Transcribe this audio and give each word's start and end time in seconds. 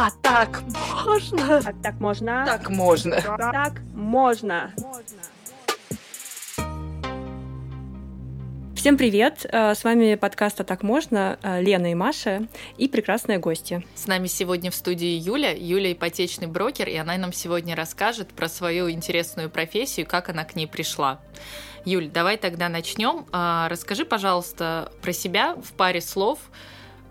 А 0.00 0.12
так 0.22 0.62
можно? 1.04 1.58
А 1.58 1.72
так 1.82 1.98
можно? 1.98 2.44
Так 2.46 2.70
можно. 2.70 3.20
Так 3.20 3.80
можно. 3.94 4.72
Всем 8.76 8.96
привет! 8.96 9.44
Э, 9.50 9.74
с 9.74 9.82
вами 9.82 10.14
подкаст 10.14 10.60
«А 10.60 10.64
так 10.64 10.84
можно» 10.84 11.36
э, 11.42 11.60
Лена 11.62 11.90
и 11.90 11.96
Маша 11.96 12.46
и 12.76 12.86
прекрасные 12.86 13.38
гости. 13.38 13.84
С 13.96 14.06
нами 14.06 14.28
сегодня 14.28 14.70
в 14.70 14.76
студии 14.76 15.18
Юля. 15.18 15.50
Юля 15.52 15.92
ипотечный 15.92 16.46
брокер, 16.46 16.88
и 16.88 16.94
она 16.94 17.16
нам 17.16 17.32
сегодня 17.32 17.74
расскажет 17.74 18.28
про 18.28 18.48
свою 18.48 18.88
интересную 18.88 19.50
профессию, 19.50 20.06
как 20.06 20.28
она 20.28 20.44
к 20.44 20.54
ней 20.54 20.68
пришла. 20.68 21.18
Юль, 21.84 22.08
давай 22.08 22.36
тогда 22.36 22.68
начнем. 22.68 23.26
А, 23.32 23.68
расскажи, 23.68 24.04
пожалуйста, 24.04 24.92
про 25.02 25.12
себя 25.12 25.56
в 25.56 25.72
паре 25.72 26.00
слов. 26.00 26.38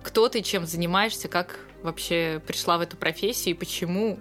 Кто 0.04 0.30
ты, 0.30 0.42
чем 0.42 0.66
занимаешься, 0.66 1.28
как 1.28 1.67
вообще 1.84 2.42
пришла 2.46 2.78
в 2.78 2.82
эту 2.82 2.98
профессию 2.98 3.56
и 3.56 3.58
почему? 3.58 4.20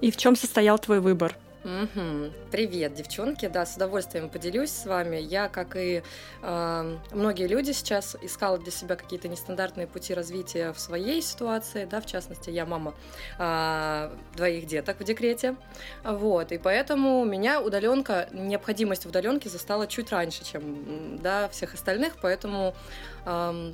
И 0.00 0.10
в 0.10 0.16
чем 0.16 0.36
состоял 0.36 0.78
твой 0.78 1.00
выбор? 1.00 1.36
Угу. 1.64 2.32
Привет, 2.52 2.94
девчонки. 2.94 3.46
Да, 3.48 3.66
с 3.66 3.76
удовольствием 3.76 4.30
поделюсь 4.30 4.70
с 4.70 4.86
вами. 4.86 5.16
Я, 5.16 5.48
как 5.48 5.76
и 5.76 6.02
э, 6.42 6.96
многие 7.12 7.46
люди 7.48 7.72
сейчас, 7.72 8.16
искала 8.22 8.58
для 8.58 8.70
себя 8.70 8.94
какие-то 8.94 9.28
нестандартные 9.28 9.86
пути 9.88 10.14
развития 10.14 10.72
в 10.72 10.78
своей 10.78 11.20
ситуации. 11.20 11.84
Да, 11.84 12.00
в 12.00 12.06
частности, 12.06 12.50
я 12.50 12.64
мама 12.64 12.94
э, 13.38 14.10
двоих 14.36 14.66
деток 14.66 15.00
в 15.00 15.04
декрете. 15.04 15.56
Вот, 16.04 16.52
и 16.52 16.58
поэтому 16.58 17.24
меня 17.24 17.60
удаленка, 17.60 18.28
необходимость 18.32 19.04
в 19.04 19.08
удаленке 19.08 19.48
застала 19.48 19.86
чуть 19.88 20.10
раньше, 20.12 20.44
чем 20.44 21.18
да, 21.20 21.48
всех 21.48 21.74
остальных. 21.74 22.14
Поэтому 22.22 22.74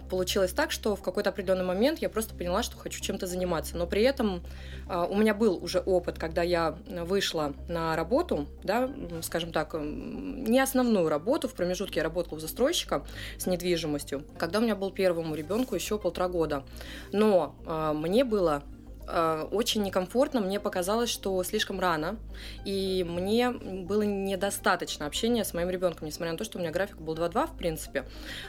получилось 0.09 0.53
так, 0.53 0.71
что 0.71 0.97
в 0.97 1.03
какой-то 1.03 1.31
определенный 1.31 1.65
момент 1.65 2.01
я 2.01 2.09
просто 2.09 2.35
поняла, 2.35 2.63
что 2.63 2.77
хочу 2.77 3.01
чем-то 3.01 3.27
заниматься. 3.27 3.77
Но 3.77 3.87
при 3.87 4.03
этом 4.03 4.43
э, 4.89 5.07
у 5.09 5.17
меня 5.17 5.35
был 5.35 5.63
уже 5.63 5.81
опыт, 5.81 6.19
когда 6.19 6.43
я 6.43 6.77
вышла 6.87 7.55
на 7.69 7.97
работу, 7.97 8.47
да, 8.63 8.91
скажем 9.23 9.53
так, 9.53 9.75
не 9.75 10.61
основную 10.61 11.09
работу, 11.09 11.49
в 11.49 11.55
промежутке 11.55 12.01
я 12.01 12.05
работала 12.05 12.37
у 12.37 12.41
застройщика 12.41 13.05
с 13.39 13.47
недвижимостью, 13.47 14.25
когда 14.39 14.59
у 14.59 14.63
меня 14.63 14.77
был 14.77 14.91
первому 14.91 15.35
ребенку 15.35 15.75
еще 15.75 15.99
полтора 15.99 16.29
года. 16.29 16.65
Но 17.13 17.55
э, 17.67 17.93
мне 17.95 18.25
было 18.25 18.63
очень 19.07 19.83
некомфортно, 19.83 20.41
мне 20.41 20.61
показалось, 20.61 21.11
что 21.11 21.43
слишком 21.43 21.81
рано, 21.81 22.17
и 22.65 23.05
мне 23.09 23.51
было 23.51 24.03
недостаточно 24.03 25.07
общения 25.07 25.45
с 25.45 25.55
моим 25.55 25.71
ребенком, 25.71 26.07
несмотря 26.07 26.33
на 26.33 26.39
то, 26.39 26.45
что 26.45 26.59
у 26.59 26.61
меня 26.61 26.71
график 26.71 26.99
был 26.99 27.15
2-2, 27.15 27.47
в 27.49 27.57
принципе, 27.57 28.05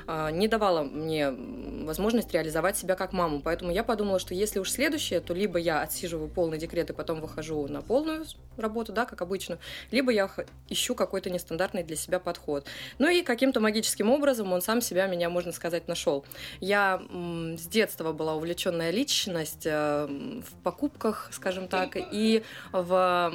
э, 0.07 0.29
не 0.31 0.47
давало 0.47 0.83
мне 0.83 1.31
возможность 1.31 2.33
реализовать 2.33 2.77
себя 2.77 2.95
как 2.95 3.13
маму, 3.13 3.41
поэтому 3.41 3.71
я 3.71 3.83
подумала, 3.83 4.19
что 4.19 4.33
если 4.33 4.59
уж 4.59 4.71
следующее, 4.71 5.19
то 5.19 5.33
либо 5.33 5.59
я 5.59 5.81
отсиживаю 5.81 6.29
полный 6.29 6.57
декрет 6.57 6.89
и 6.89 6.93
потом 6.93 7.21
выхожу 7.21 7.67
на 7.67 7.81
полную 7.81 8.25
работу, 8.57 8.93
да, 8.93 9.05
как 9.05 9.21
обычно, 9.21 9.57
либо 9.91 10.11
я 10.11 10.29
ищу 10.69 10.95
какой-то 10.95 11.29
нестандартный 11.29 11.83
для 11.83 11.95
себя 11.95 12.19
подход. 12.19 12.65
Ну 12.99 13.09
и 13.09 13.21
каким-то 13.21 13.59
магическим 13.59 14.09
образом 14.09 14.51
он 14.53 14.61
сам 14.61 14.81
себя, 14.81 15.07
меня, 15.07 15.29
можно 15.29 15.51
сказать, 15.51 15.87
нашел. 15.87 16.25
Я 16.59 17.01
с 17.11 17.67
детства 17.67 18.11
была 18.13 18.35
увлеченная 18.35 18.91
личность, 18.91 19.65
э, 19.65 20.41
в 20.45 20.53
покупках, 20.63 21.29
скажем 21.31 21.67
так, 21.67 21.95
и 21.95 22.43
в 22.71 23.33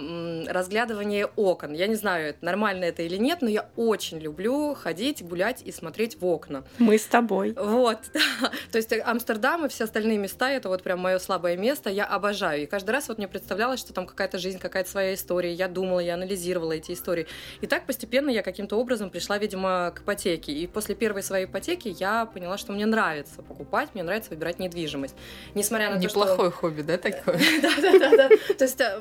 разглядывании 0.48 1.26
окон. 1.36 1.72
Я 1.72 1.86
не 1.86 1.94
знаю, 1.94 2.34
нормально 2.40 2.84
это 2.84 3.02
или 3.02 3.16
нет, 3.16 3.42
но 3.42 3.48
я 3.48 3.68
очень 3.76 4.18
люблю 4.18 4.74
ходить, 4.74 5.22
гулять 5.22 5.62
и 5.62 5.72
смотреть 5.72 6.20
в 6.20 6.26
окна. 6.26 6.64
Мы 6.78 6.98
с 6.98 7.04
тобой. 7.04 7.54
Вот. 7.56 7.98
То 8.72 8.78
есть 8.78 8.92
Амстердам 8.92 9.66
и 9.66 9.68
все 9.68 9.84
остальные 9.84 10.18
места, 10.18 10.50
это 10.50 10.68
вот 10.68 10.82
прям 10.82 11.00
мое 11.00 11.18
слабое 11.18 11.56
место, 11.56 11.90
я 11.90 12.04
обожаю. 12.04 12.62
И 12.62 12.66
каждый 12.66 12.90
раз 12.90 13.08
вот 13.08 13.18
мне 13.18 13.28
представлялось, 13.28 13.80
что 13.80 13.92
там 13.92 14.06
какая-то 14.06 14.38
жизнь, 14.38 14.58
какая-то 14.58 14.90
своя 14.90 15.14
история. 15.14 15.52
Я 15.52 15.68
думала, 15.68 16.00
я 16.00 16.14
анализировала 16.14 16.72
эти 16.72 16.92
истории. 16.92 17.26
И 17.60 17.66
так 17.66 17.86
постепенно 17.86 18.30
я 18.30 18.42
каким-то 18.42 18.76
образом 18.76 19.10
пришла, 19.10 19.38
видимо, 19.38 19.92
к 19.94 20.00
ипотеке. 20.00 20.52
И 20.52 20.66
после 20.66 20.94
первой 20.94 21.22
своей 21.22 21.46
ипотеки 21.46 21.94
я 21.98 22.26
поняла, 22.26 22.58
что 22.58 22.72
мне 22.72 22.86
нравится 22.86 23.42
покупать, 23.42 23.90
мне 23.94 24.02
нравится 24.02 24.30
выбирать 24.30 24.58
недвижимость. 24.58 25.14
Несмотря 25.54 25.90
на 25.90 25.98
Неплохое 25.98 26.36
то, 26.36 26.56
что... 26.56 26.60
хобби, 26.60 26.82
да, 26.82 26.98
такое? 27.00 27.38
Да, 27.62 27.70
да, 27.80 27.98
да, 27.98 28.16
да. 28.16 28.28
То 28.56 28.64
есть 28.64 28.80
э, 28.80 29.00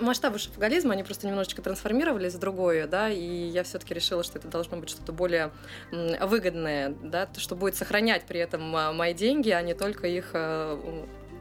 масштабы 0.00 0.38
шопоголизма, 0.38 0.92
они 0.92 1.02
просто 1.02 1.26
немножечко 1.26 1.62
трансформировались 1.62 2.34
в 2.34 2.38
другое, 2.38 2.86
да, 2.86 3.10
и 3.10 3.48
я 3.48 3.62
все-таки 3.64 3.94
решила, 3.94 4.22
что 4.24 4.38
это 4.38 4.48
должно 4.48 4.76
быть 4.78 4.88
что-то 4.88 5.12
более 5.12 5.50
выгодное, 5.90 6.94
да, 7.02 7.28
что 7.36 7.54
будет 7.54 7.76
сохранять 7.76 8.24
при 8.24 8.40
этом 8.40 8.74
а, 8.74 8.92
мои 8.92 9.14
деньги, 9.14 9.50
а 9.50 9.62
не 9.62 9.74
только 9.74 10.06
их 10.06 10.30
э, 10.32 10.78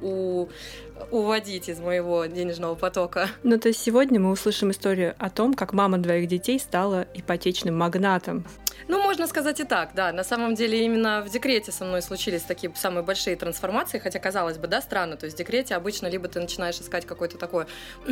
у 0.01 0.50
уводить 1.12 1.69
из 1.69 1.79
моего 1.79 2.25
денежного 2.25 2.75
потока. 2.75 3.29
Ну, 3.44 3.59
то 3.59 3.67
есть 3.69 3.81
сегодня 3.81 4.19
мы 4.19 4.31
услышим 4.31 4.72
историю 4.72 5.16
о 5.17 5.29
том, 5.29 5.53
как 5.53 5.73
мама 5.73 5.97
двоих 5.97 6.28
детей 6.28 6.59
стала 6.59 7.07
ипотечным 7.13 7.78
магнатом. 7.78 8.46
Ну, 8.87 9.01
можно 9.01 9.27
сказать 9.27 9.59
и 9.59 9.63
так, 9.63 9.91
да. 9.93 10.11
На 10.11 10.23
самом 10.23 10.55
деле 10.55 10.83
именно 10.83 11.21
в 11.21 11.29
декрете 11.29 11.71
со 11.71 11.85
мной 11.85 12.01
случились 12.01 12.41
такие 12.43 12.71
самые 12.75 13.03
большие 13.03 13.35
трансформации, 13.35 13.99
хотя, 13.99 14.19
казалось 14.19 14.57
бы, 14.57 14.67
да, 14.67 14.81
странно. 14.81 15.17
То 15.17 15.25
есть 15.25 15.35
в 15.35 15.39
декрете 15.39 15.75
обычно 15.75 16.07
либо 16.07 16.27
ты 16.27 16.39
начинаешь 16.39 16.79
искать 16.79 17.05
какое-то 17.05 17.37
такое 17.37 17.67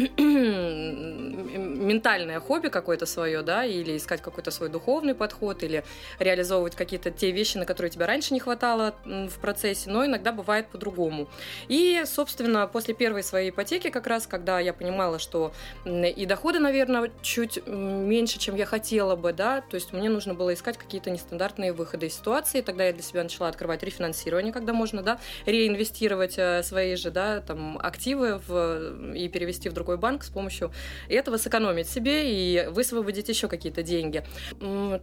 ментальное 1.83 2.39
хобби 2.39 2.69
какое-то 2.69 3.05
свое, 3.05 3.41
да, 3.41 3.65
или 3.65 3.97
искать 3.97 4.21
какой-то 4.21 4.51
свой 4.51 4.69
духовный 4.69 5.15
подход, 5.15 5.63
или 5.63 5.83
реализовывать 6.19 6.75
какие-то 6.75 7.11
те 7.11 7.31
вещи, 7.31 7.57
на 7.57 7.65
которые 7.65 7.91
тебе 7.91 8.05
раньше 8.05 8.33
не 8.33 8.39
хватало 8.39 8.95
в 9.05 9.39
процессе, 9.39 9.89
но 9.89 10.05
иногда 10.05 10.31
бывает 10.31 10.67
по-другому. 10.67 11.27
И, 11.67 12.03
собственно, 12.05 12.67
после 12.67 12.93
первой 12.93 13.23
своей 13.23 13.49
ипотеки, 13.49 13.89
как 13.89 14.07
раз, 14.07 14.27
когда 14.27 14.59
я 14.59 14.73
понимала, 14.73 15.19
что 15.19 15.53
и 15.85 16.25
доходы, 16.25 16.59
наверное, 16.59 17.11
чуть 17.21 17.65
меньше, 17.67 18.39
чем 18.39 18.55
я 18.55 18.65
хотела 18.65 19.15
бы, 19.15 19.33
да, 19.33 19.61
то 19.61 19.75
есть 19.75 19.93
мне 19.93 20.09
нужно 20.09 20.33
было 20.33 20.52
искать 20.53 20.77
какие-то 20.77 21.09
нестандартные 21.09 21.73
выходы 21.73 22.07
из 22.07 22.15
ситуации. 22.15 22.61
Тогда 22.61 22.85
я 22.85 22.93
для 22.93 23.03
себя 23.03 23.23
начала 23.23 23.49
открывать 23.49 23.83
рефинансирование, 23.83 24.53
когда 24.53 24.73
можно, 24.73 25.01
да, 25.01 25.19
реинвестировать 25.45 26.35
э, 26.37 26.63
свои 26.63 26.95
же, 26.95 27.11
да, 27.11 27.41
там, 27.41 27.77
активы 27.81 28.41
в, 28.47 29.13
и 29.13 29.27
перевести 29.29 29.69
в 29.69 29.73
другой 29.73 29.97
банк 29.97 30.23
с 30.23 30.29
помощью 30.29 30.71
этого 31.09 31.37
сэкономить 31.37 31.87
себе 31.87 32.31
и 32.31 32.67
высвободить 32.67 33.29
еще 33.29 33.47
какие-то 33.47 33.83
деньги. 33.83 34.23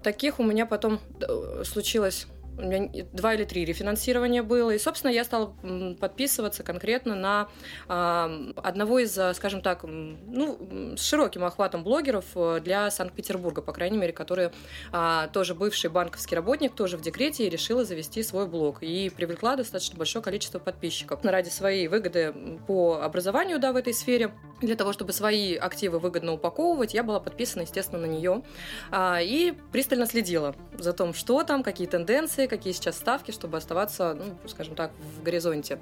Таких 0.02 0.40
у 0.40 0.44
меня 0.44 0.66
потом 0.66 1.00
э, 1.20 1.62
случилось 1.64 2.26
у 2.60 2.66
меня 2.66 3.04
два 3.12 3.34
или 3.34 3.44
три 3.44 3.64
рефинансирования 3.64 4.42
было. 4.42 4.70
И, 4.70 4.78
собственно, 4.78 5.10
я 5.10 5.24
стала 5.24 5.54
подписываться 6.00 6.62
конкретно 6.62 7.14
на 7.14 7.48
э, 7.88 8.52
одного 8.56 8.98
из, 8.98 9.16
а, 9.18 9.34
скажем 9.34 9.62
так, 9.62 9.84
ну, 9.84 10.94
с 10.96 11.02
широким 11.02 11.44
охватом 11.44 11.84
блогеров 11.84 12.24
э, 12.34 12.60
для 12.62 12.90
Санкт-Петербурга, 12.90 13.62
по 13.62 13.72
крайней 13.72 13.98
мере, 13.98 14.12
которые 14.12 14.52
э, 14.92 15.28
тоже 15.32 15.54
бывший 15.54 15.90
банковский 15.90 16.36
работник, 16.36 16.74
тоже 16.74 16.96
в 16.96 17.02
декрете, 17.02 17.46
и 17.46 17.50
решила 17.50 17.84
завести 17.84 18.22
свой 18.22 18.46
блог. 18.46 18.82
И 18.82 19.10
привлекла 19.10 19.56
достаточно 19.56 19.96
большое 19.96 20.22
количество 20.22 20.58
подписчиков. 20.58 21.24
Ради 21.24 21.48
своей 21.48 21.88
выгоды 21.88 22.34
по 22.66 23.00
образованию, 23.02 23.58
да, 23.58 23.72
в 23.72 23.76
этой 23.76 23.94
сфере, 23.94 24.32
для 24.60 24.76
того, 24.76 24.92
чтобы 24.92 25.12
свои 25.12 25.56
активы 25.56 25.98
выгодно 25.98 26.32
упаковывать, 26.32 26.94
я 26.94 27.02
была 27.02 27.20
подписана, 27.20 27.62
естественно, 27.62 28.00
на 28.00 28.10
нее. 28.10 28.42
Э, 28.90 29.18
и 29.22 29.54
пристально 29.72 30.06
следила 30.06 30.54
за 30.78 30.92
том, 30.92 31.14
что 31.14 31.42
там, 31.42 31.62
какие 31.62 31.86
тенденции, 31.86 32.46
какие 32.46 32.72
сейчас 32.72 32.96
ставки, 32.96 33.30
чтобы 33.30 33.56
оставаться, 33.56 34.14
ну, 34.14 34.48
скажем 34.48 34.74
так, 34.74 34.92
в 35.18 35.22
горизонте. 35.22 35.78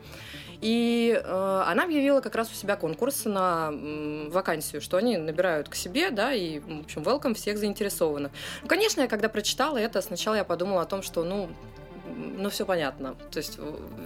И 0.61 1.21
э, 1.23 1.63
она 1.67 1.85
объявила 1.85 2.21
как 2.21 2.35
раз 2.35 2.51
у 2.51 2.55
себя 2.55 2.77
конкурс 2.77 3.25
на 3.25 3.71
вакансию, 4.29 4.81
что 4.81 4.97
они 4.97 5.17
набирают 5.17 5.69
к 5.69 5.75
себе, 5.75 6.11
да, 6.11 6.33
и, 6.33 6.61
в 6.61 6.81
общем, 6.81 7.03
welcome 7.03 7.35
всех 7.35 7.59
заинтересованных. 7.59 8.33
Ну, 8.63 8.69
конечно, 8.69 9.01
я 9.01 9.09
когда 9.09 9.29
прочитала 9.29 9.79
это, 9.79 10.01
сначала 10.01 10.37
я 10.37 10.45
подумала 10.45 10.83
о 10.83 10.87
том, 10.87 11.03
что, 11.03 11.25
ну, 11.25 11.49
ну, 12.15 12.51
все 12.51 12.65
понятно. 12.65 13.17
То 13.31 13.39
есть 13.39 13.59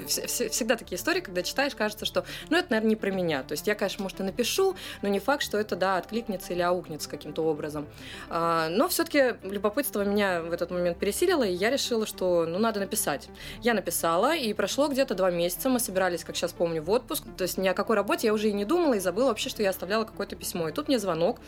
всегда 0.06 0.76
такие 0.76 0.96
истории, 0.96 1.20
когда 1.20 1.42
читаешь, 1.42 1.74
кажется, 1.74 2.04
что, 2.04 2.24
ну, 2.50 2.56
это, 2.56 2.68
наверное, 2.70 2.90
не 2.90 2.96
про 2.96 3.10
меня. 3.10 3.42
То 3.42 3.52
есть 3.52 3.66
я, 3.66 3.74
конечно, 3.74 4.02
может, 4.02 4.20
и 4.20 4.22
напишу, 4.22 4.76
но 5.02 5.08
не 5.08 5.20
факт, 5.20 5.42
что 5.42 5.58
это, 5.58 5.76
да, 5.76 5.96
откликнется 5.96 6.52
или 6.52 6.62
аукнется 6.62 7.08
каким-то 7.08 7.44
образом. 7.44 7.86
А, 8.28 8.68
но 8.68 8.88
все-таки 8.88 9.34
любопытство 9.42 10.04
меня 10.04 10.42
в 10.42 10.52
этот 10.52 10.70
момент 10.70 10.98
пересилило, 10.98 11.44
и 11.44 11.52
я 11.52 11.70
решила, 11.70 12.06
что, 12.06 12.46
ну, 12.46 12.58
надо 12.58 12.80
написать. 12.80 13.28
Я 13.60 13.74
написала, 13.74 14.34
и 14.34 14.52
прошло 14.52 14.88
где-то 14.88 15.14
два 15.14 15.30
месяца, 15.30 15.68
мы 15.68 15.80
собирались, 15.80 16.24
как 16.24 16.36
сейчас 16.36 16.52
помню, 16.52 16.82
в 16.82 16.90
отпуск. 16.90 17.24
То 17.36 17.42
есть 17.42 17.58
ни 17.58 17.68
о 17.68 17.74
какой 17.74 17.96
работе 17.96 18.26
я 18.26 18.32
уже 18.32 18.48
и 18.48 18.52
не 18.52 18.64
думала, 18.64 18.94
и 18.94 19.00
забыла 19.00 19.28
вообще, 19.28 19.48
что 19.48 19.62
я 19.62 19.70
оставляла 19.70 20.04
какое-то 20.04 20.36
письмо. 20.36 20.68
И 20.68 20.72
тут 20.72 20.88
мне 20.88 20.98
звонок, 20.98 21.38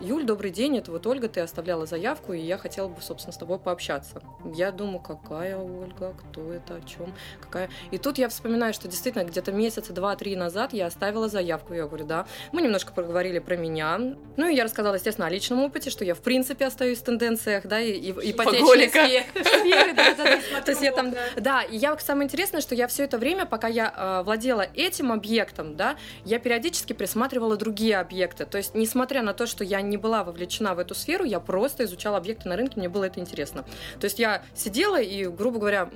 Юль, 0.00 0.24
добрый 0.24 0.50
день, 0.50 0.76
это 0.76 0.90
вот 0.90 1.06
Ольга, 1.06 1.28
ты 1.28 1.40
оставляла 1.40 1.86
заявку, 1.86 2.32
и 2.32 2.40
я 2.40 2.58
хотела 2.58 2.88
бы, 2.88 3.00
собственно, 3.00 3.32
с 3.32 3.36
тобой 3.36 3.60
пообщаться. 3.60 4.20
Я 4.52 4.72
думаю, 4.72 4.98
какая 4.98 5.56
Ольга, 5.56 6.14
кто 6.18 6.52
это, 6.52 6.76
о 6.76 6.80
чем, 6.80 7.14
какая... 7.40 7.70
И 7.92 7.98
тут 7.98 8.18
я 8.18 8.28
вспоминаю, 8.28 8.74
что 8.74 8.88
действительно 8.88 9.22
где-то 9.22 9.52
месяца 9.52 9.92
два-три 9.92 10.34
назад 10.34 10.72
я 10.72 10.86
оставила 10.86 11.28
заявку, 11.28 11.74
я 11.74 11.86
говорю, 11.86 12.06
да. 12.06 12.26
Мы 12.50 12.62
немножко 12.62 12.92
поговорили 12.92 13.38
про 13.38 13.56
меня. 13.56 13.98
Ну, 14.36 14.48
и 14.48 14.54
я 14.56 14.64
рассказала, 14.64 14.96
естественно, 14.96 15.28
о 15.28 15.30
личном 15.30 15.60
опыте, 15.62 15.90
что 15.90 16.04
я, 16.04 16.16
в 16.16 16.20
принципе, 16.20 16.66
остаюсь 16.66 16.98
в 16.98 17.04
тенденциях, 17.04 17.64
да, 17.64 17.80
и, 17.80 17.92
и 17.92 18.32
ипотечной 18.32 18.88
сфере. 18.88 19.26
То 20.64 20.70
есть 20.72 20.82
я 20.82 20.90
там... 20.90 21.14
Да, 21.36 21.62
и 21.62 21.76
я, 21.76 21.96
самое 21.98 22.26
интересное, 22.26 22.60
что 22.60 22.74
я 22.74 22.88
все 22.88 23.04
это 23.04 23.16
время, 23.16 23.46
пока 23.46 23.68
я 23.68 23.94
э, 23.96 24.22
владела 24.24 24.66
этим 24.74 25.12
объектом, 25.12 25.76
да, 25.76 25.96
я 26.24 26.40
периодически 26.40 26.94
присматривала 26.94 27.56
другие 27.56 27.96
объекты. 27.98 28.44
То 28.44 28.58
есть, 28.58 28.74
несмотря 28.74 29.22
на 29.22 29.34
то, 29.34 29.46
что 29.46 29.62
я 29.62 29.83
не 29.88 29.96
была 29.96 30.24
вовлечена 30.24 30.74
в 30.74 30.78
эту 30.78 30.94
сферу, 30.94 31.24
я 31.24 31.40
просто 31.40 31.84
изучала 31.84 32.16
объекты 32.16 32.48
на 32.48 32.56
рынке, 32.56 32.74
мне 32.76 32.88
было 32.88 33.04
это 33.04 33.20
интересно. 33.20 33.64
То 34.00 34.04
есть 34.04 34.18
я 34.18 34.42
сидела 34.54 35.00
и, 35.00 35.26
грубо 35.26 35.58
говоря, 35.58 35.88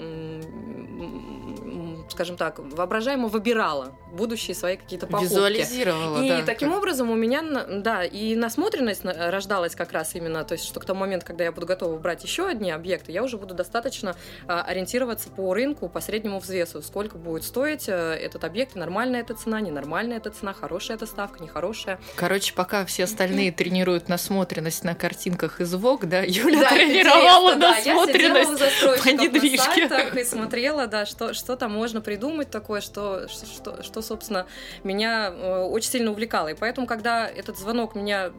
скажем 2.10 2.36
так, 2.36 2.58
воображаемо 2.58 3.28
выбирала 3.28 3.92
будущие 4.12 4.54
свои 4.54 4.76
какие-то 4.76 5.06
покупки. 5.06 5.30
Визуализировала, 5.30 6.22
И 6.22 6.28
да. 6.28 6.42
таким 6.44 6.72
образом 6.72 7.10
у 7.10 7.14
меня, 7.14 7.42
да, 7.42 8.04
и 8.04 8.34
насмотренность 8.34 9.04
рождалась 9.04 9.74
как 9.74 9.92
раз 9.92 10.14
именно, 10.14 10.44
то 10.44 10.52
есть 10.52 10.64
что 10.64 10.80
к 10.80 10.84
тому 10.84 11.00
моменту, 11.00 11.26
когда 11.26 11.44
я 11.44 11.52
буду 11.52 11.66
готова 11.66 11.96
брать 11.98 12.24
еще 12.24 12.46
одни 12.46 12.70
объекты, 12.70 13.12
я 13.12 13.22
уже 13.22 13.36
буду 13.36 13.54
достаточно 13.54 14.16
а, 14.46 14.62
ориентироваться 14.62 15.28
по 15.30 15.54
рынку, 15.54 15.88
по 15.88 16.00
среднему 16.00 16.38
взвесу, 16.38 16.82
сколько 16.82 17.18
будет 17.18 17.44
стоить 17.44 17.88
э, 17.88 17.92
этот 17.92 18.44
объект, 18.44 18.74
нормальная 18.74 19.20
эта 19.20 19.34
цена, 19.34 19.60
ненормальная 19.60 20.16
эта 20.16 20.30
цена, 20.30 20.52
хорошая 20.52 20.96
эта 20.96 21.06
ставка, 21.06 21.42
нехорошая. 21.42 22.00
Короче, 22.16 22.54
пока 22.54 22.84
все 22.84 23.04
остальные 23.04 23.52
тренируют 23.78 24.08
насмотренность 24.08 24.82
на 24.82 24.96
картинках 24.96 25.60
из 25.60 25.72
ВОГ, 25.72 26.06
да, 26.06 26.22
Юля 26.22 26.62
да, 26.62 26.70
тренировала 26.70 27.54
насмотренность 27.54 28.58
да, 28.58 28.96
по 29.02 29.08
недвижке. 29.08 29.88
и 30.20 30.24
смотрела, 30.24 30.88
да, 30.88 31.06
что, 31.06 31.32
что 31.32 31.54
там 31.54 31.72
можно 31.72 32.00
придумать 32.00 32.50
такое, 32.50 32.80
что, 32.80 33.28
что, 33.28 33.84
что, 33.84 34.02
собственно, 34.02 34.46
меня 34.82 35.30
э, 35.30 35.60
очень 35.62 35.90
сильно 35.90 36.10
увлекало. 36.10 36.48
И 36.48 36.54
поэтому, 36.54 36.88
когда 36.88 37.28
этот 37.28 37.56
звонок 37.56 37.94
меня 37.94 38.32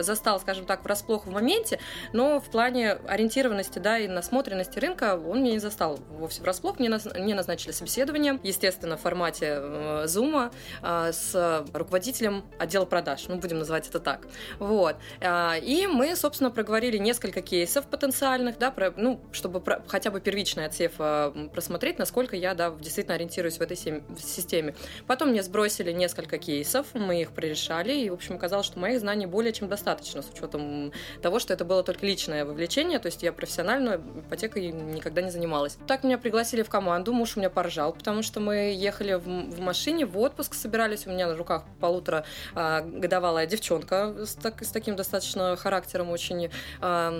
застал, 0.00 0.40
скажем 0.40 0.64
так, 0.66 0.82
врасплох 0.82 1.26
в 1.26 1.30
моменте, 1.30 1.78
но 2.12 2.40
в 2.40 2.50
плане 2.50 2.98
ориентированности, 3.06 3.78
да, 3.78 3.98
и 3.98 4.08
насмотренности 4.08 4.80
рынка 4.80 5.16
он 5.16 5.42
меня 5.42 5.52
не 5.52 5.60
застал 5.60 6.00
вовсе 6.10 6.42
врасплох. 6.42 6.80
Мне, 6.80 6.88
наз... 6.88 7.06
мне 7.16 7.36
назначили 7.36 7.70
собеседование, 7.70 8.40
естественно, 8.42 8.96
в 8.96 9.00
формате 9.02 9.58
э, 9.60 10.04
Zoom 10.06 10.50
э, 10.82 11.12
с 11.12 11.64
руководителем 11.72 12.44
отдела 12.58 12.86
продаж, 12.86 13.26
ну, 13.28 13.36
будем 13.36 13.60
называть 13.60 13.88
это 13.88 14.00
так. 14.00 14.26
Вот. 14.64 14.96
Э, 15.20 15.58
и 15.60 15.86
мы, 15.86 16.16
собственно, 16.16 16.50
проговорили 16.50 16.96
несколько 16.96 17.42
кейсов 17.42 17.86
потенциальных, 17.86 18.58
да, 18.58 18.70
про, 18.70 18.94
ну, 18.96 19.20
чтобы 19.30 19.60
про, 19.60 19.82
хотя 19.86 20.10
бы 20.10 20.20
первичный 20.20 20.64
отсев 20.64 20.92
э, 20.98 21.48
просмотреть, 21.52 21.98
насколько 21.98 22.34
я, 22.34 22.54
да, 22.54 22.70
действительно 22.70 23.14
ориентируюсь 23.14 23.58
в 23.58 23.60
этой 23.60 23.76
системе. 23.76 24.74
Потом 25.06 25.30
мне 25.30 25.42
сбросили 25.42 25.92
несколько 25.92 26.38
кейсов, 26.38 26.86
мы 26.94 27.20
их 27.20 27.32
прорешали, 27.32 27.92
и, 27.92 28.08
в 28.08 28.14
общем, 28.14 28.36
оказалось, 28.36 28.64
что 28.64 28.78
моих 28.78 29.00
знаний 29.00 29.26
более 29.26 29.52
чем 29.52 29.68
достаточно, 29.68 30.22
с 30.22 30.30
учетом 30.30 30.92
того, 31.20 31.38
что 31.38 31.52
это 31.52 31.66
было 31.66 31.82
только 31.82 32.06
личное 32.06 32.46
вовлечение, 32.46 32.98
то 32.98 33.06
есть 33.06 33.22
я 33.22 33.34
профессиональную 33.34 34.02
ипотекой 34.26 34.72
никогда 34.72 35.20
не 35.20 35.30
занималась. 35.30 35.76
Так 35.86 36.04
меня 36.04 36.16
пригласили 36.16 36.62
в 36.62 36.70
команду, 36.70 37.12
муж 37.12 37.36
у 37.36 37.40
меня 37.40 37.50
поржал, 37.50 37.92
потому 37.92 38.22
что 38.22 38.40
мы 38.40 38.72
ехали 38.74 39.12
в, 39.12 39.24
в 39.24 39.60
машине, 39.60 40.06
в 40.06 40.18
отпуск 40.18 40.54
собирались, 40.54 41.06
у 41.06 41.10
меня 41.10 41.26
на 41.26 41.36
руках 41.36 41.64
полутора 41.80 42.24
а, 42.54 42.80
годовалая 42.80 43.46
девчонка 43.46 44.14
с, 44.24 44.34
так, 44.34 44.53
с 44.60 44.68
таким 44.68 44.96
достаточно 44.96 45.56
характером 45.56 46.10
очень... 46.10 46.50
А, 46.80 47.12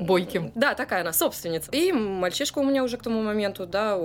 Бойким. 0.00 0.52
Да, 0.54 0.74
такая 0.74 1.02
она, 1.02 1.12
собственница. 1.12 1.70
И 1.72 1.92
мальчишка 1.92 2.58
у 2.58 2.64
меня 2.64 2.84
уже 2.84 2.96
к 2.96 3.02
тому 3.02 3.22
моменту, 3.22 3.66
да, 3.66 3.98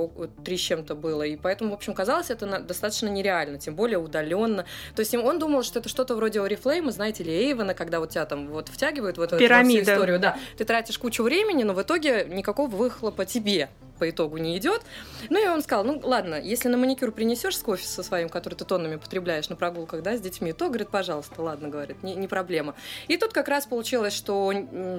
три 0.43 0.57
с 0.57 0.61
чем-то 0.61 0.95
было, 0.95 1.23
и 1.23 1.35
поэтому, 1.35 1.71
в 1.71 1.73
общем, 1.73 1.93
казалось 1.93 2.29
это 2.29 2.59
достаточно 2.59 3.07
нереально, 3.07 3.57
тем 3.57 3.75
более 3.75 3.97
удаленно. 3.97 4.65
То 4.95 4.99
есть 4.99 5.13
он 5.15 5.39
думал, 5.39 5.63
что 5.63 5.79
это 5.79 5.89
что-то 5.89 6.15
вроде 6.15 6.39
Oriflame, 6.39 6.91
знаете 6.91 7.23
ли, 7.23 7.31
Эйвена, 7.31 7.73
когда 7.73 7.99
вот 7.99 8.09
тебя 8.09 8.25
там 8.25 8.47
вот 8.47 8.69
втягивают 8.69 9.17
в 9.17 9.21
эту, 9.21 9.37
Пирамида. 9.37 9.81
эту 9.81 9.91
историю. 9.91 10.19
Да, 10.19 10.37
ты 10.57 10.65
тратишь 10.65 10.97
кучу 10.97 11.23
времени, 11.23 11.63
но 11.63 11.73
в 11.73 11.81
итоге 11.81 12.25
никакого 12.29 12.69
выхлопа 12.69 13.25
тебе 13.25 13.69
по 14.03 14.09
итогу 14.09 14.37
не 14.37 14.57
идет. 14.57 14.81
Ну 15.29 15.41
и 15.41 15.47
он 15.47 15.61
сказал, 15.61 15.85
ну 15.85 15.97
ладно, 16.03 16.35
если 16.35 16.67
на 16.67 16.75
маникюр 16.75 17.13
принесешь 17.13 17.57
с 17.57 17.61
кофе 17.61 17.85
со 17.85 18.03
своим, 18.03 18.27
который 18.27 18.55
ты 18.55 18.65
тоннами 18.65 18.97
потребляешь 18.97 19.47
на 19.47 19.55
прогулках, 19.55 20.03
да, 20.03 20.17
с 20.17 20.19
детьми, 20.19 20.51
то, 20.51 20.67
говорит, 20.67 20.89
пожалуйста, 20.89 21.41
ладно, 21.41 21.69
говорит, 21.69 22.03
не, 22.03 22.13
не 22.15 22.27
проблема. 22.27 22.75
И 23.07 23.15
тут 23.15 23.31
как 23.31 23.47
раз 23.47 23.65
получилось, 23.65 24.11
что 24.11 24.51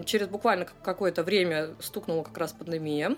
через 0.06 0.28
буквально 0.28 0.66
какое-то 0.82 1.22
время 1.22 1.74
стукнула 1.80 2.22
как 2.22 2.38
раз 2.38 2.54
пандемия, 2.54 3.16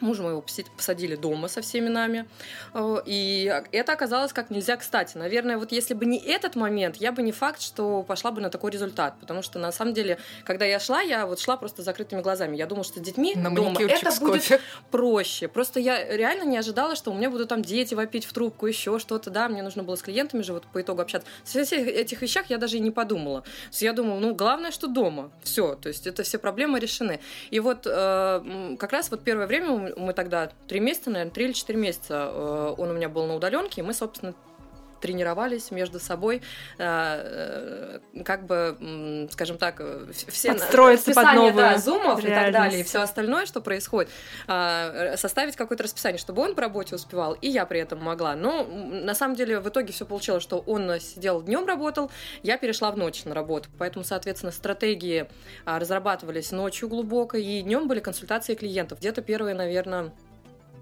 Мужа 0.00 0.22
моего 0.22 0.44
посадили 0.76 1.16
дома 1.16 1.48
со 1.48 1.60
всеми 1.60 1.88
нами. 1.88 2.26
Э, 2.74 2.96
и 3.04 3.52
это 3.72 3.92
оказалось 3.92 4.32
как 4.32 4.50
нельзя 4.50 4.76
кстати. 4.76 5.16
Наверное, 5.16 5.58
вот 5.58 5.72
если 5.72 5.94
бы 5.94 6.06
не 6.06 6.18
этот 6.18 6.56
момент, 6.56 6.96
я 6.96 7.12
бы 7.12 7.22
не 7.22 7.32
факт, 7.32 7.60
что 7.60 8.02
пошла 8.02 8.30
бы 8.30 8.40
на 8.40 8.50
такой 8.50 8.70
результат. 8.70 9.14
Потому 9.20 9.42
что, 9.42 9.58
на 9.58 9.72
самом 9.72 9.94
деле, 9.94 10.18
когда 10.44 10.64
я 10.64 10.78
шла, 10.78 11.00
я 11.00 11.26
вот 11.26 11.40
шла 11.40 11.56
просто 11.56 11.82
закрытыми 11.82 12.22
глазами. 12.22 12.56
Я 12.56 12.66
думала, 12.66 12.84
что 12.84 12.98
с 12.98 13.02
детьми 13.02 13.34
на 13.34 13.54
дома 13.54 13.80
это 13.80 14.10
будет 14.20 14.42
кофе. 14.42 14.60
проще. 14.90 15.48
Просто 15.48 15.80
я 15.80 16.16
реально 16.16 16.44
не 16.44 16.56
ожидала, 16.56 16.96
что 16.96 17.10
у 17.10 17.14
меня 17.14 17.30
будут 17.30 17.48
там 17.48 17.62
дети 17.62 17.94
вопить 17.94 18.24
в 18.24 18.32
трубку, 18.32 18.66
еще 18.66 18.98
что-то. 18.98 19.30
Да, 19.30 19.48
мне 19.48 19.62
нужно 19.62 19.82
было 19.82 19.96
с 19.96 20.02
клиентами 20.02 20.42
же 20.42 20.52
вот 20.52 20.64
по 20.64 20.80
итогу 20.80 21.02
общаться. 21.02 21.28
Со 21.44 21.64
всех 21.64 21.86
этих 21.86 22.22
вещах 22.22 22.46
я 22.48 22.58
даже 22.58 22.76
и 22.76 22.80
не 22.80 22.90
подумала. 22.90 23.44
Я 23.72 23.92
думала, 23.92 24.18
ну, 24.18 24.34
главное, 24.34 24.70
что 24.70 24.86
дома. 24.86 25.30
Все. 25.42 25.74
То 25.74 25.88
есть 25.88 26.06
это 26.06 26.22
все 26.22 26.38
проблемы 26.38 26.78
решены. 26.80 27.20
И 27.50 27.60
вот 27.60 27.86
э, 27.86 28.76
как 28.78 28.92
раз 28.92 29.10
вот 29.10 29.22
первое 29.22 29.46
время 29.46 29.89
мы 29.96 30.12
тогда 30.12 30.50
три 30.68 30.80
месяца, 30.80 31.10
наверное, 31.10 31.32
три 31.32 31.46
или 31.46 31.52
четыре 31.52 31.78
месяца 31.78 32.30
э, 32.32 32.74
он 32.76 32.90
у 32.90 32.92
меня 32.92 33.08
был 33.08 33.26
на 33.26 33.34
удаленке, 33.34 33.80
и 33.80 33.84
мы, 33.84 33.94
собственно, 33.94 34.34
тренировались 35.00 35.70
между 35.70 35.98
собой, 35.98 36.42
э, 36.78 38.00
э, 38.14 38.22
как 38.24 38.46
бы, 38.46 39.28
скажем 39.32 39.58
так, 39.58 39.82
все 40.28 40.52
Подстроиться 40.52 41.14
под 41.14 41.34
новую 41.34 41.54
да, 41.54 41.78
зумов 41.78 42.24
и 42.24 42.28
так 42.28 42.52
далее, 42.52 42.80
и 42.80 42.82
все 42.82 43.00
остальное, 43.00 43.46
что 43.46 43.60
происходит, 43.60 44.10
составить 44.46 45.56
какое-то 45.56 45.84
расписание, 45.84 46.18
чтобы 46.18 46.42
он 46.42 46.54
по 46.54 46.62
работе 46.62 46.94
успевал, 46.94 47.34
и 47.34 47.48
я 47.48 47.66
при 47.66 47.80
этом 47.80 48.02
могла. 48.02 48.34
Но 48.34 48.64
на 48.64 49.14
самом 49.14 49.36
деле 49.36 49.60
в 49.60 49.68
итоге 49.68 49.92
все 49.92 50.04
получилось, 50.06 50.42
что 50.42 50.58
он 50.58 50.98
сидел 51.00 51.42
днем 51.42 51.66
работал, 51.66 52.10
я 52.42 52.58
перешла 52.58 52.90
в 52.90 52.96
ночь 52.96 53.24
на 53.24 53.34
работу. 53.34 53.68
Поэтому, 53.78 54.04
соответственно, 54.04 54.52
стратегии 54.52 55.26
разрабатывались 55.64 56.52
ночью 56.52 56.88
глубоко, 56.88 57.36
и 57.36 57.62
днем 57.62 57.88
были 57.88 58.00
консультации 58.00 58.54
клиентов. 58.54 58.98
Где-то 58.98 59.22
первые, 59.22 59.54
наверное, 59.54 60.12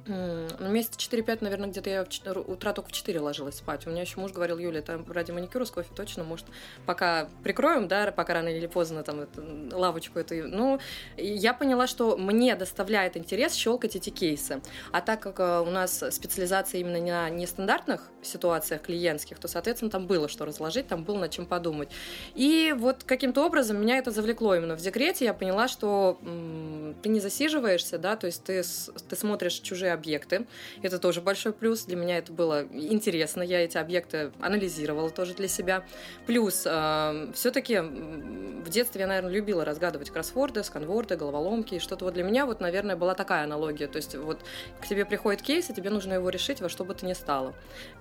ну, 0.09 0.69
месяца 0.69 0.99
4-5, 0.99 1.39
наверное, 1.41 1.69
где-то 1.69 1.91
я 1.91 2.05
в 2.05 2.51
утра 2.51 2.73
только 2.73 2.89
в 2.89 2.93
4 2.93 3.21
ложилась 3.21 3.57
спать. 3.57 3.87
У 3.87 3.91
меня 3.91 4.03
еще 4.03 4.19
муж 4.21 4.33
говорил, 4.33 4.59
Юля, 4.59 4.81
это 4.81 5.03
ради 5.09 5.31
маникюра 5.31 5.65
с 5.65 5.71
кофе 5.71 5.91
точно, 5.95 6.25
может, 6.25 6.47
пока 6.87 7.29
прикроем, 7.43 7.89
да, 7.89 8.11
пока 8.13 8.35
рано 8.35 8.49
или 8.49 8.67
поздно 8.67 9.03
там 9.03 9.21
эту, 9.21 9.43
лавочку 9.77 10.19
эту. 10.19 10.35
Ну, 10.49 10.81
я 11.17 11.55
поняла, 11.55 11.87
что 11.87 12.17
мне 12.17 12.57
доставляет 12.57 13.17
интерес 13.17 13.55
щелкать 13.55 13.97
эти 13.97 14.11
кейсы. 14.11 14.61
А 14.93 15.01
так 15.01 15.21
как 15.21 15.41
э, 15.41 15.61
у 15.61 15.71
нас 15.71 16.03
специализация 16.11 16.81
именно 16.81 16.99
на 17.01 17.31
нестандартных 17.31 18.11
ситуациях 18.23 18.83
клиентских, 18.83 19.39
то, 19.39 19.49
соответственно, 19.49 19.91
там 19.91 20.07
было 20.07 20.29
что 20.29 20.45
разложить, 20.45 20.89
там 20.89 21.05
было 21.05 21.19
над 21.19 21.31
чем 21.31 21.47
подумать. 21.47 21.89
И 22.35 22.75
вот 22.77 23.05
каким-то 23.05 23.45
образом 23.45 23.81
меня 23.81 23.99
это 23.99 24.11
завлекло 24.11 24.55
именно 24.55 24.77
в 24.77 24.81
декрете. 24.81 25.25
Я 25.25 25.35
поняла, 25.35 25.69
что 25.69 26.19
м- 26.23 26.97
ты 27.03 27.09
не 27.09 27.21
засиживаешься, 27.21 27.99
да, 27.99 28.17
то 28.17 28.27
есть 28.27 28.45
ты, 28.45 28.63
ты 29.09 29.17
смотришь 29.17 29.55
чужие 29.55 29.93
объекты. 29.99 30.47
Это 30.83 30.99
тоже 30.99 31.21
большой 31.21 31.53
плюс. 31.53 31.85
Для 31.85 31.97
меня 31.97 32.19
это 32.19 32.33
было 32.33 32.65
интересно. 32.73 33.43
Я 33.43 33.65
эти 33.65 33.77
объекты 33.77 34.33
анализировала 34.41 35.11
тоже 35.11 35.35
для 35.35 35.49
себя. 35.49 35.85
Плюс, 36.27 36.63
э, 36.65 37.33
все-таки 37.35 37.81
в 37.81 38.71
детстве 38.71 39.03
я, 39.03 39.07
наверное, 39.07 39.33
любила 39.33 39.65
разгадывать 39.65 40.11
кроссворды, 40.11 40.63
сканворды, 40.65 41.17
головоломки. 41.17 41.75
И 41.75 41.79
что-то 41.79 42.05
вот 42.05 42.15
для 42.15 42.25
меня, 42.25 42.47
вот, 42.47 42.61
наверное, 42.61 42.97
была 42.97 43.15
такая 43.15 43.45
аналогия. 43.45 43.89
То 43.89 43.97
есть 43.97 44.15
вот 44.15 44.39
к 44.81 44.87
тебе 44.87 45.05
приходит 45.05 45.43
кейс, 45.43 45.69
и 45.71 45.75
тебе 45.75 45.91
нужно 45.91 46.15
его 46.15 46.31
решить 46.31 46.61
во 46.61 46.69
что 46.69 46.85
бы 46.85 46.95
то 46.95 47.05
ни 47.05 47.13
стало. 47.13 47.55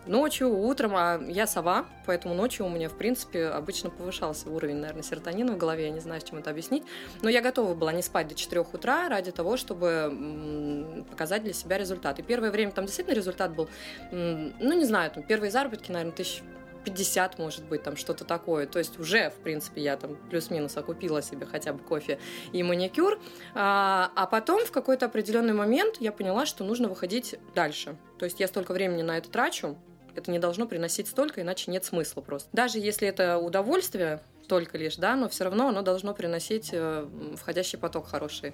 Ночью, 0.05 0.49
утром, 0.49 0.95
а 0.95 1.21
я 1.27 1.47
сова, 1.47 1.85
поэтому 2.05 2.33
ночью 2.33 2.65
у 2.65 2.69
меня, 2.69 2.89
в 2.89 2.97
принципе, 2.97 3.47
обычно 3.47 3.89
повышался 3.89 4.49
уровень, 4.49 4.77
наверное, 4.77 5.03
серотонина 5.03 5.53
в 5.53 5.57
голове. 5.57 5.85
Я 5.85 5.91
не 5.91 5.99
знаю, 5.99 6.21
с 6.21 6.23
чем 6.23 6.37
это 6.37 6.49
объяснить. 6.49 6.83
Но 7.21 7.29
я 7.29 7.41
готова 7.41 7.73
была 7.73 7.91
не 7.91 8.01
спать 8.01 8.27
до 8.27 8.35
4 8.35 8.61
утра 8.61 9.09
ради 9.09 9.31
того, 9.31 9.57
чтобы 9.57 11.05
показать 11.09 11.43
для 11.43 11.53
себя 11.53 11.77
результат 11.77 11.86
результат. 11.87 12.19
И 12.19 12.23
первое 12.23 12.51
время 12.51 12.71
там 12.71 12.85
действительно 12.85 13.15
результат 13.15 13.55
был, 13.55 13.69
ну, 14.11 14.73
не 14.73 14.85
знаю, 14.85 15.11
там 15.11 15.23
первые 15.23 15.51
заработки, 15.51 15.91
наверное, 15.91 16.15
тысяч 16.15 16.43
50, 16.83 17.37
может 17.39 17.65
быть, 17.65 17.83
там 17.83 17.97
что-то 17.97 18.23
такое. 18.23 18.65
То 18.65 18.79
есть 18.79 18.99
уже, 18.99 19.29
в 19.29 19.35
принципе, 19.43 19.81
я 19.81 19.97
там 19.97 20.15
плюс-минус 20.29 20.77
окупила 20.77 21.21
себе 21.21 21.45
хотя 21.45 21.73
бы 21.73 21.79
кофе 21.79 22.17
и 22.53 22.63
маникюр. 22.63 23.19
А, 23.53 24.11
а 24.15 24.25
потом 24.25 24.65
в 24.65 24.71
какой-то 24.71 25.07
определенный 25.07 25.53
момент 25.53 25.97
я 25.99 26.11
поняла, 26.11 26.45
что 26.45 26.63
нужно 26.63 26.87
выходить 26.87 27.35
дальше. 27.55 27.97
То 28.19 28.25
есть 28.25 28.39
я 28.39 28.47
столько 28.47 28.71
времени 28.71 29.01
на 29.01 29.17
это 29.17 29.29
трачу, 29.29 29.77
это 30.15 30.31
не 30.31 30.39
должно 30.39 30.65
приносить 30.65 31.07
столько, 31.07 31.41
иначе 31.41 31.69
нет 31.71 31.83
смысла 31.83 32.21
просто. 32.21 32.49
Даже 32.53 32.79
если 32.79 33.07
это 33.07 33.37
удовольствие 33.37 34.21
только 34.47 34.77
лишь, 34.77 34.95
да, 34.95 35.15
но 35.15 35.27
все 35.27 35.43
равно 35.43 35.67
оно 35.67 35.81
должно 35.81 36.13
приносить 36.13 36.69
э, 36.71 37.05
входящий 37.35 37.77
поток 37.77 38.07
хороший. 38.07 38.53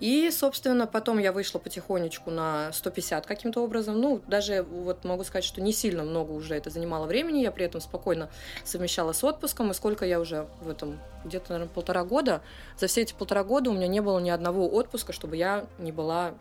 И, 0.00 0.30
собственно, 0.30 0.86
потом 0.86 1.18
я 1.18 1.30
вышла 1.30 1.58
потихонечку 1.58 2.30
на 2.30 2.72
150 2.72 3.26
каким-то 3.26 3.62
образом. 3.62 4.00
Ну, 4.00 4.22
даже 4.26 4.62
вот 4.62 5.04
могу 5.04 5.24
сказать, 5.24 5.44
что 5.44 5.60
не 5.60 5.72
сильно 5.72 6.02
много 6.02 6.32
уже 6.32 6.54
это 6.54 6.70
занимало 6.70 7.06
времени. 7.06 7.40
Я 7.40 7.52
при 7.52 7.66
этом 7.66 7.80
спокойно 7.80 8.30
совмещала 8.64 9.12
с 9.12 9.22
отпуском. 9.22 9.70
И 9.70 9.74
сколько 9.74 10.06
я 10.06 10.18
уже 10.18 10.48
в 10.62 10.70
этом, 10.70 10.98
где-то, 11.24 11.52
наверное, 11.52 11.72
полтора 11.72 12.04
года. 12.04 12.40
За 12.78 12.86
все 12.86 13.02
эти 13.02 13.12
полтора 13.12 13.44
года 13.44 13.70
у 13.70 13.74
меня 13.74 13.88
не 13.88 14.00
было 14.00 14.18
ни 14.18 14.30
одного 14.30 14.66
отпуска, 14.66 15.12
чтобы 15.12 15.36
я 15.36 15.66
не 15.78 15.92
была 15.92 16.32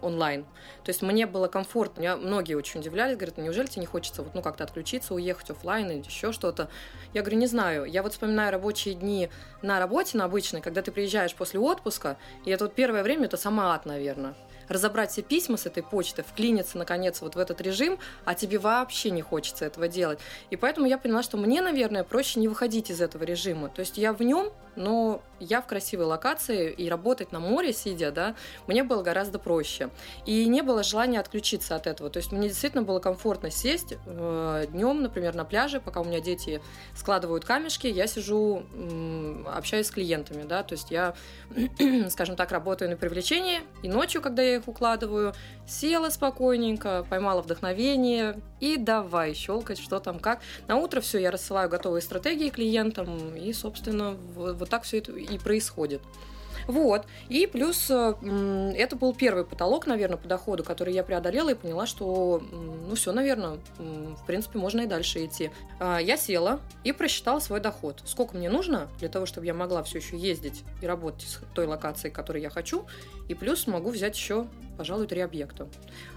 онлайн. 0.00 0.44
То 0.82 0.88
есть 0.88 1.02
мне 1.02 1.26
было 1.26 1.48
комфортно. 1.48 2.00
Меня 2.00 2.16
многие 2.16 2.54
очень 2.54 2.80
удивлялись, 2.80 3.16
говорят, 3.16 3.36
неужели 3.36 3.66
тебе 3.66 3.80
не 3.82 3.86
хочется 3.86 4.22
вот, 4.22 4.34
ну, 4.34 4.40
как-то 4.40 4.64
отключиться, 4.64 5.14
уехать 5.14 5.50
офлайн 5.50 5.90
или 5.90 6.04
еще 6.04 6.32
что-то. 6.32 6.70
Я 7.12 7.20
говорю, 7.20 7.36
не 7.36 7.46
знаю. 7.46 7.84
Я 7.84 8.02
вот 8.02 8.12
вспоминаю 8.12 8.50
рабочие 8.50 8.94
дни 8.94 9.28
на 9.60 9.78
работе, 9.78 10.16
на 10.16 10.24
обычной, 10.24 10.62
когда 10.62 10.80
ты 10.80 10.90
приезжаешь 10.90 11.34
после 11.34 11.60
отпуска, 11.60 12.16
и 12.44 12.50
это 12.50 12.64
вот 12.64 12.77
первое 12.78 13.02
время 13.02 13.24
это 13.24 13.36
сама 13.36 13.74
ад, 13.74 13.86
наверное 13.86 14.34
разобрать 14.68 15.10
все 15.10 15.22
письма 15.22 15.56
с 15.56 15.66
этой 15.66 15.82
почты, 15.82 16.22
вклиниться, 16.22 16.78
наконец, 16.78 17.20
вот 17.20 17.34
в 17.34 17.38
этот 17.38 17.60
режим, 17.60 17.98
а 18.24 18.34
тебе 18.34 18.58
вообще 18.58 19.10
не 19.10 19.22
хочется 19.22 19.64
этого 19.64 19.88
делать. 19.88 20.18
И 20.50 20.56
поэтому 20.56 20.86
я 20.86 20.98
поняла, 20.98 21.22
что 21.22 21.36
мне, 21.36 21.60
наверное, 21.60 22.04
проще 22.04 22.40
не 22.40 22.48
выходить 22.48 22.90
из 22.90 23.00
этого 23.00 23.24
режима. 23.24 23.68
То 23.68 23.80
есть 23.80 23.98
я 23.98 24.12
в 24.12 24.22
нем, 24.22 24.52
но 24.76 25.22
я 25.40 25.60
в 25.60 25.66
красивой 25.66 26.06
локации, 26.06 26.70
и 26.70 26.88
работать 26.88 27.32
на 27.32 27.40
море, 27.40 27.72
сидя, 27.72 28.10
да, 28.10 28.34
мне 28.66 28.84
было 28.84 29.02
гораздо 29.02 29.38
проще. 29.38 29.90
И 30.24 30.46
не 30.46 30.62
было 30.62 30.82
желания 30.82 31.20
отключиться 31.20 31.74
от 31.74 31.86
этого. 31.86 32.10
То 32.10 32.18
есть 32.18 32.32
мне 32.32 32.48
действительно 32.48 32.82
было 32.82 33.00
комфортно 33.00 33.50
сесть 33.50 33.94
э, 34.06 34.66
днем, 34.70 35.02
например, 35.02 35.34
на 35.34 35.44
пляже, 35.44 35.80
пока 35.80 36.00
у 36.00 36.04
меня 36.04 36.20
дети 36.20 36.60
складывают 36.94 37.44
камешки, 37.44 37.86
я 37.86 38.06
сижу, 38.06 38.62
общаюсь 39.46 39.86
с 39.86 39.90
клиентами, 39.90 40.44
да, 40.44 40.62
то 40.62 40.74
есть 40.74 40.90
я, 40.90 41.14
скажем 42.10 42.36
так, 42.36 42.52
работаю 42.52 42.90
на 42.90 42.96
привлечении, 42.96 43.60
и 43.82 43.88
ночью, 43.88 44.22
когда 44.22 44.42
я 44.42 44.57
их 44.58 44.68
укладываю, 44.68 45.34
села 45.66 46.10
спокойненько, 46.10 47.06
поймала 47.08 47.42
вдохновение 47.42 48.40
и 48.60 48.76
давай 48.76 49.34
щелкать, 49.34 49.78
что 49.78 49.98
там 50.00 50.18
как. 50.18 50.40
На 50.66 50.76
утро 50.76 51.00
все, 51.00 51.18
я 51.18 51.30
рассылаю 51.30 51.68
готовые 51.68 52.02
стратегии 52.02 52.50
клиентам, 52.50 53.34
и, 53.34 53.52
собственно, 53.52 54.12
вот, 54.34 54.56
вот 54.56 54.68
так 54.68 54.82
все 54.82 54.98
это 54.98 55.12
и 55.12 55.38
происходит. 55.38 56.02
Вот. 56.68 57.06
И 57.30 57.46
плюс 57.46 57.90
э, 57.90 58.74
это 58.76 58.94
был 58.94 59.14
первый 59.14 59.44
потолок, 59.44 59.86
наверное, 59.86 60.18
по 60.18 60.28
доходу, 60.28 60.62
который 60.62 60.92
я 60.92 61.02
преодолела 61.02 61.48
и 61.50 61.54
поняла, 61.54 61.86
что, 61.86 62.42
ну 62.52 62.94
все, 62.94 63.12
наверное, 63.12 63.58
в 63.78 64.26
принципе, 64.26 64.58
можно 64.58 64.82
и 64.82 64.86
дальше 64.86 65.24
идти. 65.24 65.50
А, 65.80 65.98
я 65.98 66.18
села 66.18 66.60
и 66.84 66.92
просчитала 66.92 67.40
свой 67.40 67.60
доход. 67.60 68.02
Сколько 68.04 68.36
мне 68.36 68.50
нужно 68.50 68.88
для 68.98 69.08
того, 69.08 69.24
чтобы 69.24 69.46
я 69.46 69.54
могла 69.54 69.82
все 69.82 69.98
еще 69.98 70.18
ездить 70.18 70.62
и 70.82 70.86
работать 70.86 71.22
с 71.22 71.40
той 71.54 71.66
локацией, 71.66 72.12
которой 72.12 72.42
я 72.42 72.50
хочу, 72.50 72.84
и 73.28 73.34
плюс 73.34 73.66
могу 73.66 73.88
взять 73.88 74.14
еще 74.14 74.46
пожалуй, 74.78 75.08
три 75.08 75.20
объекта. 75.20 75.66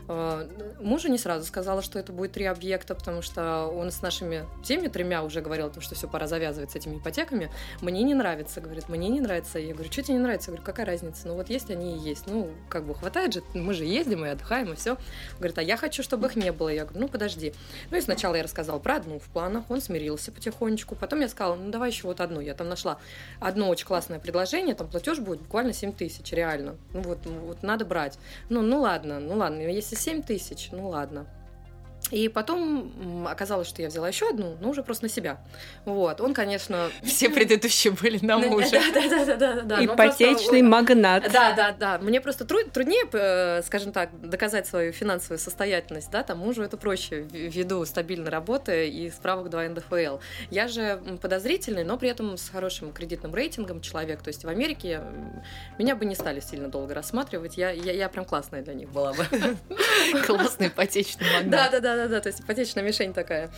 А, 0.07 0.47
мужу 0.79 1.09
не 1.09 1.17
сразу 1.17 1.45
сказала, 1.45 1.81
что 1.81 1.97
это 1.97 2.13
будет 2.13 2.31
три 2.31 2.45
объекта, 2.45 2.93
потому 2.93 3.21
что 3.21 3.65
он 3.67 3.91
с 3.91 4.01
нашими 4.01 4.45
теми 4.63 4.87
тремя 4.87 5.23
уже 5.23 5.41
говорил, 5.41 5.67
о 5.67 5.69
том, 5.69 5.81
что 5.81 5.95
все, 5.95 6.07
пора 6.07 6.27
завязывать 6.27 6.71
с 6.71 6.75
этими 6.75 6.97
ипотеками. 6.97 7.51
Мне 7.81 8.03
не 8.03 8.13
нравится, 8.13 8.61
говорит, 8.61 8.87
мне 8.87 9.09
не 9.09 9.19
нравится. 9.19 9.57
Я 9.57 9.73
говорю, 9.73 9.91
что 9.91 10.03
тебе 10.03 10.13
не 10.13 10.19
нравится? 10.19 10.51
Я 10.51 10.57
говорю, 10.57 10.65
какая 10.65 10.85
разница? 10.85 11.27
Ну 11.27 11.35
вот 11.35 11.49
есть 11.49 11.71
они 11.71 11.97
и 11.97 11.99
есть. 11.99 12.27
Ну, 12.27 12.51
как 12.69 12.85
бы 12.85 12.93
хватает 12.93 13.33
же, 13.33 13.43
мы 13.55 13.73
же 13.73 13.83
ездим 13.83 14.23
и 14.25 14.29
отдыхаем, 14.29 14.71
и 14.71 14.75
все. 14.75 14.97
Говорит, 15.37 15.57
а 15.57 15.63
я 15.63 15.75
хочу, 15.75 16.03
чтобы 16.03 16.27
их 16.27 16.35
не 16.35 16.51
было. 16.51 16.69
Я 16.69 16.85
говорю, 16.85 17.01
ну 17.01 17.07
подожди. 17.07 17.53
Ну 17.89 17.97
и 17.97 18.01
сначала 18.01 18.35
я 18.35 18.43
рассказала 18.43 18.77
про 18.77 18.97
одну 18.97 19.17
в 19.17 19.29
планах, 19.29 19.69
он 19.69 19.81
смирился 19.81 20.31
потихонечку. 20.31 20.95
Потом 20.95 21.21
я 21.21 21.27
сказала, 21.27 21.55
ну 21.55 21.71
давай 21.71 21.89
еще 21.89 22.03
вот 22.03 22.21
одну. 22.21 22.39
Я 22.39 22.53
там 22.53 22.69
нашла 22.69 22.99
одно 23.39 23.69
очень 23.69 23.87
классное 23.87 24.19
предложение, 24.19 24.75
там 24.75 24.87
платеж 24.87 25.19
будет 25.19 25.39
буквально 25.39 25.73
7 25.73 25.93
тысяч, 25.93 26.31
реально. 26.31 26.75
Ну 26.93 27.01
вот, 27.01 27.25
вот 27.25 27.63
надо 27.63 27.85
брать 27.85 28.19
ну, 28.51 28.61
ну 28.61 28.81
ладно, 28.81 29.19
ну 29.21 29.37
ладно, 29.37 29.61
если 29.61 29.95
7 29.95 30.21
тысяч, 30.21 30.69
ну 30.73 30.89
ладно. 30.89 31.25
И 32.11 32.27
потом 32.27 33.25
оказалось, 33.27 33.67
что 33.67 33.81
я 33.81 33.87
взяла 33.87 34.07
еще 34.07 34.29
одну, 34.29 34.57
но 34.61 34.69
уже 34.69 34.83
просто 34.83 35.05
на 35.05 35.09
себя. 35.09 35.39
Вот, 35.85 36.21
он, 36.21 36.33
конечно... 36.33 36.89
Все 37.03 37.29
предыдущие 37.29 37.93
были 37.93 38.23
на 38.23 38.37
мужа. 38.37 38.81
Да, 38.93 39.09
да, 39.09 39.25
да, 39.25 39.35
да, 39.35 39.61
да. 39.61 39.85
Ипотечный 39.85 40.61
магнат. 40.61 41.31
Да, 41.31 41.53
да, 41.53 41.71
да. 41.71 41.97
Мне 41.99 42.21
просто 42.21 42.45
труднее, 42.45 43.07
э, 43.11 43.61
скажем 43.63 43.91
так, 43.91 44.09
доказать 44.21 44.67
свою 44.67 44.91
финансовую 44.91 45.39
состоятельность, 45.39 46.11
да, 46.11 46.23
там 46.23 46.39
мужу 46.39 46.63
это 46.63 46.77
проще 46.77 47.21
ввиду 47.31 47.85
стабильной 47.85 48.29
работы 48.29 48.89
и 48.89 49.09
справок 49.09 49.49
2 49.49 49.69
НДФЛ. 49.69 50.17
Я 50.49 50.67
же 50.67 51.01
подозрительный, 51.21 51.83
но 51.83 51.97
при 51.97 52.09
этом 52.09 52.37
с 52.37 52.49
хорошим 52.49 52.91
кредитным 52.91 53.33
рейтингом 53.33 53.81
человек. 53.81 54.21
То 54.21 54.29
есть 54.29 54.43
в 54.43 54.47
Америке 54.47 55.01
меня 55.77 55.95
бы 55.95 56.05
не 56.05 56.15
стали 56.15 56.39
сильно 56.39 56.67
долго 56.67 56.93
рассматривать. 56.93 57.57
Я, 57.57 57.71
я, 57.71 57.91
я 57.93 58.09
прям 58.09 58.25
классная 58.25 58.61
для 58.61 58.73
них 58.73 58.89
была 58.89 59.13
бы. 59.13 59.25
Классный 60.25 60.67
ипотечный 60.67 61.25
магнат. 61.33 61.71
Да, 61.71 61.79
да, 61.79 61.79
да, 61.79 62.00
да-да, 62.07 62.21
то 62.21 62.27
есть 62.27 62.41
ипотечная 62.41 62.83
мишень 62.83 63.13
такая. 63.13 63.51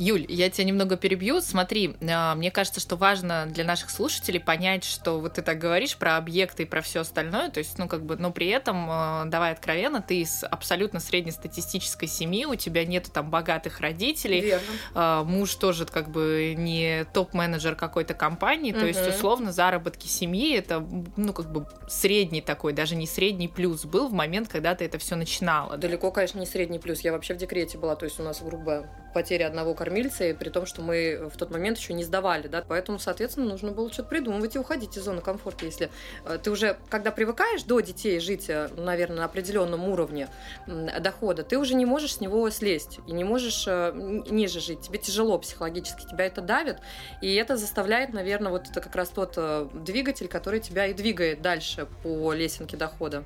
Юль, 0.00 0.24
я 0.30 0.48
тебя 0.48 0.64
немного 0.64 0.96
перебью. 0.96 1.42
Смотри, 1.42 1.94
а, 2.10 2.34
мне 2.34 2.50
кажется, 2.50 2.80
что 2.80 2.96
важно 2.96 3.46
для 3.46 3.64
наших 3.64 3.90
слушателей 3.90 4.40
понять, 4.40 4.82
что 4.82 5.20
вот 5.20 5.34
ты 5.34 5.42
так 5.42 5.58
говоришь 5.58 5.94
про 5.98 6.16
объекты 6.16 6.62
и 6.62 6.66
про 6.66 6.80
все 6.80 7.00
остальное, 7.00 7.50
то 7.50 7.58
есть, 7.58 7.76
ну, 7.76 7.86
как 7.86 8.06
бы, 8.06 8.16
но 8.16 8.32
при 8.32 8.48
этом, 8.48 8.86
а, 8.88 9.24
давай 9.26 9.52
откровенно, 9.52 10.00
ты 10.00 10.22
из 10.22 10.42
абсолютно 10.42 11.00
среднестатистической 11.00 12.08
семьи, 12.08 12.46
у 12.46 12.54
тебя 12.54 12.86
нету 12.86 13.10
там 13.10 13.28
богатых 13.28 13.80
родителей, 13.80 14.40
Верно. 14.40 14.66
А, 14.94 15.22
муж 15.22 15.54
тоже 15.56 15.84
как 15.84 16.10
бы 16.10 16.54
не 16.56 17.04
топ-менеджер 17.12 17.74
какой-то 17.74 18.14
компании, 18.14 18.72
то 18.72 18.86
есть, 18.86 19.06
условно, 19.06 19.52
заработки 19.52 20.06
семьи 20.06 20.56
это, 20.56 20.82
ну, 21.18 21.34
как 21.34 21.52
бы 21.52 21.66
средний 21.90 22.40
такой, 22.40 22.72
даже 22.72 22.96
не 22.96 23.06
средний 23.06 23.48
плюс 23.48 23.84
был 23.84 24.08
в 24.08 24.14
момент, 24.14 24.48
когда 24.48 24.74
ты 24.74 24.86
это 24.86 24.96
все 24.96 25.14
начинала. 25.14 25.76
Далеко, 25.76 26.10
конечно, 26.10 26.38
не 26.38 26.46
средний 26.46 26.78
плюс. 26.78 27.00
Я 27.00 27.12
вообще 27.12 27.34
в 27.34 27.36
декрете 27.36 27.76
была, 27.76 27.96
то 27.96 28.06
есть 28.06 28.18
у 28.18 28.22
нас 28.22 28.40
грубо 28.40 28.88
потеря 29.12 29.46
одного 29.46 29.74
кормильца, 29.74 30.24
и 30.24 30.32
при 30.32 30.48
том, 30.48 30.66
что 30.66 30.82
мы 30.82 31.28
в 31.32 31.36
тот 31.36 31.50
момент 31.50 31.78
еще 31.78 31.92
не 31.92 32.04
сдавали, 32.04 32.48
да, 32.48 32.64
поэтому, 32.66 32.98
соответственно, 32.98 33.46
нужно 33.46 33.72
было 33.72 33.92
что-то 33.92 34.08
придумывать 34.08 34.56
и 34.56 34.58
уходить 34.58 34.96
из 34.96 35.04
зоны 35.04 35.20
комфорта, 35.20 35.64
если 35.64 35.90
э, 36.24 36.38
ты 36.42 36.50
уже, 36.50 36.76
когда 36.88 37.10
привыкаешь 37.10 37.62
до 37.62 37.80
детей 37.80 38.20
жить, 38.20 38.48
э, 38.48 38.68
наверное, 38.76 39.18
на 39.18 39.24
определенном 39.24 39.88
уровне 39.88 40.28
дохода, 40.66 41.42
ты 41.42 41.58
уже 41.58 41.74
не 41.74 41.86
можешь 41.86 42.14
с 42.14 42.20
него 42.20 42.48
слезть 42.50 43.00
и 43.06 43.12
не 43.12 43.24
можешь 43.24 43.64
э, 43.66 43.92
ниже 43.94 44.60
жить, 44.60 44.82
тебе 44.82 44.98
тяжело 44.98 45.38
психологически, 45.38 46.06
тебя 46.08 46.26
это 46.26 46.40
давит, 46.40 46.78
и 47.20 47.34
это 47.34 47.56
заставляет, 47.56 48.12
наверное, 48.12 48.52
вот 48.52 48.68
это 48.68 48.80
как 48.80 48.94
раз 48.94 49.08
тот 49.08 49.38
двигатель, 49.84 50.28
который 50.28 50.60
тебя 50.60 50.86
и 50.86 50.94
двигает 50.94 51.42
дальше 51.42 51.86
по 52.02 52.32
лесенке 52.32 52.76
дохода. 52.76 53.24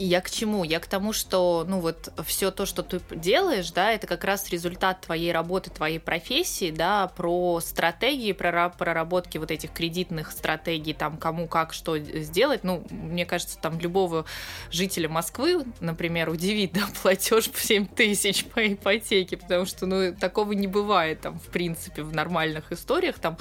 И 0.00 0.04
я 0.04 0.22
к 0.22 0.30
чему? 0.30 0.64
Я 0.64 0.80
к 0.80 0.86
тому, 0.86 1.12
что, 1.12 1.66
ну 1.68 1.78
вот, 1.78 2.10
все 2.24 2.50
то, 2.50 2.64
что 2.64 2.82
ты 2.82 3.02
делаешь, 3.14 3.70
да, 3.70 3.92
это 3.92 4.06
как 4.06 4.24
раз 4.24 4.48
результат 4.48 5.02
твоей 5.02 5.30
работы, 5.30 5.68
твоей 5.68 6.00
профессии, 6.00 6.70
да, 6.70 7.08
про 7.08 7.60
стратегии, 7.60 8.32
про 8.32 8.70
проработки 8.70 9.36
вот 9.36 9.50
этих 9.50 9.74
кредитных 9.74 10.32
стратегий, 10.32 10.94
там, 10.94 11.18
кому 11.18 11.48
как 11.48 11.74
что 11.74 11.98
сделать. 11.98 12.64
Ну, 12.64 12.82
мне 12.88 13.26
кажется, 13.26 13.58
там 13.58 13.78
любого 13.78 14.24
жителя 14.70 15.10
Москвы, 15.10 15.66
например, 15.80 16.30
удивит, 16.30 16.72
да, 16.76 16.88
платеж 17.02 17.50
в 17.52 17.62
7 17.62 17.86
тысяч 17.86 18.46
по 18.46 18.72
ипотеке, 18.72 19.36
потому 19.36 19.66
что, 19.66 19.84
ну, 19.84 20.14
такого 20.14 20.52
не 20.52 20.66
бывает 20.66 21.20
там, 21.20 21.38
в 21.38 21.48
принципе, 21.48 22.04
в 22.04 22.14
нормальных 22.14 22.72
историях, 22.72 23.18
там, 23.18 23.36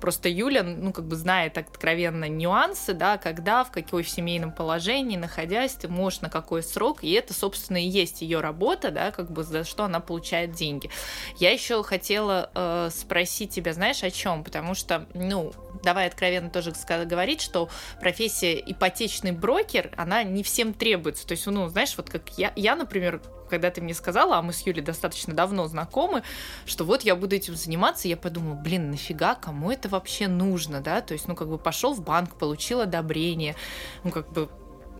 просто 0.00 0.28
Юля, 0.28 0.62
ну, 0.62 0.92
как 0.92 1.06
бы 1.06 1.16
знает 1.16 1.58
откровенно 1.58 2.28
нюансы, 2.28 2.94
да, 2.94 3.18
когда, 3.18 3.64
в 3.64 3.70
какой 3.70 4.04
семейном 4.04 4.52
положении, 4.52 5.16
находясь, 5.16 5.74
ты 5.74 5.88
можешь 5.88 6.20
на 6.20 6.30
какой 6.30 6.62
срок, 6.62 7.04
и 7.04 7.12
это, 7.12 7.34
собственно, 7.34 7.78
и 7.78 7.88
есть 7.88 8.22
ее 8.22 8.40
работа, 8.40 8.90
да, 8.90 9.10
как 9.10 9.30
бы 9.30 9.42
за 9.42 9.64
что 9.64 9.84
она 9.84 10.00
получает 10.00 10.52
деньги. 10.52 10.90
Я 11.38 11.52
еще 11.52 11.82
хотела 11.82 12.50
э, 12.54 12.90
спросить 12.92 13.50
тебя, 13.50 13.72
знаешь, 13.72 14.02
о 14.02 14.10
чем? 14.10 14.44
Потому 14.44 14.74
что, 14.74 15.06
ну, 15.14 15.52
давай 15.82 16.06
откровенно 16.06 16.50
тоже 16.50 16.72
говорить, 16.88 17.40
что 17.40 17.68
профессия 18.00 18.62
ипотечный 18.64 19.32
брокер, 19.32 19.90
она 19.96 20.22
не 20.22 20.42
всем 20.42 20.72
требуется. 20.72 21.26
То 21.26 21.32
есть, 21.32 21.46
ну, 21.46 21.68
знаешь, 21.68 21.94
вот 21.96 22.10
как 22.10 22.28
я, 22.36 22.52
я 22.56 22.76
например, 22.76 23.20
когда 23.48 23.70
ты 23.70 23.80
мне 23.80 23.94
сказала, 23.94 24.36
а 24.36 24.42
мы 24.42 24.52
с 24.52 24.60
Юлей 24.66 24.82
достаточно 24.82 25.34
давно 25.34 25.66
знакомы, 25.66 26.22
что 26.66 26.84
вот 26.84 27.02
я 27.02 27.16
буду 27.16 27.36
этим 27.36 27.56
заниматься, 27.56 28.08
я 28.08 28.16
подумала, 28.16 28.54
блин, 28.54 28.90
нафига, 28.90 29.34
кому 29.34 29.70
это 29.70 29.88
вообще 29.88 30.28
нужно, 30.28 30.80
да? 30.80 31.00
То 31.00 31.14
есть, 31.14 31.28
ну, 31.28 31.34
как 31.34 31.48
бы 31.48 31.58
пошел 31.58 31.94
в 31.94 32.02
банк, 32.02 32.36
получил 32.36 32.80
одобрение, 32.80 33.56
ну, 34.04 34.10
как 34.10 34.30
бы 34.32 34.48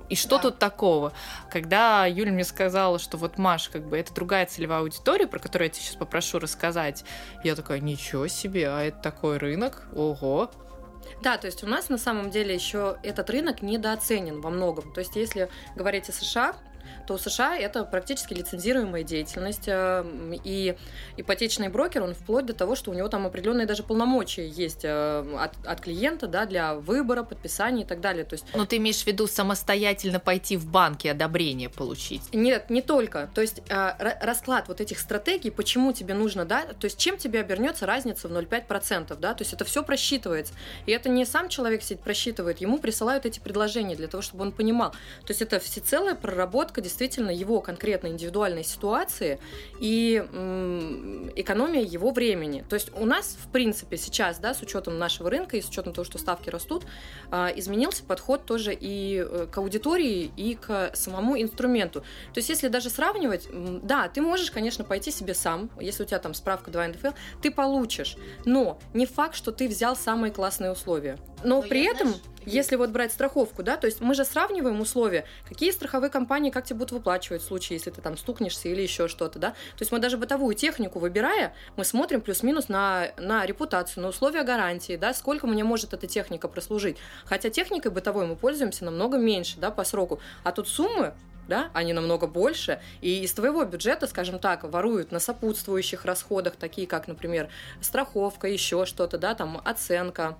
и 0.09 0.15
что 0.15 0.37
да. 0.37 0.45
тут 0.45 0.59
такого? 0.59 1.13
Когда 1.51 2.07
Юля 2.07 2.33
мне 2.33 2.45
сказала, 2.45 2.99
что 2.99 3.19
вот 3.19 3.37
Маш, 3.37 3.69
как 3.69 3.87
бы 3.87 3.99
это 3.99 4.15
другая 4.15 4.47
целевая 4.47 4.81
аудитория, 4.81 5.27
про 5.27 5.39
которую 5.39 5.69
я 5.69 5.71
тебе 5.71 5.85
сейчас 5.85 5.97
попрошу 5.97 6.39
рассказать, 6.39 7.05
я 7.45 7.55
такая, 7.55 7.81
ничего 7.81 8.27
себе, 8.27 8.71
а 8.71 8.81
это 8.83 8.99
такой 9.03 9.37
рынок, 9.37 9.87
ого, 9.95 10.51
да, 11.23 11.37
то 11.37 11.47
есть 11.47 11.65
у 11.65 11.67
нас 11.67 11.89
на 11.89 11.99
самом 11.99 12.31
деле 12.31 12.55
еще 12.55 12.99
этот 13.03 13.31
рынок 13.31 13.63
недооценен 13.63 14.41
во 14.41 14.51
многом. 14.51 14.93
То 14.93 15.01
есть 15.01 15.17
если 15.17 15.49
говорить 15.75 16.09
о 16.09 16.13
США, 16.13 16.55
то 17.09 17.17
США 17.17 17.57
это 17.57 17.85
практически 17.85 18.35
лицензируемая 18.35 19.03
деятельность, 19.03 19.65
э, 19.67 20.05
и 20.45 20.77
ипотечный 21.17 21.69
брокер, 21.69 22.03
он 22.03 22.15
вплоть 22.15 22.45
до 22.45 22.53
того, 22.53 22.77
что 22.77 22.91
у 22.91 22.95
него 22.95 23.09
там 23.09 23.27
определенные 23.27 23.67
даже 23.67 23.83
полномочия 23.83 24.47
есть 24.47 24.85
э, 24.85 25.25
от, 25.39 25.55
от 25.67 25.81
клиента, 25.81 26.27
да, 26.27 26.45
для 26.45 26.75
выбора, 26.75 27.23
подписания 27.23 27.85
и 27.85 27.87
так 27.87 28.03
далее. 28.03 28.27
То 28.27 28.35
есть... 28.35 28.45
Но 28.55 28.67
ты 28.67 28.77
имеешь 28.77 29.03
в 29.03 29.07
виду 29.07 29.27
самостоятельно 29.27 30.21
пойти 30.21 30.59
в 30.59 30.67
банк 30.67 31.07
и 31.07 31.09
одобрение 31.09 31.71
получить? 31.71 32.21
Нет, 32.35 32.69
не 32.69 32.83
только. 32.83 33.31
То 33.35 33.41
есть 33.41 33.63
расклад 33.71 34.69
вот 34.69 34.83
этих 34.83 34.99
стратегий, 34.99 35.51
почему 35.51 35.95
тебе 35.95 36.13
нужно, 36.13 36.45
да, 36.45 36.65
то 36.79 36.85
есть 36.85 36.99
чем 36.99 37.17
тебе 37.17 37.41
обернется 37.41 37.87
разница 37.87 38.29
в 38.29 38.33
0,5%, 38.33 39.17
да, 39.19 39.33
то 39.33 39.43
есть 39.43 39.55
это 39.55 39.65
все 39.65 39.83
просчитывается. 39.83 40.53
И 40.85 40.93
это 40.93 41.09
не 41.09 41.25
сам 41.25 41.49
человек 41.49 41.83
сидит 41.83 42.03
просчитывает, 42.03 42.61
ему 42.61 42.79
присылают 42.79 43.25
эти 43.25 43.41
предложения 43.41 43.97
для 43.97 44.09
того, 44.09 44.21
чтобы 44.23 44.43
он 44.43 44.53
понимал. 44.53 44.91
То 44.91 45.31
есть 45.31 45.41
это 45.41 45.59
всецелая 45.59 46.15
проработка 46.15 46.83
действительно 46.99 47.31
его 47.31 47.61
конкретной 47.61 48.11
индивидуальной 48.11 48.65
ситуации 48.65 49.39
и 49.79 50.17
экономия 51.37 51.83
его 51.83 52.11
времени. 52.11 52.65
То 52.69 52.75
есть 52.75 52.91
у 52.99 53.07
нас, 53.07 53.39
в 53.41 53.51
принципе, 53.53 53.97
сейчас, 53.97 54.39
да, 54.39 54.53
с 54.53 54.63
учетом 54.63 54.99
нашего 54.99 55.31
рынка 55.31 55.57
и 55.57 55.63
с 55.63 55.69
учетом 55.69 55.93
того, 55.93 56.05
что 56.05 56.19
ставки 56.19 56.51
растут, 56.51 56.85
а, 57.31 57.53
изменился 57.55 58.03
подход 58.03 58.47
тоже 58.47 58.77
и 58.79 59.25
э, 59.25 59.47
к 59.51 59.59
аудитории, 59.59 60.33
и 60.37 60.57
к 60.57 60.91
самому 60.95 61.41
инструменту. 61.41 62.01
То 62.01 62.39
есть 62.39 62.49
если 62.49 62.69
даже 62.69 62.91
сравнивать, 62.91 63.49
да, 63.83 64.09
ты 64.09 64.21
можешь, 64.21 64.51
конечно, 64.51 64.85
пойти 64.85 65.13
себе 65.13 65.35
сам, 65.35 65.71
если 65.81 66.03
у 66.03 66.07
тебя 66.07 66.19
там 66.19 66.35
справка 66.35 66.71
2 66.71 66.89
НДФЛ, 66.89 67.11
ты 67.41 67.51
получишь, 67.51 68.17
но 68.45 68.79
не 68.93 69.07
факт, 69.07 69.37
что 69.37 69.53
ты 69.53 69.69
взял 69.69 69.95
самые 69.95 70.33
классные 70.33 70.73
условия. 70.73 71.17
Но, 71.43 71.63
но 71.63 71.63
при 71.63 71.85
этом, 71.85 72.09
знаешь, 72.09 72.23
если 72.49 72.77
вот 72.77 72.91
брать 72.91 73.13
страховку, 73.13 73.63
да, 73.63 73.77
то 73.77 73.87
есть 73.87 74.01
мы 74.01 74.15
же 74.15 74.25
сравниваем 74.25 74.81
условия, 74.81 75.25
какие 75.47 75.71
страховые 75.71 76.11
компании 76.11 76.51
как 76.51 76.65
тебе 76.65 76.79
будут 76.79 76.93
выплачивать 76.93 77.43
в 77.43 77.45
случае, 77.45 77.77
если 77.77 77.91
ты 77.91 78.01
там 78.01 78.17
стукнешься 78.17 78.69
или 78.69 78.81
еще 78.81 79.07
что-то, 79.09 79.39
да. 79.39 79.51
То 79.51 79.81
есть 79.81 79.93
мы 79.93 79.99
даже 79.99 80.17
бытовую 80.17 80.55
технику 80.55 80.99
выбирая, 80.99 81.55
мы 81.77 81.85
смотрим 81.85 82.21
плюс-минус 82.21 82.69
на, 82.69 83.11
на 83.19 83.45
репутацию, 83.45 84.03
на 84.03 84.09
условия 84.09 84.45
гарантии, 84.45 84.97
да, 84.97 85.13
сколько 85.13 85.47
мне 85.47 85.63
может 85.63 85.93
эта 85.93 86.07
техника 86.07 86.49
прослужить. 86.49 86.97
Хотя 87.25 87.51
техникой 87.51 87.91
бытовой 87.91 88.27
мы 88.27 88.37
пользуемся 88.37 88.85
намного 88.85 89.19
меньше, 89.19 89.59
да, 89.59 89.71
по 89.71 89.85
сроку. 89.85 90.19
А 90.43 90.53
тут 90.53 90.69
суммы 90.69 91.15
да, 91.49 91.71
они 91.73 91.95
намного 91.95 92.27
больше, 92.27 92.81
и 93.01 93.23
из 93.23 93.33
твоего 93.33 93.65
бюджета, 93.65 94.07
скажем 94.07 94.39
так, 94.39 94.65
воруют 94.65 95.11
на 95.13 95.19
сопутствующих 95.19 96.05
расходах, 96.05 96.57
такие 96.57 96.87
как, 96.87 97.09
например, 97.09 97.49
страховка, 97.81 98.47
еще 98.49 98.85
что-то, 98.85 99.17
да, 99.17 99.35
там 99.35 99.61
оценка, 99.65 100.37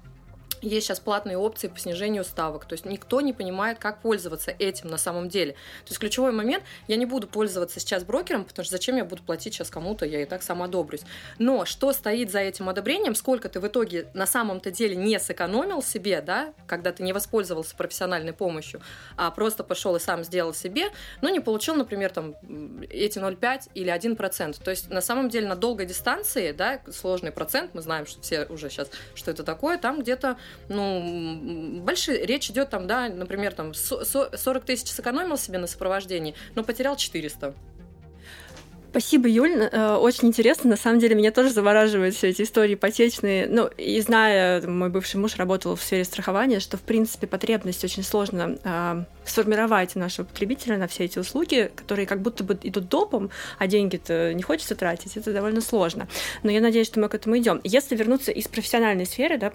есть 0.63 0.87
сейчас 0.87 1.01
платные 1.01 1.39
опции 1.39 1.69
по 1.69 1.79
снижению 1.79 2.25
ставок. 2.25 2.65
То 2.65 2.75
есть 2.75 2.85
никто 2.85 3.21
не 3.21 3.33
понимает, 3.33 3.79
как 3.79 4.01
пользоваться 4.01 4.55
этим 4.59 4.89
на 4.89 4.99
самом 4.99 5.29
деле. 5.29 5.53
То 5.53 5.89
есть 5.89 5.99
ключевой 5.99 6.33
момент, 6.33 6.65
я 6.87 6.97
не 6.97 7.07
буду 7.07 7.27
пользоваться 7.27 7.81
сейчас 7.81 8.05
брокером, 8.05 8.45
потому 8.45 8.65
что 8.65 8.73
зачем 8.73 8.97
я 8.97 9.05
буду 9.05 9.23
платить 9.23 9.55
сейчас 9.55 9.71
кому-то, 9.71 10.07
я 10.07 10.23
и 10.23 10.25
так 10.25 10.43
сама 10.43 10.67
одобрюсь. 10.67 11.03
Но 11.39 11.65
что 11.65 11.93
стоит 11.93 12.31
за 12.31 12.41
этим 12.41 12.69
одобрением, 12.69 13.15
сколько 13.15 13.49
ты 13.49 13.61
в 13.61 13.67
итоге 13.67 14.09
на 14.15 14.27
самом-то 14.27 14.71
деле 14.71 14.97
не 14.97 15.19
сэкономил 15.19 15.83
себе, 15.83 16.21
да, 16.21 16.53
когда 16.67 16.93
ты 16.93 17.03
не 17.03 17.13
воспользовался 17.13 17.77
профессиональной 17.77 18.33
помощью, 18.33 18.81
а 19.17 19.31
просто 19.31 19.65
пошел 19.65 19.97
и 19.97 20.01
сам 20.01 20.25
сделал 20.25 20.55
себе, 20.55 20.91
но 21.21 21.29
не 21.29 21.41
получил, 21.41 21.75
например, 21.75 22.11
там 22.11 22.35
эти 22.91 23.19
0,5 23.19 23.71
или 23.75 23.93
1%. 23.93 24.63
То 24.63 24.71
есть 24.71 24.91
на 24.91 25.01
самом 25.01 25.29
деле 25.29 25.49
на 25.49 25.57
долгой 25.57 25.87
дистанции, 25.87 26.53
да, 26.53 26.81
сложный 26.91 27.33
процент, 27.33 27.75
мы 27.75 27.83
знаем, 27.83 28.07
что 28.07 28.21
все 28.23 28.45
уже 28.47 28.71
сейчас, 28.71 28.91
что 29.15 29.31
это 29.31 29.43
такое, 29.43 29.79
там 29.79 30.01
где-то 30.01 30.37
ну, 30.69 31.81
большие, 31.83 32.25
речь 32.27 32.51
идет 32.51 32.71
там, 32.71 32.87
да, 32.87 33.09
например, 33.09 33.55
там 33.55 33.75
40 33.75 34.65
тысяч 34.65 34.89
сэкономил 34.89 35.37
себе 35.37 35.59
на 35.59 35.67
сопровождении, 35.67 36.35
но 36.55 36.65
потерял 36.65 36.97
400. 36.97 37.55
Спасибо, 38.91 39.29
Юль. 39.29 39.69
Э, 39.71 39.97
очень 39.97 40.29
интересно. 40.29 40.71
На 40.71 40.77
самом 40.77 40.99
деле 40.99 41.15
меня 41.15 41.31
тоже 41.31 41.51
завораживают 41.51 42.15
все 42.15 42.29
эти 42.29 42.43
истории 42.43 42.75
ипотечные. 42.75 43.47
Ну, 43.47 43.67
и 43.77 44.01
зная, 44.01 44.67
мой 44.67 44.89
бывший 44.89 45.17
муж 45.17 45.37
работал 45.37 45.77
в 45.77 45.83
сфере 45.83 46.05
страхования, 46.05 46.59
что, 46.59 46.79
в 46.79 46.83
принципе, 46.83 47.27
потребность 47.27 47.85
очень 47.85 48.03
сложно 48.03 48.57
э, 48.65 49.05
сформировать 49.29 49.95
нашего 49.97 50.27
потребителя 50.27 50.77
на 50.79 50.87
все 50.87 51.05
эти 51.05 51.19
услуги, 51.19 51.71
которые 51.75 52.07
как 52.07 52.21
будто 52.21 52.45
бы 52.45 52.59
идут 52.63 52.89
допом, 52.89 53.31
а 53.59 53.67
деньги-то 53.67 54.33
не 54.35 54.43
хочется 54.43 54.75
тратить. 54.75 55.17
Это 55.17 55.33
довольно 55.33 55.61
сложно. 55.61 56.09
Но 56.43 56.51
я 56.51 56.61
надеюсь, 56.61 56.87
что 56.87 57.01
мы 57.01 57.09
к 57.09 57.15
этому 57.15 57.37
идем. 57.39 57.61
Если 57.65 57.97
вернуться 57.97 58.31
из 58.33 58.49
профессиональной 58.49 59.07
сферы 59.07 59.39
да, 59.39 59.53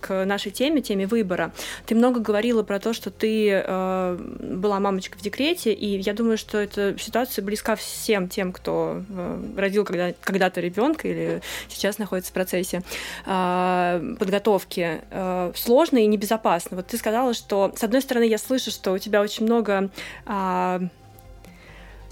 к 0.00 0.24
нашей 0.24 0.52
теме, 0.52 0.80
теме 0.80 1.06
выбора, 1.06 1.52
ты 1.86 1.94
много 1.94 2.20
говорила 2.20 2.62
про 2.62 2.78
то, 2.78 2.92
что 2.92 3.10
ты 3.10 3.50
э, 3.50 4.16
была 4.40 4.80
мамочка 4.80 5.18
в 5.18 5.22
декрете, 5.22 5.72
и 5.72 5.98
я 6.00 6.14
думаю, 6.14 6.38
что 6.38 6.58
эта 6.58 6.96
ситуация 6.98 7.44
близка 7.44 7.76
всем 7.76 8.28
тем, 8.28 8.52
кто 8.52 9.02
э, 9.08 9.42
родил 9.56 9.84
когда, 9.84 10.12
когда-то 10.20 10.60
ребенка 10.60 11.08
или 11.08 11.42
сейчас 11.68 11.98
находится 11.98 12.30
в 12.30 12.34
процессе 12.34 12.82
э, 13.26 14.14
подготовки, 14.18 15.00
э, 15.10 15.52
сложно 15.56 15.98
и 15.98 16.06
небезопасно. 16.06 16.76
Вот 16.76 16.86
ты 16.86 16.96
сказала, 16.96 17.34
что, 17.34 17.72
с 17.76 17.82
одной 17.82 18.02
стороны, 18.02 18.24
я 18.24 18.38
слышу, 18.38 18.70
что 18.70 18.92
у 18.92 18.98
тебя 18.98 19.09
очень 19.18 19.44
много 19.46 19.90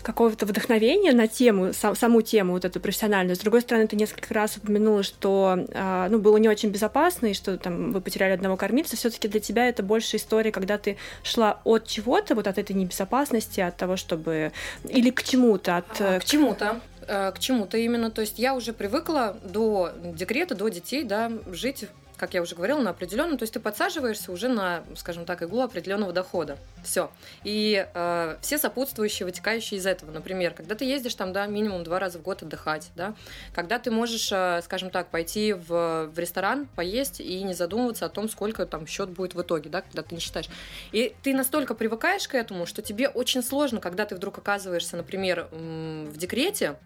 какого-то 0.03 0.47
вдохновения 0.47 1.13
на 1.13 1.29
тему, 1.29 1.75
сам, 1.75 1.95
саму 1.95 2.23
тему 2.23 2.55
вот 2.55 2.65
эту 2.65 2.81
профессиональную. 2.81 3.37
С 3.37 3.41
другой 3.41 3.61
стороны, 3.61 3.87
ты 3.87 3.97
несколько 3.97 4.33
раз 4.33 4.57
упомянула, 4.57 5.03
что 5.03 5.67
э, 5.69 6.09
ну, 6.09 6.19
было 6.19 6.39
не 6.39 6.49
очень 6.49 6.71
безопасно, 6.71 7.27
и 7.27 7.35
что 7.35 7.59
там 7.59 7.93
вы 7.93 8.01
потеряли 8.01 8.33
одного 8.33 8.57
кормильца. 8.57 8.97
все 8.97 9.11
таки 9.11 9.29
для 9.29 9.41
тебя 9.41 9.69
это 9.69 9.83
больше 9.83 10.17
история, 10.17 10.51
когда 10.51 10.79
ты 10.79 10.97
шла 11.23 11.61
от 11.65 11.87
чего-то, 11.87 12.35
вот 12.35 12.47
от 12.47 12.57
этой 12.57 12.75
небезопасности, 12.75 13.61
от 13.61 13.77
того, 13.77 13.97
чтобы... 13.97 14.53
Или 14.89 15.11
к 15.11 15.23
чему-то. 15.23 15.77
От... 15.77 16.01
А, 16.01 16.21
к 16.21 16.25
чему-то 16.25 16.81
э, 17.07 17.33
к 17.33 17.39
чему-то 17.39 17.77
именно. 17.77 18.11
То 18.11 18.23
есть 18.23 18.39
я 18.39 18.55
уже 18.55 18.73
привыкла 18.73 19.37
до 19.43 19.91
декрета, 20.03 20.55
до 20.55 20.69
детей, 20.69 21.05
да, 21.05 21.31
жить 21.53 21.85
как 22.19 22.35
я 22.35 22.43
уже 22.43 22.55
говорила, 22.55 22.81
на 22.81 22.91
определенном, 22.91 23.39
то 23.39 23.45
есть 23.45 23.55
ты 23.55 23.61
подсаживаешься 23.61 24.33
уже 24.33 24.49
на, 24.49 24.85
скажем 24.97 25.25
так, 25.25 25.43
иглу 25.43 25.63
определенного 25.63 26.13
дохода. 26.13 26.59
Все. 26.85 27.11
И 27.45 27.87
э, 27.95 28.37
все 28.43 28.59
сопутствующие, 28.59 29.25
вытекающие 29.25 29.79
из 29.79 29.87
этого. 29.87 30.11
Например, 30.11 30.53
когда 30.53 30.75
ты 30.75 30.85
ездишь 30.85 31.15
там, 31.15 31.33
да, 31.33 31.47
минимум 31.47 31.85
два 31.85 31.99
раза 31.99 32.19
в 32.19 32.23
год 32.23 32.43
отдыхать, 32.43 32.91
да, 32.97 33.15
когда 33.55 33.79
ты 33.79 33.91
можешь, 33.91 34.31
э, 34.33 34.61
скажем 34.63 34.91
так, 34.91 35.09
пойти 35.09 35.53
в, 35.53 36.11
в 36.13 36.19
ресторан, 36.19 36.67
поесть 36.75 37.21
и 37.21 37.43
не 37.43 37.55
задумываться 37.55 38.07
о 38.07 38.09
том, 38.09 38.29
сколько 38.29 38.67
там 38.67 38.87
счет 38.87 39.11
будет 39.11 39.35
в 39.35 39.43
итоге, 39.43 39.71
да, 39.71 39.83
когда 39.83 40.03
ты 40.03 40.15
не 40.15 40.21
считаешь. 40.21 40.49
И 40.93 41.15
ты 41.23 41.35
настолько 41.35 41.75
привыкаешь 41.75 42.27
к 42.27 42.35
этому, 42.35 42.67
что 42.67 42.83
тебе 42.83 43.09
очень 43.09 43.43
сложно, 43.43 43.81
когда 43.81 44.05
ты 44.05 44.17
вдруг 44.17 44.39
оказываешься, 44.39 44.97
например, 44.97 45.49
в 45.53 46.17
декрете, 46.17 46.77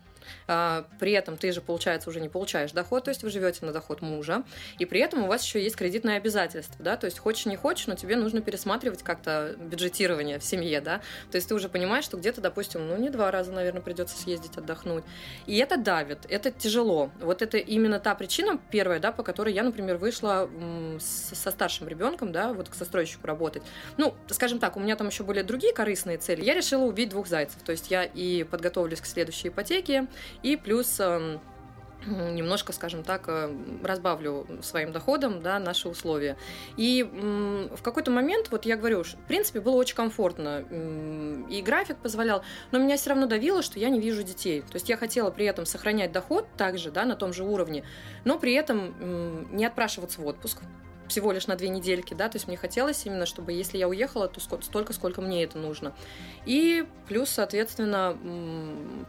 при 0.47 1.13
этом 1.13 1.37
ты 1.37 1.53
же, 1.53 1.61
получается, 1.61 2.11
уже 2.11 2.21
не 2.21 2.29
получаешь 2.29 2.73
доход, 2.73 3.05
то 3.05 3.11
есть 3.11 3.23
вы 3.23 3.31
живете 3.31 3.65
на 3.65 3.73
доход 3.73 4.03
мужа, 4.03 4.43
и 4.79 4.85
при 4.85 5.01
этом 5.01 5.25
у 5.25 5.27
вас 5.27 5.45
еще 5.45 5.63
есть 5.63 5.77
кредитное 5.77 6.17
обязательство, 6.17 6.77
да, 6.83 6.97
то 6.97 7.07
есть 7.07 7.19
хочешь 7.19 7.47
не 7.47 7.57
хочешь, 7.57 7.87
но 7.87 7.95
тебе 7.95 8.17
нужно 8.17 8.41
пересматривать 8.41 9.03
как-то 9.03 9.57
бюджетирование 9.59 10.39
в 10.39 10.45
семье, 10.45 10.81
да, 10.81 11.01
то 11.31 11.37
есть 11.37 11.49
ты 11.49 11.55
уже 11.55 11.69
понимаешь, 11.69 12.05
что 12.05 12.17
где-то, 12.17 12.41
допустим, 12.41 12.89
ну 12.89 12.97
не 12.97 13.11
два 13.11 13.31
раза, 13.31 13.53
наверное, 13.53 13.83
придется 13.83 14.17
съездить 14.17 14.57
отдохнуть, 14.57 15.05
и 15.47 15.57
это 15.59 15.77
давит, 15.77 16.27
это 16.29 16.51
тяжело, 16.51 17.11
вот 17.21 17.43
это 17.43 17.59
именно 17.59 17.99
та 18.01 18.15
причина 18.15 18.59
первая, 18.71 19.01
да, 19.01 19.13
по 19.13 19.23
которой 19.23 19.53
я, 19.55 19.63
например, 19.63 19.97
вышла 19.97 20.49
со 20.99 21.51
старшим 21.51 21.89
ребенком, 21.89 22.33
да, 22.33 22.53
вот 22.53 22.69
к 22.69 22.75
застройщику 22.75 23.27
работать, 23.27 23.63
ну, 23.97 24.15
скажем 24.29 24.59
так, 24.59 24.77
у 24.77 24.81
меня 24.81 24.97
там 24.97 25.09
еще 25.09 25.25
были 25.25 25.43
другие 25.43 25.73
корыстные 25.73 26.19
цели, 26.19 26.43
я 26.43 26.55
решила 26.55 26.85
убить 26.85 27.11
двух 27.11 27.27
зайцев, 27.27 27.63
то 27.63 27.73
есть 27.73 27.91
я 27.91 28.05
и 28.05 28.45
подготовлюсь 28.45 29.01
к 29.01 29.07
следующей 29.07 29.49
ипотеке, 29.49 30.07
и 30.43 30.57
плюс 30.57 30.99
эм, 31.01 31.41
немножко, 32.07 32.73
скажем 32.73 33.05
так, 33.05 33.25
э, 33.29 33.55
разбавлю 33.83 34.47
своим 34.63 34.93
доходом 34.93 35.43
да, 35.43 35.59
наши 35.59 35.89
условия. 35.89 36.37
И 36.77 37.03
в 37.03 37.83
какой-то 37.83 38.11
момент, 38.11 38.49
вот 38.51 38.65
я 38.65 38.77
говорю, 38.77 39.03
в 39.03 39.27
принципе, 39.29 39.61
было 39.61 39.77
очень 39.77 39.97
комфортно, 39.97 40.65
и 41.49 41.63
график 41.63 41.97
позволял, 41.99 42.43
но 42.71 42.79
меня 42.79 42.97
все 42.97 43.11
равно 43.11 43.27
давило, 43.27 43.63
что 43.63 43.79
я 43.79 43.89
не 43.89 44.01
вижу 44.01 44.23
детей. 44.23 44.63
То 44.63 44.75
есть 44.75 44.89
я 44.89 44.97
хотела 44.97 45.31
при 45.31 45.47
этом 45.47 45.67
сохранять 45.67 46.13
доход 46.13 46.47
также, 46.57 46.91
да, 46.91 47.05
на 47.05 47.17
том 47.17 47.33
же 47.33 47.45
уровне, 47.45 47.85
но 48.25 48.39
при 48.39 48.55
этом 48.55 49.55
не 49.55 49.65
отпрашиваться 49.65 50.21
в 50.21 50.27
отпуск, 50.27 50.59
всего 51.09 51.33
лишь 51.33 51.47
на 51.47 51.57
две 51.57 51.69
недельки, 51.69 52.15
да, 52.15 52.29
то 52.29 52.37
есть 52.37 52.49
мне 52.49 52.57
хотелось 52.57 53.05
именно, 53.07 53.27
чтобы 53.27 53.53
если 53.53 53.79
я 53.79 53.89
уехала, 53.89 54.29
то 54.29 54.41
столько, 54.41 54.93
сколько 54.93 55.21
мне 55.21 55.45
это 55.45 55.59
нужно. 55.59 55.95
И 56.47 56.87
плюс, 57.07 57.31
соответственно, 57.31 58.17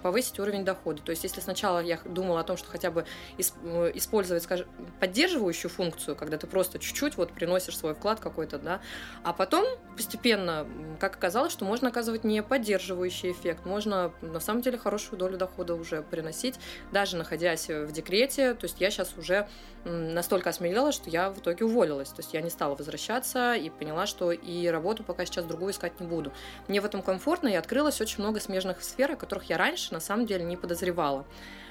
повысить 0.01 0.39
уровень 0.39 0.65
дохода. 0.65 1.01
То 1.01 1.11
есть 1.11 1.23
если 1.23 1.39
сначала 1.39 1.79
я 1.79 1.99
думала 2.05 2.41
о 2.41 2.43
том, 2.43 2.57
что 2.57 2.69
хотя 2.69 2.91
бы 2.91 3.05
э, 3.37 3.91
использовать, 3.95 4.43
скажем, 4.43 4.67
поддерживающую 4.99 5.71
функцию, 5.71 6.15
когда 6.15 6.37
ты 6.37 6.47
просто 6.47 6.79
чуть-чуть 6.79 7.15
вот 7.17 7.31
приносишь 7.31 7.77
свой 7.77 7.93
вклад 7.93 8.19
какой-то, 8.19 8.59
да, 8.59 8.81
а 9.23 9.33
потом 9.33 9.65
постепенно, 9.95 10.67
как 10.99 11.15
оказалось, 11.15 11.53
что 11.53 11.65
можно 11.65 11.89
оказывать 11.89 12.23
не 12.23 12.43
поддерживающий 12.43 13.31
эффект, 13.31 13.65
можно 13.65 14.11
на 14.21 14.39
самом 14.39 14.61
деле 14.61 14.77
хорошую 14.77 15.17
долю 15.17 15.37
дохода 15.37 15.75
уже 15.75 16.01
приносить, 16.01 16.59
даже 16.91 17.15
находясь 17.17 17.69
в 17.69 17.91
декрете, 17.91 18.53
то 18.53 18.65
есть 18.65 18.81
я 18.81 18.89
сейчас 18.89 19.15
уже 19.17 19.47
настолько 19.85 20.49
осмелела, 20.49 20.91
что 20.91 21.09
я 21.09 21.29
в 21.29 21.39
итоге 21.39 21.65
уволилась 21.65 21.92
уволилась. 21.93 22.09
То 22.09 22.21
есть 22.21 22.33
я 22.33 22.41
не 22.41 22.49
стала 22.49 22.75
возвращаться 22.75 23.53
и 23.53 23.69
поняла, 23.69 24.05
что 24.05 24.31
и 24.31 24.67
работу 24.67 25.03
пока 25.03 25.25
сейчас 25.25 25.45
другую 25.45 25.71
искать 25.71 25.99
не 25.99 26.07
буду. 26.07 26.33
Мне 26.67 26.81
в 26.81 26.85
этом 26.85 27.01
комфортно, 27.01 27.47
и 27.47 27.55
открылось 27.55 28.01
очень 28.01 28.19
много 28.19 28.39
смежных 28.39 28.83
сфер, 28.83 29.11
о 29.11 29.15
которых 29.15 29.45
я 29.45 29.57
раньше 29.57 29.93
на 29.93 29.99
самом 29.99 30.25
деле 30.25 30.43
не 30.43 30.57
подозревала. 30.57 31.25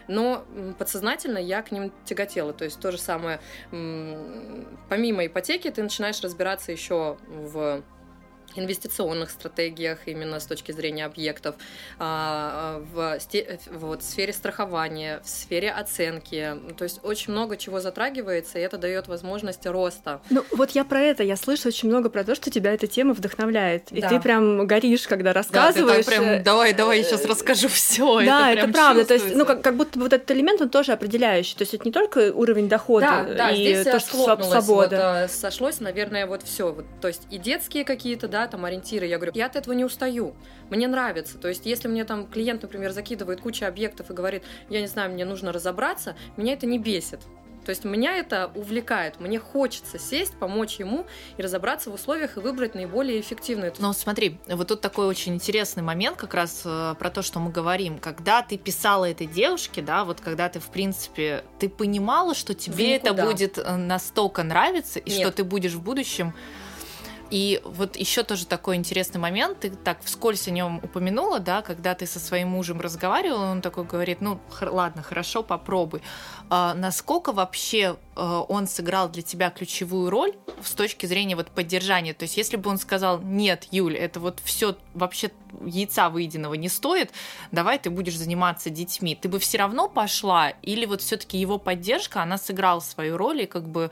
Но 0.08 0.44
подсознательно 0.78 1.38
я 1.38 1.62
к 1.62 1.70
ним 1.70 1.92
тяготела. 2.04 2.52
То 2.52 2.64
есть 2.64 2.80
то 2.80 2.90
же 2.90 2.98
самое, 2.98 3.40
помимо 3.70 5.26
ипотеки, 5.26 5.70
ты 5.70 5.82
начинаешь 5.82 6.20
разбираться 6.20 6.72
еще 6.72 7.18
в 7.28 7.82
инвестиционных 8.58 9.30
стратегиях 9.30 10.06
именно 10.06 10.40
с 10.40 10.46
точки 10.46 10.72
зрения 10.72 11.04
объектов, 11.04 11.56
а, 11.98 12.82
в, 12.92 13.18
вот, 13.72 14.02
в 14.02 14.04
сфере 14.04 14.32
страхования, 14.32 15.20
в 15.24 15.28
сфере 15.28 15.70
оценки. 15.70 16.56
То 16.76 16.84
есть 16.84 17.00
очень 17.02 17.32
много 17.32 17.56
чего 17.56 17.80
затрагивается, 17.80 18.58
и 18.58 18.62
это 18.62 18.78
дает 18.78 19.08
возможность 19.08 19.66
роста. 19.66 20.20
Ну 20.30 20.44
вот 20.50 20.70
я 20.70 20.84
про 20.84 21.00
это, 21.00 21.22
я 21.22 21.36
слышу 21.36 21.68
очень 21.68 21.88
много 21.88 22.10
про 22.10 22.24
то, 22.24 22.34
что 22.34 22.50
тебя 22.50 22.72
эта 22.72 22.86
тема 22.86 23.14
вдохновляет. 23.14 23.90
И 23.92 24.00
да. 24.00 24.08
ты 24.08 24.20
прям 24.20 24.66
горишь, 24.66 25.06
когда 25.06 25.32
рассказываешь. 25.32 26.04
Да, 26.04 26.10
ты 26.12 26.20
прям, 26.20 26.42
давай, 26.42 26.72
давай, 26.72 26.98
я 26.98 27.04
сейчас 27.04 27.24
расскажу 27.24 27.68
все. 27.68 28.24
Да, 28.24 28.52
это, 28.52 28.62
это 28.62 28.72
правда. 28.72 29.04
То 29.04 29.14
есть, 29.14 29.34
ну, 29.34 29.44
как, 29.46 29.62
как 29.62 29.76
будто 29.76 29.98
вот 29.98 30.12
этот 30.12 30.30
элемент, 30.30 30.60
он 30.60 30.68
тоже 30.68 30.92
определяющий. 30.92 31.56
То 31.56 31.62
есть 31.62 31.74
это 31.74 31.84
не 31.84 31.92
только 31.92 32.32
уровень 32.32 32.68
дохода 32.68 33.24
да, 33.28 33.34
да, 33.34 33.50
и 33.50 33.56
здесь 33.56 33.84
то, 33.84 34.00
что 34.00 34.36
свобода. 34.36 34.60
Вот, 34.60 34.92
э, 34.92 35.28
сошлось, 35.28 35.80
наверное, 35.80 36.26
вот 36.26 36.42
все. 36.42 36.72
Вот, 36.72 36.84
то 37.00 37.08
есть 37.08 37.22
и 37.30 37.38
детские 37.38 37.84
какие-то, 37.84 38.28
да, 38.28 38.41
там 38.46 38.64
ориентиры. 38.64 39.06
Я 39.06 39.16
говорю, 39.16 39.32
я 39.34 39.46
от 39.46 39.56
этого 39.56 39.74
не 39.74 39.84
устаю. 39.84 40.34
Мне 40.70 40.88
нравится. 40.88 41.38
То 41.38 41.48
есть, 41.48 41.66
если 41.66 41.88
мне 41.88 42.04
там 42.04 42.26
клиент, 42.26 42.62
например, 42.62 42.92
закидывает 42.92 43.40
кучу 43.40 43.64
объектов 43.64 44.10
и 44.10 44.14
говорит, 44.14 44.44
я 44.68 44.80
не 44.80 44.86
знаю, 44.86 45.10
мне 45.12 45.24
нужно 45.24 45.52
разобраться, 45.52 46.16
меня 46.36 46.54
это 46.54 46.66
не 46.66 46.78
бесит. 46.78 47.20
То 47.64 47.70
есть 47.70 47.84
меня 47.84 48.16
это 48.16 48.50
увлекает, 48.54 49.20
мне 49.20 49.38
хочется 49.38 49.98
сесть, 49.98 50.34
помочь 50.34 50.80
ему 50.80 51.06
и 51.36 51.42
разобраться 51.42 51.90
в 51.90 51.94
условиях 51.94 52.36
и 52.36 52.40
выбрать 52.40 52.74
наиболее 52.74 53.20
эффективную. 53.20 53.72
Ну 53.78 53.92
смотри, 53.92 54.38
вот 54.48 54.68
тут 54.68 54.80
такой 54.80 55.06
очень 55.06 55.34
интересный 55.34 55.82
момент 55.82 56.16
как 56.16 56.34
раз 56.34 56.62
э, 56.64 56.94
про 56.98 57.10
то, 57.10 57.22
что 57.22 57.38
мы 57.38 57.50
говорим. 57.50 57.98
Когда 57.98 58.42
ты 58.42 58.58
писала 58.58 59.08
этой 59.08 59.26
девушке, 59.26 59.80
да, 59.80 60.04
вот 60.04 60.20
когда 60.20 60.48
ты 60.48 60.58
в 60.58 60.70
принципе, 60.70 61.44
ты 61.58 61.68
понимала, 61.68 62.34
что 62.34 62.54
тебе 62.54 62.96
это 62.96 63.14
будет 63.14 63.58
э, 63.58 63.76
настолько 63.76 64.42
нравиться 64.42 64.98
и 64.98 65.10
Нет. 65.10 65.20
что 65.20 65.32
ты 65.32 65.44
будешь 65.44 65.72
в 65.72 65.82
будущем 65.82 66.34
и 67.32 67.62
вот 67.64 67.96
еще 67.96 68.24
тоже 68.24 68.44
такой 68.44 68.76
интересный 68.76 69.18
момент, 69.18 69.60
ты 69.60 69.70
так 69.70 70.02
вскользь 70.02 70.48
о 70.48 70.50
нем 70.50 70.80
упомянула, 70.82 71.40
да, 71.40 71.62
когда 71.62 71.94
ты 71.94 72.06
со 72.06 72.20
своим 72.20 72.48
мужем 72.48 72.78
разговаривал, 72.78 73.40
он 73.40 73.62
такой 73.62 73.84
говорит, 73.84 74.20
ну 74.20 74.38
ладно, 74.60 75.02
хорошо, 75.02 75.42
попробуй. 75.42 76.02
А 76.50 76.74
насколько 76.74 77.32
вообще 77.32 77.96
он 78.14 78.66
сыграл 78.66 79.08
для 79.08 79.22
тебя 79.22 79.50
ключевую 79.50 80.10
роль 80.10 80.34
с 80.62 80.72
точки 80.72 81.06
зрения 81.06 81.36
вот 81.36 81.48
поддержания? 81.50 82.14
То 82.14 82.24
есть 82.24 82.36
если 82.36 82.56
бы 82.56 82.70
он 82.70 82.78
сказал, 82.78 83.20
нет, 83.20 83.68
Юль, 83.70 83.96
это 83.96 84.20
вот 84.20 84.40
все 84.44 84.76
вообще 84.94 85.30
яйца 85.64 86.08
выеденного 86.08 86.54
не 86.54 86.68
стоит, 86.68 87.10
давай 87.50 87.78
ты 87.78 87.90
будешь 87.90 88.16
заниматься 88.16 88.70
детьми, 88.70 89.14
ты 89.14 89.28
бы 89.28 89.38
все 89.38 89.58
равно 89.58 89.88
пошла? 89.88 90.50
Или 90.62 90.86
вот 90.86 91.00
все-таки 91.02 91.38
его 91.38 91.58
поддержка, 91.58 92.22
она 92.22 92.38
сыграла 92.38 92.80
свою 92.80 93.16
роль 93.16 93.42
и 93.42 93.46
как 93.46 93.68
бы 93.68 93.90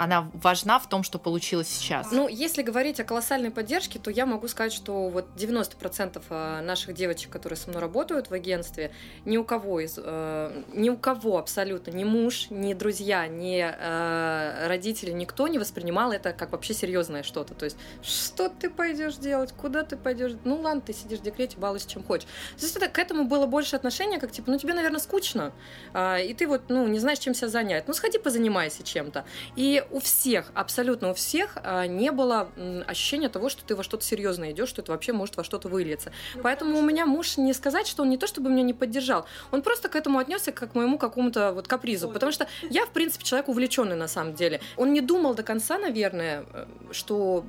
она 0.00 0.30
важна 0.32 0.78
в 0.78 0.88
том, 0.88 1.02
что 1.02 1.18
получилось 1.18 1.68
сейчас? 1.68 2.10
Ну, 2.10 2.26
если 2.26 2.62
говорить 2.62 2.98
о 3.00 3.04
колоссальной 3.04 3.50
поддержке, 3.50 3.98
то 3.98 4.10
я 4.10 4.24
могу 4.24 4.48
сказать, 4.48 4.72
что 4.72 5.10
вот 5.10 5.26
90% 5.36 6.22
э, 6.30 6.60
наших 6.62 6.94
девочек, 6.94 7.30
которые 7.30 7.58
со 7.58 7.68
мной 7.68 7.82
работают 7.82 8.30
в 8.30 8.32
агентстве, 8.32 8.92
ни 9.26 9.36
у 9.36 9.44
кого 9.44 9.80
из, 9.80 9.98
э, 10.02 10.62
ни 10.72 10.88
у 10.88 10.96
кого 10.96 11.36
абсолютно, 11.36 11.90
ни 11.90 12.04
муж, 12.04 12.46
ни 12.48 12.72
друзья, 12.72 13.26
ни 13.26 13.59
э, 13.60 14.66
родители, 14.68 15.10
никто 15.10 15.48
не 15.48 15.58
воспринимал 15.58 16.12
это 16.12 16.32
как 16.32 16.52
вообще 16.52 16.74
серьезное 16.74 17.22
что-то. 17.22 17.54
То 17.54 17.64
есть, 17.64 17.76
что 18.02 18.48
ты 18.48 18.70
пойдешь 18.70 19.16
делать, 19.16 19.52
куда 19.52 19.82
ты 19.82 19.96
пойдешь? 19.96 20.32
Ну 20.44 20.60
ладно, 20.60 20.80
ты 20.80 20.92
сидишь 20.92 21.20
в 21.20 21.22
декрете, 21.22 21.58
балуйся 21.58 21.88
чем 21.88 22.02
хочешь. 22.02 22.26
То 22.56 22.64
есть 22.64 22.76
это, 22.76 22.88
к 22.88 22.98
этому 22.98 23.24
было 23.24 23.46
больше 23.46 23.76
отношения, 23.76 24.18
как 24.18 24.32
типа, 24.32 24.50
ну 24.50 24.58
тебе, 24.58 24.74
наверное, 24.74 25.00
скучно, 25.00 25.52
э, 25.92 26.26
и 26.26 26.34
ты 26.34 26.46
вот, 26.46 26.62
ну, 26.68 26.86
не 26.86 26.98
знаешь, 26.98 27.18
чем 27.18 27.34
себя 27.34 27.48
занять. 27.48 27.86
Ну, 27.88 27.94
сходи 27.94 28.18
позанимайся 28.18 28.82
чем-то. 28.82 29.24
И 29.56 29.84
у 29.90 30.00
всех, 30.00 30.50
абсолютно 30.54 31.10
у 31.10 31.14
всех 31.14 31.56
а, 31.56 31.86
не 31.86 32.10
было 32.12 32.48
ощущения 32.86 33.28
того, 33.28 33.48
что 33.48 33.64
ты 33.64 33.74
во 33.74 33.82
что-то 33.82 34.04
серьезное 34.04 34.52
идешь, 34.52 34.68
что 34.68 34.82
это 34.82 34.92
вообще 34.92 35.12
может 35.12 35.36
во 35.36 35.44
что-то 35.44 35.68
выльется. 35.68 36.12
Ну, 36.34 36.42
Поэтому 36.42 36.78
у 36.78 36.82
меня 36.82 37.06
муж 37.06 37.36
не 37.36 37.52
сказать, 37.52 37.86
что 37.86 38.02
он 38.02 38.10
не 38.10 38.16
то 38.16 38.26
чтобы 38.26 38.50
меня 38.50 38.62
не 38.62 38.74
поддержал, 38.74 39.26
он 39.50 39.62
просто 39.62 39.88
к 39.88 39.96
этому 39.96 40.18
отнесся 40.18 40.52
как 40.52 40.72
к 40.72 40.74
моему 40.74 40.98
какому-то 40.98 41.52
вот 41.52 41.66
капризу, 41.66 42.08
Ой. 42.08 42.14
потому 42.14 42.32
что 42.32 42.46
я, 42.68 42.86
в 42.86 42.90
принципе, 42.90 43.24
человек 43.24 43.48
увлеченный 43.50 43.96
на 43.96 44.08
самом 44.08 44.34
деле. 44.34 44.60
Он 44.76 44.92
не 44.92 45.00
думал 45.00 45.34
до 45.34 45.42
конца, 45.42 45.78
наверное, 45.78 46.44
э, 46.52 46.66
что 46.92 47.44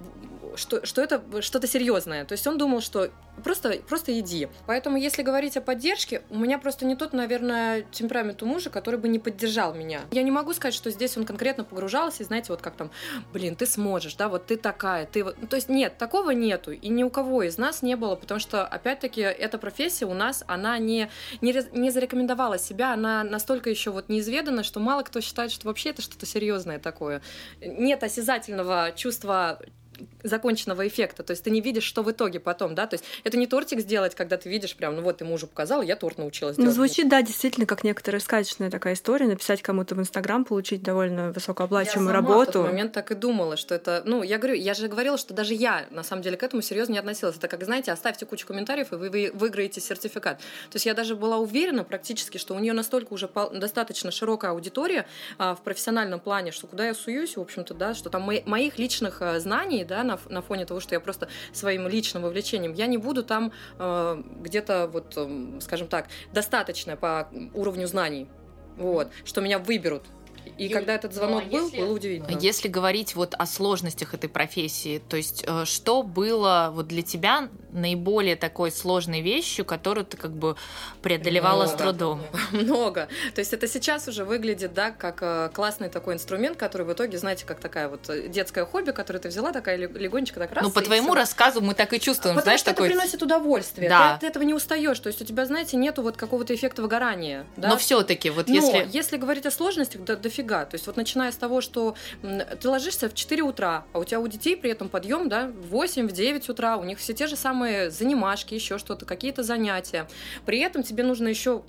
что, 0.56 0.86
что 0.86 1.02
это 1.02 1.22
что-то 1.42 1.68
серьезное. 1.68 2.26
То 2.26 2.34
есть 2.34 2.46
он 2.48 2.58
думал, 2.58 2.82
что 2.82 3.10
просто, 3.44 3.80
просто 3.88 4.18
иди. 4.20 4.48
Поэтому, 4.66 4.98
если 4.98 5.24
говорить 5.24 5.58
о 5.58 5.62
поддержке, 5.62 6.22
у 6.30 6.38
меня 6.38 6.60
просто 6.60 6.86
не 6.86 6.96
тот, 6.96 7.14
наверное, 7.14 7.84
темперамент 7.92 8.44
у 8.44 8.46
мужа, 8.46 8.70
который 8.70 9.00
бы 9.00 9.08
не 9.08 9.20
поддержал 9.20 9.74
меня. 9.74 10.02
Я 10.12 10.24
не 10.24 10.32
могу 10.32 10.54
сказать, 10.54 10.74
что 10.74 10.90
здесь 10.92 11.18
он 11.18 11.26
конкретно 11.26 11.64
погружался, 11.64 12.24
и 12.24 12.26
знаете, 12.26 12.48
вот 12.50 12.62
как 12.62 12.76
там, 12.76 12.92
блин, 13.34 13.56
ты 13.56 13.66
сможешь, 13.66 14.16
да, 14.16 14.30
вот 14.30 14.48
ты 14.48 14.58
такая, 14.58 15.06
ты 15.06 15.24
вот... 15.24 15.36
То 15.50 15.56
есть 15.56 15.70
нет, 15.70 15.98
такого 15.98 16.32
нету, 16.32 16.72
и 16.72 16.90
ни 16.90 17.04
у 17.04 17.10
кого 17.10 17.44
из 17.44 17.58
нас 17.58 17.82
не 17.82 17.96
было, 17.96 18.16
потому 18.16 18.40
что, 18.40 18.66
опять-таки, 18.66 19.22
эта 19.22 19.58
профессия 19.58 20.06
у 20.06 20.14
нас, 20.14 20.44
она 20.48 20.78
не, 20.78 21.10
не, 21.42 21.56
не 21.74 21.92
зарекомендовала 21.92 22.58
себя, 22.58 22.94
она 22.94 23.24
настолько 23.24 23.70
еще 23.70 23.92
вот 23.92 24.10
неизведана, 24.10 24.64
что 24.64 24.80
мало 24.80 25.04
кто 25.04 25.22
считает, 25.22 25.52
что 25.52 25.68
вообще 25.68 25.90
это 25.90 26.02
что-то 26.02 26.26
серьезное 26.26 26.80
такое. 26.80 27.22
Нет 27.62 28.04
осязательного 28.04 28.92
чувства 28.96 29.60
законченного 30.24 30.88
эффекта, 30.88 31.24
то 31.24 31.32
есть 31.32 31.44
ты 31.44 31.50
не 31.50 31.62
видишь, 31.62 31.84
что 31.84 32.04
в 32.04 32.12
итоге 32.12 32.40
потом, 32.40 32.76
да, 32.76 32.88
то 32.88 32.96
есть 32.96 33.06
это 33.24 33.38
не 33.38 33.48
тортик 33.48 33.80
сделать, 33.80 34.16
когда 34.16 34.38
ты 34.38 34.50
видишь 34.50 34.76
прям, 34.76 34.96
ну 34.96 35.02
вот 35.02 35.18
ты 35.18 35.26
мужу 35.26 35.48
показал, 35.48 35.82
я 35.82 35.96
торт 35.96 36.18
научилась 36.18 36.58
ну, 36.58 36.64
делать. 36.64 36.78
Ну, 36.78 36.86
звучит, 36.86 37.10
да, 37.10 37.22
действительно, 37.22 37.66
как 37.66 37.84
некоторая 37.84 38.20
сказочная 38.20 38.70
такая 38.70 38.94
история, 38.94 39.28
написать 39.28 39.62
кому-то 39.62 39.96
в 39.96 40.00
Инстаграм, 40.00 40.46
получить 40.46 40.84
довольно 40.84 41.32
высокооплачиваемую 41.32 42.14
я 42.14 42.20
сама 42.20 42.28
работу. 42.30 42.52
в 42.52 42.54
тот 42.54 42.72
момент 42.72 42.94
так 42.94 43.12
и 43.12 43.16
думала, 43.16 43.58
что 43.58 43.76
это, 43.76 44.04
ну, 44.06 44.24
я 44.24 44.38
говорю, 44.38 44.56
я 44.56 44.74
же 44.74 44.88
говорила, 44.88 45.18
что 45.18 45.34
даже 45.34 45.54
я, 45.54 45.86
на 45.92 46.04
самом 46.04 46.22
деле, 46.22 46.38
к 46.38 46.44
этому 46.44 46.62
серьезно 46.62 46.94
не 46.94 47.00
относилась. 47.00 47.38
Это 47.38 47.48
как, 47.48 47.64
знаете, 47.64 47.92
оставьте 47.92 48.26
кучу 48.26 48.48
комментариев, 48.48 48.92
и 48.94 48.96
вы, 48.96 49.10
вы 49.10 49.32
выиграете 49.34 49.82
сертификат. 49.82 50.38
То 50.38 50.76
есть 50.76 50.86
я 50.86 50.94
даже 50.94 51.16
была 51.16 51.38
уверена 51.38 51.84
практически, 51.84 52.38
что 52.38 52.56
у 52.56 52.60
нее 52.60 52.74
настолько 52.74 53.14
уже 53.14 53.30
достаточно 53.54 54.12
широкая 54.12 54.52
аудитория 54.52 55.06
а, 55.38 55.56
в 55.56 55.62
профессиональном 55.62 56.20
плане, 56.20 56.52
что 56.52 56.68
куда 56.68 56.88
я 56.88 56.94
суюсь, 56.94 57.38
в 57.38 57.42
общем-то, 57.42 57.74
да, 57.74 57.94
что 57.94 58.10
там 58.10 58.24
моих 58.24 58.80
личных 58.80 59.22
а, 59.22 59.40
знаний, 59.40 59.84
да, 59.92 60.04
на, 60.04 60.18
на 60.30 60.42
фоне 60.42 60.66
того, 60.66 60.80
что 60.80 60.96
я 60.96 61.00
просто 61.00 61.28
своим 61.52 61.88
личным 61.88 62.24
вовлечением, 62.24 62.74
я 62.74 62.88
не 62.88 62.98
буду 62.98 63.24
там 63.24 63.52
э, 63.78 64.24
где-то, 64.40 64.88
вот, 64.88 65.14
э, 65.18 65.60
скажем 65.60 65.88
так, 65.88 66.08
достаточно 66.34 66.96
по 66.96 67.28
уровню 67.54 67.88
знаний. 67.88 68.28
Вот, 68.78 69.12
что 69.26 69.42
меня 69.42 69.60
выберут 69.60 70.04
и 70.58 70.66
Юль, 70.66 70.74
когда 70.74 70.96
этот 70.96 71.14
звонок 71.14 71.46
был, 71.46 71.66
если, 71.66 71.82
было 71.82 71.94
удивительно. 71.94 72.38
Если 72.40 72.68
говорить 72.68 73.16
вот 73.16 73.36
о 73.38 73.46
сложностях 73.46 74.14
этой 74.14 74.30
профессии, 74.30 75.02
то 75.10 75.18
есть 75.18 75.44
э, 75.48 75.66
что 75.66 76.04
было 76.04 76.72
вот 76.74 76.88
для 76.88 77.02
тебя 77.02 77.50
наиболее 77.72 78.36
такой 78.36 78.72
сложной 78.72 79.22
вещью, 79.22 79.66
которую 79.66 80.06
ты 80.06 80.18
как 80.18 80.32
бы 80.32 80.56
преодолевала 81.02 81.64
Много. 81.64 81.78
с 81.78 81.82
трудом? 81.82 82.22
Много. 82.52 83.08
То 83.34 83.40
есть 83.40 83.54
это 83.54 83.68
сейчас 83.68 84.08
уже 84.08 84.26
выглядит, 84.26 84.74
да, 84.74 84.92
как 84.92 85.20
э, 85.22 85.50
классный 85.54 85.90
такой 85.90 86.16
инструмент, 86.16 86.58
который 86.58 86.86
в 86.86 86.94
итоге, 86.94 87.18
знаете, 87.18 87.46
как 87.46 87.60
такая 87.60 87.88
вот 87.88 88.10
э, 88.10 88.28
детское 88.28 88.66
хобби, 88.66 88.92
которое 88.92 89.20
ты 89.20 89.30
взяла, 89.30 89.52
такая 89.52 89.78
легонечко 89.78 90.40
так 90.40 90.52
раз. 90.54 90.64
Ну, 90.64 90.72
по 90.72 90.82
твоему 90.82 91.10
все. 91.10 91.16
рассказу 91.16 91.62
мы 91.62 91.74
так 91.74 91.94
и 91.94 92.00
чувствуем, 92.00 92.36
Потому 92.36 92.44
знаешь, 92.44 92.60
что 92.60 92.72
такой... 92.72 92.88
это 92.88 92.96
приносит 92.96 93.24
удовольствие. 93.24 93.90
Да. 93.90 94.18
Ты 94.20 94.28
от 94.28 94.32
этого 94.32 94.44
не 94.44 94.54
устаешь. 94.54 95.00
То 95.00 95.08
есть 95.08 95.22
у 95.22 95.26
тебя, 95.26 95.46
знаете, 95.46 95.78
нету 95.78 96.02
вот 96.02 96.18
какого-то 96.18 96.54
эффекта 96.54 96.82
выгорания. 96.82 97.46
Да? 97.58 97.70
Но 97.70 97.78
все-таки 97.78 98.30
вот 98.30 98.48
Но 98.48 98.56
если... 98.56 98.88
если 98.92 99.18
говорить 99.18 99.46
о 99.46 99.52
сложностях, 99.52 100.04
да, 100.04 100.16
дофига. 100.32 100.66
То 100.66 100.76
есть 100.76 100.88
вот 100.88 100.98
начиная 100.98 101.32
с 101.32 101.36
того, 101.36 101.62
что 101.62 101.96
ты 102.22 102.70
ложишься 102.70 103.10
в 103.10 103.14
4 103.14 103.44
утра, 103.44 103.86
а 103.94 104.00
у 104.00 104.04
тебя 104.04 104.20
у 104.20 104.28
детей 104.28 104.56
при 104.56 104.72
этом 104.72 104.90
подъем, 104.90 105.30
да, 105.30 105.48
в 105.48 105.68
8, 105.68 106.08
в 106.08 106.12
9 106.12 106.50
утра, 106.50 106.78
у 106.78 106.84
них 106.84 107.00
все 107.00 107.14
те 107.14 107.28
же 107.28 107.36
самые 107.36 107.92
занимашки, 107.92 108.54
еще 108.54 108.78
что-то, 108.78 109.06
какие-то 109.06 109.44
занятия. 109.44 110.08
При 110.46 110.60
этом 110.60 110.84
тебе 110.84 111.04
нужно 111.04 111.28
еще 111.28 111.64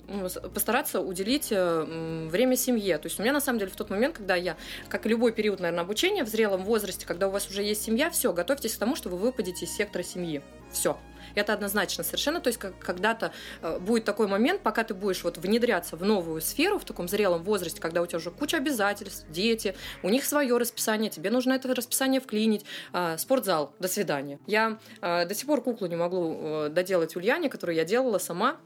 постараться 0.53 1.01
уделить 1.01 1.49
э, 1.51 2.27
время 2.29 2.55
семье. 2.55 2.97
То 2.97 3.07
есть 3.07 3.19
у 3.19 3.23
меня 3.23 3.33
на 3.33 3.41
самом 3.41 3.59
деле 3.59 3.71
в 3.71 3.75
тот 3.75 3.89
момент, 3.89 4.17
когда 4.17 4.35
я, 4.35 4.55
как 4.89 5.05
и 5.05 5.09
любой 5.09 5.33
период, 5.33 5.59
наверное, 5.59 5.83
обучения 5.83 6.23
в 6.23 6.29
зрелом 6.29 6.63
возрасте, 6.63 7.05
когда 7.05 7.27
у 7.27 7.31
вас 7.31 7.49
уже 7.49 7.63
есть 7.63 7.83
семья, 7.83 8.09
все, 8.09 8.31
готовьтесь 8.33 8.75
к 8.75 8.79
тому, 8.79 8.95
что 8.95 9.09
вы 9.09 9.17
выпадете 9.17 9.65
из 9.65 9.75
сектора 9.75 10.03
семьи. 10.03 10.41
Все. 10.71 10.97
Это 11.35 11.53
однозначно 11.53 12.03
совершенно. 12.03 12.39
То 12.39 12.47
есть 12.47 12.59
как, 12.59 12.77
когда-то 12.79 13.31
э, 13.61 13.79
будет 13.79 14.05
такой 14.05 14.27
момент, 14.27 14.61
пока 14.61 14.83
ты 14.83 14.93
будешь 14.93 15.23
вот 15.23 15.37
внедряться 15.37 15.95
в 15.95 16.03
новую 16.03 16.41
сферу 16.41 16.79
в 16.79 16.85
таком 16.85 17.07
зрелом 17.07 17.43
возрасте, 17.43 17.81
когда 17.81 18.01
у 18.01 18.05
тебя 18.05 18.17
уже 18.17 18.31
куча 18.31 18.57
обязательств, 18.57 19.25
дети, 19.29 19.75
у 20.01 20.09
них 20.09 20.25
свое 20.25 20.57
расписание, 20.57 21.09
тебе 21.09 21.29
нужно 21.29 21.53
это 21.53 21.73
расписание 21.73 22.21
вклинить. 22.21 22.65
Э, 22.93 23.17
спортзал, 23.17 23.73
до 23.79 23.87
свидания. 23.87 24.39
Я 24.47 24.77
э, 25.01 25.25
до 25.25 25.33
сих 25.35 25.47
пор 25.47 25.61
куклу 25.61 25.87
не 25.87 25.95
могу 25.95 26.37
э, 26.39 26.69
доделать 26.69 27.15
Ульяне, 27.15 27.49
которую 27.49 27.75
я 27.75 27.85
делала 27.85 28.17
сама 28.17 28.57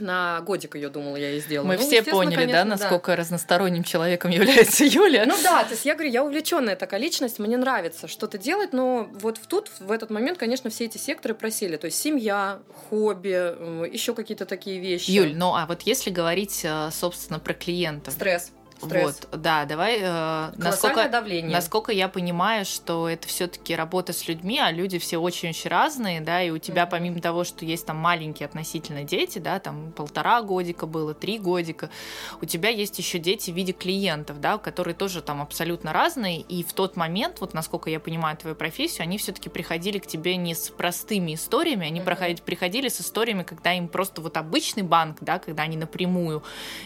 на 0.00 0.40
годик 0.40 0.74
ее 0.74 0.88
думала, 0.88 1.16
я 1.16 1.32
и 1.32 1.40
сделала. 1.40 1.66
Мы 1.68 1.76
Ну, 1.76 1.82
все 1.82 2.02
поняли, 2.02 2.34
конечно, 2.34 2.52
да, 2.52 2.64
насколько 2.64 3.16
разносторонним 3.16 3.84
человеком 3.84 4.30
является 4.30 4.84
Юля. 4.84 5.24
Ну 5.26 5.36
да, 5.42 5.64
то 5.64 5.70
есть 5.70 5.84
я 5.84 5.94
говорю, 5.94 6.10
я 6.10 6.24
увлеченная 6.24 6.76
такая 6.76 7.00
личность, 7.00 7.38
мне 7.38 7.56
нравится 7.56 8.08
что-то 8.08 8.38
делать, 8.38 8.72
но 8.72 9.08
вот 9.12 9.38
в 9.38 9.46
тут, 9.46 9.70
в 9.80 9.90
этот 9.90 10.10
момент, 10.10 10.38
конечно, 10.38 10.70
все 10.70 10.84
эти 10.84 10.98
секторы 10.98 11.34
просили. 11.34 11.76
То 11.76 11.86
есть 11.86 11.98
семья, 11.98 12.60
хобби, 12.88 13.88
еще 13.92 14.14
какие-то 14.14 14.46
такие 14.46 14.78
вещи. 14.80 15.10
Юль, 15.10 15.34
ну 15.34 15.54
а 15.54 15.66
вот 15.66 15.82
если 15.82 16.10
говорить, 16.10 16.60
э, 16.64 16.90
собственно, 16.92 17.38
про 17.38 17.54
клиентов. 17.54 18.14
Стресс. 18.14 18.52
Стресс. 18.80 19.20
Вот, 19.30 19.40
да, 19.40 19.64
давай. 19.64 19.98
э, 20.00 20.52
насколько, 20.56 21.08
давление. 21.08 21.50
насколько 21.52 21.92
я 21.92 22.08
понимаю, 22.08 22.64
что 22.64 23.08
это 23.08 23.26
все-таки 23.26 23.74
работа 23.74 24.12
с 24.12 24.28
людьми, 24.28 24.58
а 24.58 24.70
люди 24.70 24.98
все 24.98 25.18
очень-очень 25.18 25.68
разные, 25.68 26.20
да, 26.20 26.42
и 26.42 26.50
у 26.50 26.58
тебя 26.58 26.82
Мгм. 26.82 26.90
помимо 26.90 27.20
того, 27.20 27.44
что 27.44 27.64
есть 27.64 27.86
там 27.86 27.96
маленькие 27.96 28.46
относительно 28.46 29.02
дети, 29.02 29.38
да, 29.38 29.58
там 29.58 29.92
полтора 29.92 30.42
годика 30.42 30.86
было, 30.86 31.14
три 31.14 31.38
годика, 31.38 31.90
у 32.40 32.44
тебя 32.44 32.68
есть 32.68 32.98
еще 32.98 33.18
дети 33.18 33.50
в 33.50 33.54
виде 33.54 33.72
клиентов, 33.72 34.40
да, 34.40 34.58
которые 34.58 34.94
тоже 34.94 35.22
там 35.22 35.42
абсолютно 35.42 35.92
разные, 35.92 36.40
и 36.40 36.62
в 36.62 36.72
тот 36.72 36.96
момент, 36.96 37.40
вот 37.40 37.54
насколько 37.54 37.90
я 37.90 37.98
понимаю 37.98 38.36
твою 38.36 38.54
профессию, 38.54 39.02
они 39.02 39.18
все-таки 39.18 39.48
приходили 39.48 39.98
к 39.98 40.06
тебе 40.06 40.36
не 40.36 40.54
с 40.54 40.70
простыми 40.70 41.34
историями, 41.34 41.86
они 41.86 42.00
проходили, 42.00 42.40
приходили 42.40 42.88
с 42.88 43.00
историями, 43.00 43.42
когда 43.42 43.72
им 43.74 43.88
просто 43.88 44.20
вот 44.20 44.36
обычный 44.36 44.84
банк, 44.84 45.18
да, 45.20 45.38
когда 45.38 45.64
они 45.64 45.76
напрямую 45.76 46.42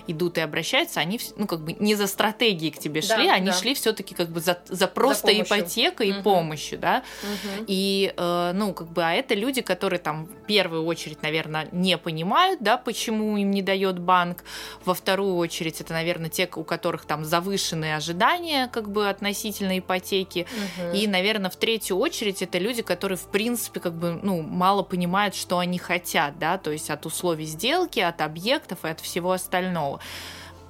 идут 0.07 0.38
и 0.38 0.40
обращаются, 0.40 1.00
они, 1.00 1.20
ну, 1.37 1.46
как 1.46 1.61
бы 1.61 1.76
не 1.83 1.95
за 1.97 2.07
стратегией 2.07 2.71
к 2.71 2.79
тебе 2.79 3.03
Да, 3.03 3.16
шли, 3.16 3.29
они 3.29 3.47
да. 3.47 3.53
шли 3.53 3.75
все-таки 3.75 4.14
как 4.14 4.29
бы 4.31 4.40
за, 4.40 4.59
за 4.68 4.87
просто 4.87 5.27
помощью. 5.29 5.45
ипотекой 5.59 6.09
и 6.09 6.12
Мгм. 6.12 6.23
помощью, 6.23 6.79
да. 6.79 7.03
Мгм. 7.23 7.64
И, 7.66 8.14
э, 8.16 8.53
ну, 8.55 8.73
как 8.73 8.88
бы, 8.88 9.03
а 9.05 9.12
это 9.12 9.35
люди, 9.35 9.61
которые 9.61 9.99
там 9.99 10.27
в 10.27 10.47
первую 10.47 10.85
очередь, 10.87 11.23
наверное, 11.23 11.68
не 11.73 11.99
понимают, 11.99 12.62
да, 12.62 12.77
почему 12.77 13.37
им 13.37 13.51
не 13.51 13.62
дает 13.62 13.99
банк. 13.99 14.45
Во 14.85 14.95
вторую 14.95 15.37
очередь, 15.37 15.81
это, 15.81 15.92
наверное, 15.92 16.31
те, 16.31 16.49
у 16.55 16.62
которых 16.64 17.05
там 17.05 17.25
завышенные 17.25 17.97
ожидания, 17.97 18.68
как 18.68 18.90
бы, 18.90 19.09
относительно 19.09 19.79
ипотеки. 19.79 20.47
Мгм. 20.79 20.92
И, 20.95 21.07
наверное, 21.09 21.51
в 21.51 21.57
третью 21.57 21.99
очередь 21.99 22.42
это 22.42 22.59
люди, 22.59 22.83
которые, 22.83 23.18
в 23.18 23.27
принципе, 23.27 23.81
как 23.81 23.95
бы, 23.95 24.21
ну, 24.23 24.40
мало 24.42 24.83
понимают, 24.83 25.35
что 25.35 25.59
они 25.59 25.79
хотят, 25.79 26.38
да, 26.38 26.59
то 26.59 26.71
есть 26.71 26.90
от 26.90 27.07
условий 27.07 27.47
сделки, 27.47 27.99
от 28.01 28.21
объектов 28.21 28.85
и 28.85 28.88
от 28.88 29.01
всего 29.01 29.33
остального. 29.33 30.01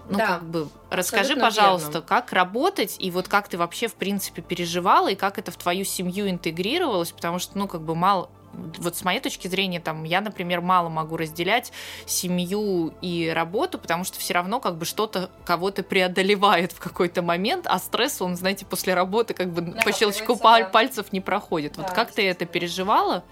Ну, 0.08 0.18
Да, 0.18 0.26
как 0.26 0.44
бы, 0.44 0.68
расскажи, 0.90 1.32
абсолютно 1.32 1.44
пожалуйста, 1.44 1.88
верно. 1.88 2.06
как 2.06 2.32
работать, 2.32 2.96
и 2.98 3.10
вот 3.10 3.28
как 3.28 3.48
ты 3.48 3.56
вообще, 3.56 3.88
в 3.88 3.94
принципе, 3.94 4.42
переживала, 4.42 5.08
и 5.08 5.14
как 5.14 5.38
это 5.38 5.50
в 5.50 5.56
твою 5.56 5.84
семью 5.84 6.28
интегрировалось, 6.28 7.12
потому 7.12 7.38
что, 7.38 7.56
ну, 7.56 7.68
как 7.68 7.82
бы, 7.82 7.94
мало, 7.94 8.28
вот 8.52 8.96
с 8.96 9.04
моей 9.04 9.20
точки 9.20 9.48
зрения, 9.48 9.80
там, 9.80 10.04
я, 10.04 10.20
например, 10.20 10.60
мало 10.60 10.88
могу 10.88 11.16
разделять 11.16 11.72
семью 12.06 12.92
и 13.00 13.30
работу, 13.34 13.78
потому 13.78 14.04
что 14.04 14.18
все 14.18 14.34
равно 14.34 14.60
как 14.60 14.76
бы 14.76 14.84
что-то 14.84 15.30
кого-то 15.44 15.82
преодолевает 15.82 16.72
в 16.72 16.80
какой-то 16.80 17.22
момент, 17.22 17.66
а 17.68 17.78
стресс, 17.78 18.20
он, 18.20 18.36
знаете, 18.36 18.66
после 18.66 18.94
работы 18.94 19.34
как 19.34 19.52
бы 19.52 19.72
по 19.84 19.92
щелчку 19.92 20.38
да. 20.42 20.64
пальцев 20.64 21.12
не 21.12 21.20
проходит. 21.20 21.76
Вот 21.76 21.86
Да, 21.86 21.94
как 21.94 22.12
ты 22.12 22.26
это 22.28 22.44
переживала? 22.44 23.24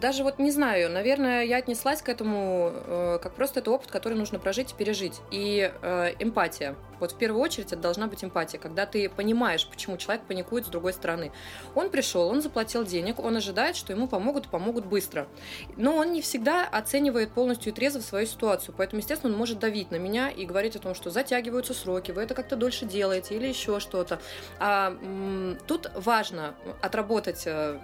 Даже 0.00 0.24
вот 0.24 0.38
не 0.38 0.50
знаю, 0.50 0.90
наверное, 0.90 1.44
я 1.44 1.58
отнеслась 1.58 2.02
к 2.02 2.08
этому 2.08 2.72
э, 2.74 3.18
как 3.22 3.34
просто 3.34 3.60
это 3.60 3.70
опыт, 3.70 3.90
который 3.90 4.18
нужно 4.18 4.38
прожить 4.38 4.72
и 4.72 4.74
пережить. 4.74 5.20
И 5.30 5.70
э, 5.80 6.12
эмпатия. 6.18 6.74
Вот 6.98 7.12
в 7.12 7.18
первую 7.18 7.42
очередь 7.42 7.72
это 7.72 7.82
должна 7.82 8.06
быть 8.06 8.24
эмпатия, 8.24 8.58
когда 8.58 8.86
ты 8.86 9.08
понимаешь, 9.08 9.66
почему 9.68 9.96
человек 9.96 10.24
паникует 10.24 10.66
с 10.66 10.68
другой 10.68 10.92
стороны. 10.92 11.30
Он 11.74 11.90
пришел, 11.90 12.28
он 12.28 12.40
заплатил 12.40 12.84
денег, 12.84 13.18
он 13.18 13.36
ожидает, 13.36 13.76
что 13.76 13.92
ему 13.92 14.08
помогут 14.08 14.46
и 14.46 14.48
помогут 14.48 14.86
быстро. 14.86 15.28
Но 15.76 15.96
он 15.96 16.12
не 16.12 16.22
всегда 16.22 16.66
оценивает 16.66 17.32
полностью 17.32 17.72
и 17.72 17.74
трезво 17.74 18.00
свою 18.00 18.26
ситуацию. 18.26 18.74
Поэтому, 18.76 19.00
естественно, 19.00 19.32
он 19.32 19.38
может 19.38 19.58
давить 19.58 19.90
на 19.90 19.96
меня 19.96 20.30
и 20.30 20.46
говорить 20.46 20.74
о 20.76 20.78
том, 20.78 20.94
что 20.94 21.10
затягиваются 21.10 21.74
сроки, 21.74 22.12
вы 22.12 22.22
это 22.22 22.34
как-то 22.34 22.56
дольше 22.56 22.86
делаете 22.86 23.36
или 23.36 23.46
еще 23.46 23.78
что-то. 23.78 24.18
А, 24.58 24.90
м, 24.90 25.58
тут 25.66 25.90
важно 25.94 26.54
отработать 26.80 27.42
э, 27.46 27.78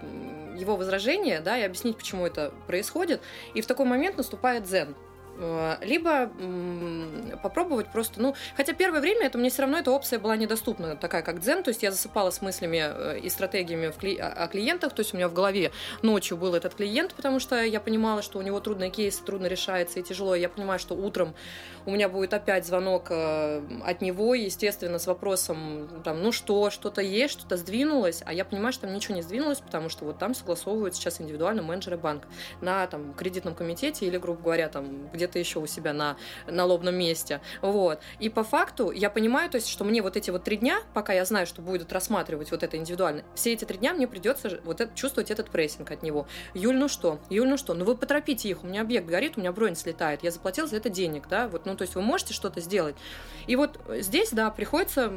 его 0.57 0.77
возражение, 0.77 1.12
да, 1.40 1.59
и 1.59 1.62
объяснить, 1.62 1.96
почему 1.96 2.27
это 2.27 2.53
происходит. 2.66 3.20
И 3.55 3.61
в 3.61 3.66
такой 3.66 3.87
момент 3.87 4.16
наступает 4.16 4.64
дзен. 4.64 4.94
Э, 5.43 5.77
Либо 5.83 6.31
попробовать 7.43 7.89
просто, 7.89 8.21
ну, 8.21 8.35
хотя 8.57 8.73
первое 8.73 9.01
время 9.01 9.27
это 9.27 9.39
мне 9.39 9.51
все 9.51 9.63
равно 9.63 9.79
эта 9.79 9.91
опция 9.91 10.19
была 10.19 10.37
недоступна, 10.37 10.97
такая 10.97 11.23
как 11.23 11.41
дзен, 11.41 11.63
то 11.63 11.69
есть 11.71 11.83
я 11.83 11.91
засыпала 11.91 12.31
с 12.31 12.41
мыслями 12.41 12.83
э, 12.83 13.19
и 13.19 13.29
стратегиями 13.29 13.93
кли- 13.99 14.19
о 14.19 14.47
клиентах, 14.49 14.95
то 14.95 15.01
есть 15.01 15.13
у 15.15 15.17
меня 15.17 15.29
в 15.29 15.35
голове 15.35 15.73
ночью 16.03 16.37
был 16.37 16.55
этот 16.55 16.75
клиент, 16.75 17.15
потому 17.15 17.41
что 17.41 17.63
я 17.63 17.81
понимала, 17.81 18.23
что 18.23 18.39
у 18.39 18.43
него 18.43 18.61
трудный 18.61 18.91
кейс, 18.91 19.19
трудно 19.19 19.47
решается 19.47 20.01
и 20.01 20.03
тяжело, 20.03 20.35
я 20.35 20.49
понимаю, 20.49 20.79
что 20.79 20.95
утром 20.95 21.35
у 21.85 21.91
меня 21.91 22.09
будет 22.09 22.33
опять 22.35 22.67
звонок 22.67 23.07
э, 23.11 23.63
от 23.85 24.01
него, 24.01 24.35
естественно, 24.35 24.99
с 24.99 25.07
вопросом, 25.07 25.89
там, 26.05 26.23
ну 26.23 26.33
что, 26.33 26.71
что-то 26.71 27.01
есть, 27.01 27.33
что-то 27.33 27.57
сдвинулось, 27.57 28.23
а 28.25 28.33
я 28.33 28.45
понимаю, 28.45 28.73
что 28.73 28.83
там 28.83 28.95
ничего 28.95 29.15
не 29.15 29.23
сдвинулось, 29.23 29.59
потому 29.59 29.89
что 29.89 30.05
вот 30.05 30.19
там 30.19 30.35
согласовывают 30.35 30.95
сейчас 30.95 31.21
индивидуально 31.21 31.63
менеджеры 31.63 31.97
банк 31.97 32.25
на 32.61 32.87
там 32.87 33.15
кредитном 33.15 33.55
комитете 33.55 34.07
или, 34.07 34.19
грубо 34.19 34.43
говоря, 34.43 34.69
там 34.69 35.09
где-то 35.13 35.32
еще 35.38 35.59
у 35.59 35.66
себя 35.66 35.92
на, 35.92 36.16
на 36.47 36.64
лобном 36.64 36.95
месте, 36.95 37.40
вот. 37.61 38.01
И 38.18 38.29
по 38.29 38.45
факту 38.45 38.90
я 38.90 39.11
понимаю, 39.11 39.51
то 39.51 39.57
есть, 39.57 39.68
что 39.68 39.85
мне 39.85 40.03
вот 40.03 40.16
эти 40.16 40.31
вот 40.31 40.45
три 40.45 40.57
дня, 40.57 40.81
пока 40.95 41.12
я 41.12 41.25
знаю, 41.25 41.47
что 41.47 41.62
будет 41.62 41.92
рассматривать 41.92 42.51
вот 42.51 42.62
это 42.62 42.77
индивидуально, 42.77 43.23
все 43.35 43.53
эти 43.53 43.64
три 43.64 43.79
дня 43.79 43.95
мне 43.95 44.07
придется 44.07 44.61
вот 44.64 44.81
это, 44.81 44.95
чувствовать 44.95 45.31
этот 45.31 45.51
прессинг 45.51 45.90
от 45.90 46.03
него. 46.03 46.27
Юль, 46.55 46.77
ну 46.77 46.88
что? 46.88 47.18
Юль, 47.31 47.49
ну 47.49 47.57
что? 47.57 47.75
Ну 47.75 47.85
вы 47.85 47.97
поторопите 47.97 48.49
их, 48.49 48.64
у 48.64 48.66
меня 48.66 48.83
объект 48.83 49.07
горит, 49.07 49.35
у 49.37 49.40
меня 49.40 49.53
бронь 49.53 49.77
слетает, 49.77 50.23
я 50.23 50.31
заплатил 50.31 50.66
за 50.66 50.77
это 50.77 50.88
денег, 50.88 51.29
да, 51.29 51.49
вот, 51.49 51.66
ну 51.66 51.77
то 51.77 51.83
есть 51.83 51.95
вы 51.95 52.03
можете 52.03 52.35
что-то 52.35 52.61
сделать. 52.61 52.97
И 53.47 53.57
вот 53.57 53.79
здесь, 53.88 54.31
да, 54.31 54.51
приходится 54.51 55.12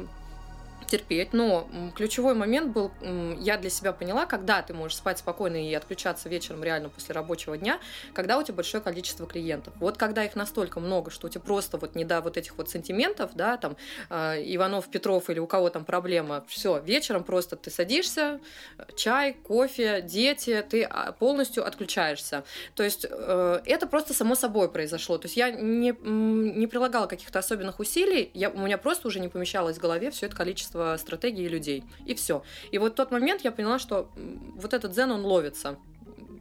терпеть, 0.86 1.32
но 1.32 1.68
ключевой 1.94 2.34
момент 2.34 2.72
был, 2.72 2.90
я 3.38 3.56
для 3.58 3.70
себя 3.70 3.92
поняла, 3.92 4.26
когда 4.26 4.62
ты 4.62 4.74
можешь 4.74 4.98
спать 4.98 5.18
спокойно 5.18 5.56
и 5.56 5.74
отключаться 5.74 6.28
вечером 6.28 6.62
реально 6.62 6.88
после 6.88 7.14
рабочего 7.14 7.56
дня, 7.56 7.78
когда 8.14 8.38
у 8.38 8.42
тебя 8.42 8.54
большое 8.54 8.82
количество 8.82 9.26
клиентов. 9.26 9.74
Вот 9.76 9.96
когда 9.96 10.24
их 10.24 10.36
настолько 10.36 10.80
много, 10.80 11.10
что 11.10 11.26
у 11.26 11.30
тебя 11.30 11.40
просто 11.40 11.78
вот 11.78 11.94
не 11.94 12.04
до 12.04 12.20
вот 12.20 12.36
этих 12.36 12.56
вот 12.56 12.70
сантиментов, 12.70 13.32
да, 13.34 13.56
там 13.56 13.76
э, 14.10 14.42
Иванов, 14.54 14.88
Петров 14.88 15.28
или 15.30 15.38
у 15.38 15.46
кого 15.46 15.70
там 15.70 15.84
проблема, 15.84 16.44
все, 16.48 16.78
вечером 16.80 17.24
просто 17.24 17.56
ты 17.56 17.70
садишься, 17.70 18.40
чай, 18.94 19.34
кофе, 19.34 20.02
дети, 20.02 20.64
ты 20.68 20.84
а, 20.84 21.12
полностью 21.12 21.66
отключаешься. 21.66 22.44
То 22.74 22.82
есть 22.82 23.06
э, 23.08 23.60
это 23.64 23.86
просто 23.86 24.14
само 24.14 24.34
собой 24.34 24.70
произошло. 24.70 25.18
То 25.18 25.26
есть 25.26 25.36
я 25.36 25.50
не, 25.50 25.94
не 26.02 26.66
прилагала 26.66 27.06
каких-то 27.06 27.38
особенных 27.38 27.80
усилий, 27.80 28.30
я, 28.34 28.50
у 28.50 28.58
меня 28.58 28.78
просто 28.78 29.08
уже 29.08 29.20
не 29.20 29.28
помещалось 29.28 29.76
в 29.76 29.80
голове 29.80 30.10
все 30.10 30.26
это 30.26 30.36
количество 30.36 30.75
стратегий 30.98 31.44
и 31.44 31.48
людей. 31.48 31.84
И 32.04 32.14
все. 32.14 32.42
И 32.70 32.78
вот 32.78 32.94
тот 32.94 33.10
момент 33.10 33.42
я 33.42 33.52
поняла, 33.52 33.78
что 33.78 34.10
вот 34.16 34.74
этот 34.74 34.92
дзен, 34.92 35.10
он 35.10 35.24
ловится. 35.24 35.76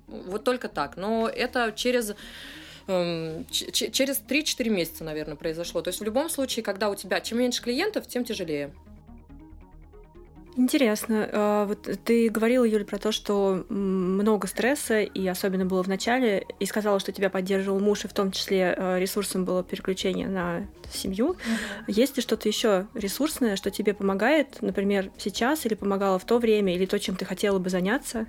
Вот 0.08 0.44
только 0.44 0.68
так. 0.68 0.98
Но 0.98 1.28
это 1.28 1.74
через 1.76 2.14
эм, 2.88 3.46
через 3.50 4.22
3-4 4.28 4.70
месяца, 4.70 5.04
наверное, 5.04 5.36
произошло. 5.36 5.82
То 5.82 5.90
есть 5.90 6.00
в 6.00 6.04
любом 6.04 6.30
случае, 6.30 6.64
когда 6.64 6.90
у 6.90 6.96
тебя 6.96 7.20
чем 7.22 7.40
меньше 7.40 7.62
клиентов, 7.62 8.08
тем 8.08 8.24
тяжелее. 8.24 8.74
Интересно. 10.58 11.30
А, 11.32 11.66
Вот 11.66 11.90
ты 12.04 12.30
говорила, 12.30 12.64
Юля, 12.64 12.86
про 12.86 12.98
то, 12.98 13.12
что 13.12 13.66
много 13.70 14.48
стресса, 14.48 15.02
и 15.02 15.28
особенно 15.28 15.66
было 15.66 15.84
в 15.84 15.88
начале, 15.88 16.46
и 16.60 16.66
сказала, 16.66 17.00
что 17.00 17.12
тебя 17.12 17.30
поддерживал 17.30 17.80
муж, 17.80 18.06
и 18.06 18.08
в 18.08 18.14
том 18.14 18.32
числе 18.32 18.74
э, 18.78 19.00
ресурсом 19.00 19.46
было 19.46 19.64
переключение 19.64 20.28
на 20.28 20.68
семью. 20.92 21.36
Есть 21.88 22.16
ли 22.18 22.22
что-то 22.22 22.48
еще 22.48 22.88
ресурсное, 22.94 23.56
что 23.56 23.72
тебе 23.72 23.94
помогает, 23.94 24.62
например, 24.62 25.12
сейчас, 25.18 25.66
или 25.66 25.74
помогало 25.74 26.20
в 26.20 26.26
то 26.26 26.38
время, 26.38 26.76
или 26.76 26.86
то, 26.86 27.00
чем 27.00 27.16
ты 27.16 27.26
хотела 27.26 27.60
бы 27.60 27.70
заняться, 27.70 28.28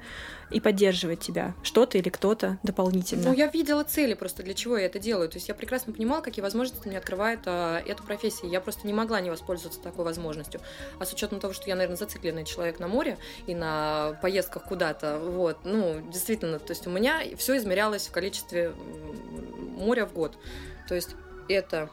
и 0.50 0.60
поддерживать 0.60 1.20
тебя? 1.20 1.54
Что-то 1.62 1.98
или 1.98 2.08
кто-то 2.08 2.58
дополнительно? 2.62 3.30
Ну, 3.30 3.34
я 3.34 3.48
видела 3.48 3.82
цели 3.82 4.14
просто, 4.14 4.42
для 4.42 4.54
чего 4.54 4.76
я 4.76 4.86
это 4.86 4.98
делаю. 4.98 5.28
То 5.28 5.36
есть 5.36 5.48
я 5.48 5.54
прекрасно 5.54 5.92
понимала, 5.92 6.20
какие 6.20 6.42
возможности 6.42 6.86
мне 6.86 6.98
открывает 6.98 7.40
а, 7.46 7.82
эта 7.84 8.02
профессия. 8.02 8.48
Я 8.48 8.60
просто 8.60 8.86
не 8.86 8.92
могла 8.92 9.20
не 9.20 9.30
воспользоваться 9.30 9.80
такой 9.80 10.04
возможностью. 10.04 10.60
А 10.98 11.04
с 11.04 11.12
учетом 11.12 11.40
того, 11.40 11.52
что 11.52 11.68
я, 11.68 11.74
наверное, 11.74 11.96
зацикленный 12.16 12.44
человек 12.44 12.80
на 12.80 12.88
море 12.88 13.18
и 13.46 13.54
на 13.54 14.18
поездках 14.22 14.64
куда-то, 14.64 15.18
вот, 15.18 15.58
ну, 15.64 16.00
действительно, 16.10 16.58
то 16.58 16.72
есть 16.72 16.86
у 16.86 16.90
меня 16.90 17.20
все 17.36 17.56
измерялось 17.56 18.08
в 18.08 18.12
количестве 18.12 18.72
моря 19.76 20.06
в 20.06 20.12
год. 20.12 20.38
То 20.88 20.94
есть 20.94 21.10
это 21.48 21.90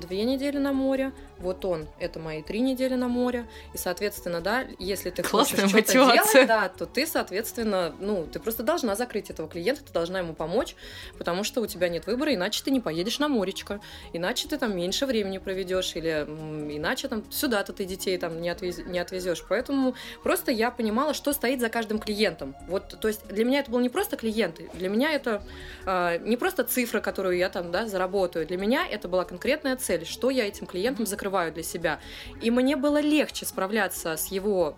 две 0.00 0.24
недели 0.24 0.58
на 0.58 0.72
море, 0.72 1.12
вот 1.38 1.64
он, 1.64 1.88
это 1.98 2.18
мои 2.18 2.42
три 2.42 2.60
недели 2.60 2.94
на 2.94 3.08
море, 3.08 3.46
и, 3.74 3.78
соответственно, 3.78 4.40
да, 4.40 4.64
если 4.78 5.10
ты 5.10 5.22
Классная 5.22 5.62
хочешь 5.62 5.70
что-то 5.70 5.92
делать, 5.92 6.46
да, 6.46 6.68
то 6.68 6.86
ты, 6.86 7.06
соответственно, 7.06 7.94
ну, 7.98 8.26
ты 8.26 8.40
просто 8.40 8.62
должна 8.62 8.94
закрыть 8.94 9.30
этого 9.30 9.48
клиента, 9.48 9.82
ты 9.84 9.92
должна 9.92 10.18
ему 10.18 10.34
помочь, 10.34 10.74
потому 11.16 11.44
что 11.44 11.60
у 11.60 11.66
тебя 11.66 11.88
нет 11.88 12.06
выбора, 12.06 12.34
иначе 12.34 12.62
ты 12.64 12.70
не 12.70 12.80
поедешь 12.80 13.18
на 13.18 13.28
моречко, 13.28 13.80
иначе 14.12 14.48
ты 14.48 14.58
там 14.58 14.76
меньше 14.76 15.06
времени 15.06 15.38
проведешь, 15.38 15.94
или 15.94 16.26
иначе 16.68 17.08
там 17.08 17.24
сюда-то 17.30 17.72
ты 17.72 17.84
детей 17.84 18.18
там 18.18 18.40
не, 18.40 18.50
отвез, 18.50 18.78
не 18.78 18.98
отвезешь. 18.98 19.44
Поэтому 19.48 19.94
просто 20.22 20.50
я 20.50 20.70
понимала, 20.70 21.14
что 21.14 21.32
стоит 21.32 21.60
за 21.60 21.68
каждым 21.68 21.98
клиентом. 21.98 22.54
Вот, 22.66 22.98
то 23.00 23.08
есть 23.08 23.26
для 23.28 23.44
меня 23.44 23.60
это 23.60 23.70
был 23.70 23.80
не 23.80 23.88
просто 23.88 24.16
клиент, 24.16 24.60
для 24.74 24.88
меня 24.88 25.12
это 25.12 25.42
а, 25.86 26.18
не 26.18 26.36
просто 26.36 26.64
цифра, 26.64 27.00
которую 27.00 27.36
я 27.36 27.48
там, 27.48 27.70
да, 27.70 27.86
заработаю. 27.86 28.46
Для 28.46 28.56
меня 28.56 28.86
это 28.86 29.08
была 29.08 29.24
конкретная 29.24 29.76
цель, 29.76 30.04
что 30.04 30.30
я 30.30 30.46
этим 30.46 30.66
клиентам 30.66 31.06
закрываю 31.06 31.27
для 31.28 31.62
себя. 31.62 32.00
И 32.40 32.50
мне 32.50 32.76
было 32.76 33.00
легче 33.00 33.46
справляться 33.46 34.16
с 34.16 34.26
его, 34.26 34.76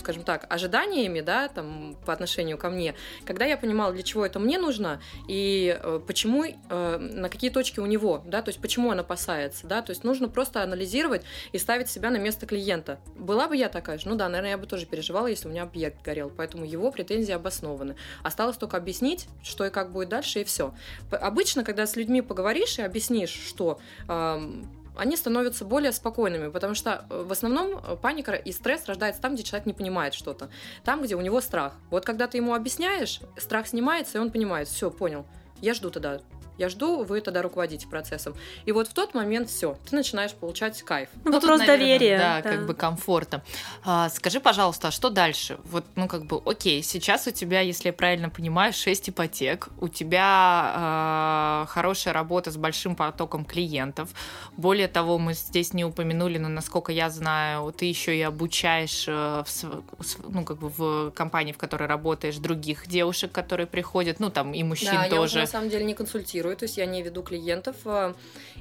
скажем 0.00 0.22
так, 0.22 0.46
ожиданиями, 0.48 1.20
да, 1.20 1.48
там, 1.48 1.96
по 2.06 2.12
отношению 2.12 2.58
ко 2.58 2.70
мне, 2.70 2.94
когда 3.24 3.44
я 3.44 3.56
понимала, 3.56 3.92
для 3.92 4.02
чего 4.02 4.24
это 4.24 4.38
мне 4.38 4.58
нужно 4.58 5.00
и 5.28 5.78
э, 5.80 6.00
почему, 6.06 6.44
э, 6.44 6.96
на 6.98 7.28
какие 7.28 7.50
точки 7.50 7.80
у 7.80 7.86
него, 7.86 8.22
да, 8.26 8.42
то 8.42 8.48
есть 8.48 8.60
почему 8.60 8.88
он 8.88 9.00
опасается, 9.00 9.66
да, 9.66 9.82
то 9.82 9.90
есть 9.90 10.04
нужно 10.04 10.28
просто 10.28 10.62
анализировать 10.62 11.22
и 11.52 11.58
ставить 11.58 11.88
себя 11.88 12.10
на 12.10 12.16
место 12.16 12.46
клиента. 12.46 12.98
Была 13.16 13.48
бы 13.48 13.56
я 13.56 13.68
такая 13.68 13.98
же, 13.98 14.08
ну 14.08 14.16
да, 14.16 14.28
наверное, 14.28 14.50
я 14.50 14.58
бы 14.58 14.66
тоже 14.66 14.86
переживала, 14.86 15.26
если 15.26 15.48
у 15.48 15.50
меня 15.50 15.62
объект 15.62 16.02
горел, 16.02 16.30
поэтому 16.34 16.64
его 16.64 16.90
претензии 16.90 17.32
обоснованы. 17.32 17.96
Осталось 18.22 18.56
только 18.56 18.76
объяснить, 18.76 19.26
что 19.42 19.66
и 19.66 19.70
как 19.70 19.92
будет 19.92 20.08
дальше, 20.08 20.40
и 20.40 20.44
все. 20.44 20.74
Обычно, 21.10 21.64
когда 21.64 21.86
с 21.86 21.96
людьми 21.96 22.22
поговоришь 22.22 22.78
и 22.78 22.82
объяснишь, 22.82 23.30
что 23.30 23.80
они 25.00 25.16
становятся 25.16 25.64
более 25.64 25.92
спокойными, 25.92 26.50
потому 26.50 26.74
что 26.74 27.06
э, 27.08 27.22
в 27.22 27.32
основном 27.32 27.78
э, 27.78 27.96
паника 27.96 28.32
и 28.32 28.52
стресс 28.52 28.84
рождается 28.84 29.22
там, 29.22 29.32
где 29.34 29.42
человек 29.42 29.64
не 29.64 29.72
понимает 29.72 30.12
что-то, 30.12 30.50
там, 30.84 31.02
где 31.02 31.16
у 31.16 31.22
него 31.22 31.40
страх. 31.40 31.72
Вот 31.88 32.04
когда 32.04 32.26
ты 32.26 32.36
ему 32.36 32.52
объясняешь, 32.52 33.20
страх 33.38 33.66
снимается, 33.66 34.18
и 34.18 34.20
он 34.20 34.30
понимает, 34.30 34.68
все, 34.68 34.90
понял, 34.90 35.24
я 35.60 35.74
жду 35.74 35.90
тогда. 35.90 36.20
Я 36.60 36.68
жду, 36.68 37.04
вы 37.04 37.22
тогда 37.22 37.40
руководите 37.40 37.86
процессом. 37.86 38.34
И 38.66 38.72
вот 38.72 38.86
в 38.86 38.92
тот 38.92 39.14
момент 39.14 39.48
все, 39.48 39.78
ты 39.88 39.96
начинаешь 39.96 40.32
получать 40.32 40.82
кайф. 40.82 41.08
Ну, 41.24 41.30
Ну, 41.30 41.32
тут, 41.32 41.44
вопрос 41.44 41.60
наверное, 41.60 41.78
доверия. 41.78 42.18
Да, 42.18 42.42
как 42.42 42.66
бы 42.66 42.74
комфорта. 42.74 43.42
А, 43.82 44.10
скажи, 44.10 44.40
пожалуйста, 44.40 44.88
а 44.88 44.90
что 44.90 45.08
дальше? 45.08 45.56
Вот, 45.64 45.86
ну, 45.96 46.06
как 46.06 46.26
бы, 46.26 46.42
окей, 46.44 46.82
сейчас 46.82 47.26
у 47.26 47.30
тебя, 47.30 47.60
если 47.60 47.88
я 47.88 47.92
правильно 47.94 48.28
понимаю, 48.28 48.74
6 48.74 49.08
ипотек, 49.08 49.70
у 49.80 49.88
тебя 49.88 50.20
а, 50.22 51.64
хорошая 51.70 52.12
работа 52.12 52.50
с 52.50 52.58
большим 52.58 52.94
потоком 52.94 53.46
клиентов. 53.46 54.10
Более 54.58 54.88
того, 54.88 55.16
мы 55.18 55.32
здесь 55.32 55.72
не 55.72 55.86
упомянули, 55.86 56.36
но, 56.36 56.50
насколько 56.50 56.92
я 56.92 57.08
знаю, 57.08 57.72
ты 57.72 57.86
еще 57.86 58.14
и 58.14 58.20
обучаешь, 58.20 59.06
э, 59.08 59.44
в 59.46 60.28
ну, 60.28 60.44
как 60.44 60.58
бы 60.58 60.68
в 60.68 61.10
компании, 61.12 61.52
в 61.52 61.58
которой 61.58 61.88
работаешь, 61.88 62.36
других 62.36 62.86
девушек, 62.86 63.32
которые 63.32 63.66
приходят, 63.66 64.20
ну, 64.20 64.28
там, 64.28 64.52
и 64.52 64.62
мужчин 64.62 64.92
да, 64.92 65.06
я 65.06 65.22
уже 65.22 65.40
тоже. 65.40 65.46
Самом 65.50 65.68
деле 65.68 65.84
не 65.84 65.94
консультирую, 65.94 66.56
то 66.56 66.64
есть 66.64 66.76
я 66.78 66.86
не 66.86 67.02
веду 67.02 67.22
клиентов. 67.22 67.76
э, 67.84 68.14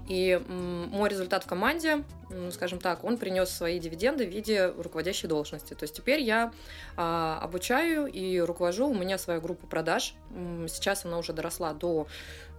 И 0.08 0.42
мой 0.48 1.10
результат 1.10 1.44
в 1.44 1.48
команде, 1.48 2.04
скажем 2.52 2.80
так, 2.80 3.04
он 3.04 3.18
принес 3.18 3.50
свои 3.50 3.80
дивиденды 3.80 4.26
в 4.26 4.30
виде 4.30 4.74
руководящей 4.78 5.28
должности. 5.30 5.74
То 5.74 5.84
есть 5.84 5.96
теперь 5.96 6.22
я 6.22 6.52
а, 6.98 7.40
обучаю 7.42 8.08
и 8.08 8.40
руковожу. 8.40 8.88
У 8.88 8.94
меня 8.94 9.18
своя 9.18 9.40
группа 9.40 9.68
продаж. 9.68 10.16
Сейчас 10.68 11.06
она 11.06 11.18
уже 11.18 11.34
доросла 11.34 11.74
до 11.74 12.08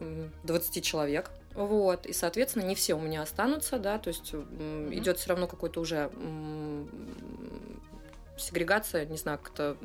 м, 0.00 0.32
20 0.44 0.84
человек. 0.84 1.30
Вот, 1.54 2.06
и, 2.06 2.12
соответственно, 2.12 2.64
не 2.64 2.74
все 2.76 2.94
у 2.94 3.00
меня 3.00 3.22
останутся, 3.22 3.78
да, 3.78 3.98
то 3.98 4.08
есть 4.08 4.32
м, 4.34 4.94
идет 4.94 5.18
все 5.18 5.30
равно 5.30 5.48
какой-то 5.48 5.80
уже 5.80 6.08
сегрегация, 8.40 9.06
не 9.06 9.16
знаю, 9.16 9.38
как-то 9.38 9.76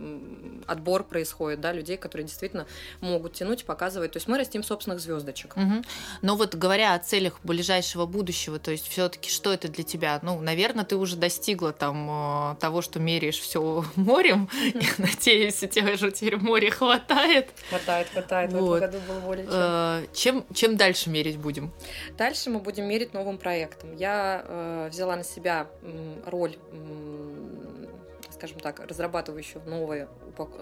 отбор 0.67 1.03
происходит, 1.03 1.61
да, 1.61 1.71
людей, 1.71 1.97
которые 1.97 2.27
действительно 2.27 2.65
могут 3.01 3.33
тянуть, 3.33 3.65
показывать. 3.65 4.11
То 4.11 4.17
есть 4.17 4.27
мы 4.27 4.37
растим 4.37 4.63
собственных 4.63 4.99
звездочек. 4.99 5.55
Мгм. 5.55 5.83
Но 6.21 6.35
вот 6.35 6.55
говоря 6.55 6.93
о 6.93 6.99
целях 6.99 7.39
ближайшего 7.43 8.05
будущего, 8.05 8.59
то 8.59 8.71
есть 8.71 8.87
все-таки 8.87 9.29
что 9.29 9.53
это 9.53 9.67
для 9.67 9.83
тебя? 9.83 10.19
Ну, 10.21 10.39
наверное, 10.39 10.85
ты 10.85 10.95
уже 10.95 11.15
достигла 11.15 11.71
там 11.71 12.51
э, 12.51 12.55
того, 12.59 12.81
что 12.81 12.99
меряешь 12.99 13.39
все 13.39 13.85
морем. 13.95 14.49
Я 14.73 14.89
надеюсь, 14.97 15.61
у 15.63 15.67
тебя 15.67 15.97
же 15.97 16.11
теперь 16.11 16.37
море 16.37 16.71
хватает. 16.71 17.49
Хватает, 17.69 18.07
хватает. 18.09 18.51
В 18.51 18.55
этом 18.55 18.79
году 18.79 18.97
было 19.07 19.19
более 19.19 19.45
Э, 19.47 20.05
Чем, 20.13 20.45
чем 20.53 20.77
дальше 20.77 21.09
мерить 21.09 21.37
будем? 21.37 21.71
Дальше 22.17 22.49
мы 22.49 22.59
будем 22.59 22.85
мерить 22.85 23.13
новым 23.13 23.37
проектом. 23.37 23.95
Я 23.95 24.43
э, 24.45 24.89
взяла 24.91 25.15
на 25.15 25.23
себя 25.23 25.67
роль, 26.25 26.57
скажем 28.45 28.59
так, 28.59 28.79
разрабатывающего 28.79 29.61
новое 29.67 30.07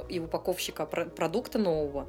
и 0.07 0.19
упаковщика 0.19 0.85
про- 0.85 1.05
продукта 1.05 1.59
нового. 1.59 2.07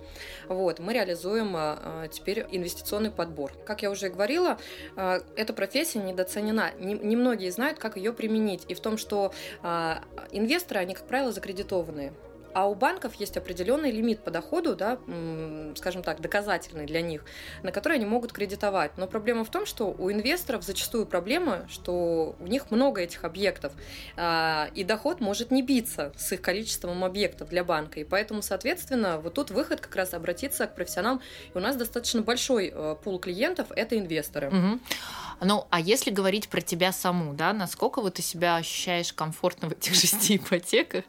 Вот, 0.48 0.78
мы 0.78 0.92
реализуем 0.92 1.54
э, 1.56 2.08
теперь 2.12 2.46
инвестиционный 2.52 3.10
подбор. 3.10 3.52
Как 3.66 3.82
я 3.82 3.90
уже 3.90 4.08
говорила, 4.08 4.58
э, 4.96 5.20
эта 5.36 5.52
профессия 5.52 5.98
недооценена. 5.98 6.72
Не- 6.78 6.94
Немногие 6.94 7.50
знают, 7.50 7.78
как 7.78 7.96
ее 7.96 8.12
применить. 8.12 8.64
И 8.68 8.74
в 8.74 8.80
том, 8.80 8.96
что 8.98 9.32
инвесторы, 10.30 10.80
они, 10.80 10.94
как 10.94 11.06
правило, 11.06 11.32
закредитованные. 11.32 12.12
А 12.54 12.66
у 12.68 12.74
банков 12.74 13.14
есть 13.14 13.36
определенный 13.36 13.90
лимит 13.90 14.20
по 14.20 14.30
доходу, 14.30 14.76
да, 14.76 14.98
скажем 15.76 16.02
так, 16.02 16.20
доказательный 16.20 16.86
для 16.86 17.02
них, 17.02 17.24
на 17.62 17.72
который 17.72 17.98
они 17.98 18.06
могут 18.06 18.32
кредитовать. 18.32 18.96
Но 18.96 19.06
проблема 19.06 19.44
в 19.44 19.50
том, 19.50 19.66
что 19.66 19.94
у 19.98 20.10
инвесторов 20.10 20.62
зачастую 20.62 21.06
проблема, 21.06 21.66
что 21.68 22.36
у 22.38 22.46
них 22.46 22.70
много 22.70 23.00
этих 23.00 23.24
объектов, 23.24 23.72
а, 24.16 24.70
и 24.74 24.84
доход 24.84 25.20
может 25.20 25.50
не 25.50 25.62
биться 25.62 26.12
с 26.16 26.32
их 26.32 26.40
количеством 26.40 27.04
объектов 27.04 27.48
для 27.48 27.64
банка. 27.64 28.00
И 28.00 28.04
поэтому, 28.04 28.42
соответственно, 28.42 29.18
вот 29.18 29.34
тут 29.34 29.50
выход 29.50 29.80
как 29.80 29.94
раз 29.96 30.14
обратиться 30.14 30.66
к 30.66 30.74
профессионалам. 30.74 31.20
И 31.52 31.58
у 31.58 31.60
нас 31.60 31.76
достаточно 31.76 32.22
большой 32.22 32.72
э, 32.72 32.96
пул 33.02 33.18
клиентов– 33.18 33.68
это 33.76 33.98
инвесторы. 33.98 34.50
Мгм. 34.50 34.80
Ну, 35.40 35.66
а 35.70 35.80
если 35.80 36.10
говорить 36.10 36.48
про 36.48 36.60
тебя 36.60 36.92
саму, 36.92 37.34
да, 37.34 37.52
насколько 37.52 38.00
вот 38.00 38.14
ты 38.14 38.22
себя 38.22 38.56
ощущаешь 38.56 39.12
комфортно 39.12 39.68
в 39.68 39.72
этих 39.72 39.94
шести 40.00 40.36
ипотеках? 40.36 41.04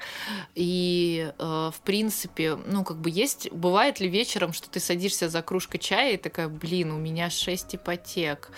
И, 0.55 1.31
в 1.37 1.75
принципе, 1.83 2.55
ну, 2.55 2.83
как 2.83 2.97
бы 2.97 3.09
есть... 3.09 3.51
Бывает 3.51 3.99
ли 3.99 4.07
вечером, 4.07 4.53
что 4.53 4.69
ты 4.69 4.79
садишься 4.79 5.29
за 5.29 5.41
кружкой 5.41 5.79
чая 5.79 6.13
и 6.13 6.17
такая, 6.17 6.47
блин, 6.47 6.91
у 6.91 6.97
меня 6.97 7.29
шесть 7.29 7.75
ипотек. 7.75 8.51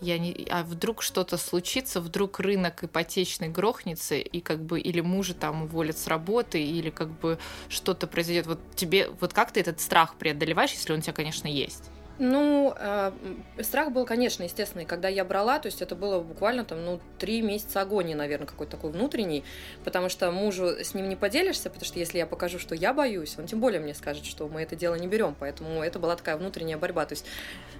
Я 0.00 0.18
не... 0.18 0.46
А 0.50 0.62
вдруг 0.62 1.02
что-то 1.02 1.36
случится, 1.36 2.00
вдруг 2.00 2.40
рынок 2.40 2.84
ипотечный 2.84 3.48
грохнется, 3.48 4.16
и 4.16 4.40
как 4.40 4.62
бы 4.62 4.80
или 4.80 5.00
мужа 5.00 5.34
там 5.34 5.62
уволят 5.62 5.96
с 5.98 6.06
работы, 6.06 6.62
или 6.62 6.90
как 6.90 7.08
бы 7.08 7.38
что-то 7.68 8.06
произойдет. 8.06 8.46
Вот 8.46 8.60
тебе, 8.74 9.08
вот 9.20 9.32
как 9.32 9.52
ты 9.52 9.60
этот 9.60 9.80
страх 9.80 10.16
преодолеваешь, 10.16 10.72
если 10.72 10.92
он 10.92 10.98
у 10.98 11.02
тебя, 11.02 11.12
конечно, 11.12 11.46
есть? 11.46 11.90
Ну, 12.18 12.72
э, 12.78 13.12
страх 13.60 13.90
был, 13.90 14.04
конечно, 14.04 14.44
естественный. 14.44 14.84
Когда 14.84 15.08
я 15.08 15.24
брала, 15.24 15.58
то 15.58 15.66
есть 15.66 15.82
это 15.82 15.96
было 15.96 16.20
буквально 16.20 16.64
там, 16.64 16.84
ну, 16.84 17.00
три 17.18 17.42
месяца 17.42 17.80
агонии, 17.80 18.14
наверное, 18.14 18.46
какой-то 18.46 18.76
такой 18.76 18.92
внутренний, 18.92 19.42
потому 19.84 20.08
что 20.08 20.30
мужу 20.30 20.66
с 20.66 20.94
ним 20.94 21.08
не 21.08 21.16
поделишься, 21.16 21.70
потому 21.70 21.84
что 21.84 21.98
если 21.98 22.18
я 22.18 22.26
покажу, 22.26 22.60
что 22.60 22.76
я 22.76 22.94
боюсь, 22.94 23.36
он 23.36 23.46
тем 23.46 23.58
более 23.58 23.80
мне 23.80 23.94
скажет, 23.94 24.26
что 24.26 24.46
мы 24.46 24.62
это 24.62 24.76
дело 24.76 24.94
не 24.94 25.08
берем, 25.08 25.34
поэтому 25.38 25.82
это 25.82 25.98
была 25.98 26.14
такая 26.14 26.36
внутренняя 26.36 26.78
борьба. 26.78 27.04
То 27.04 27.14
есть 27.14 27.26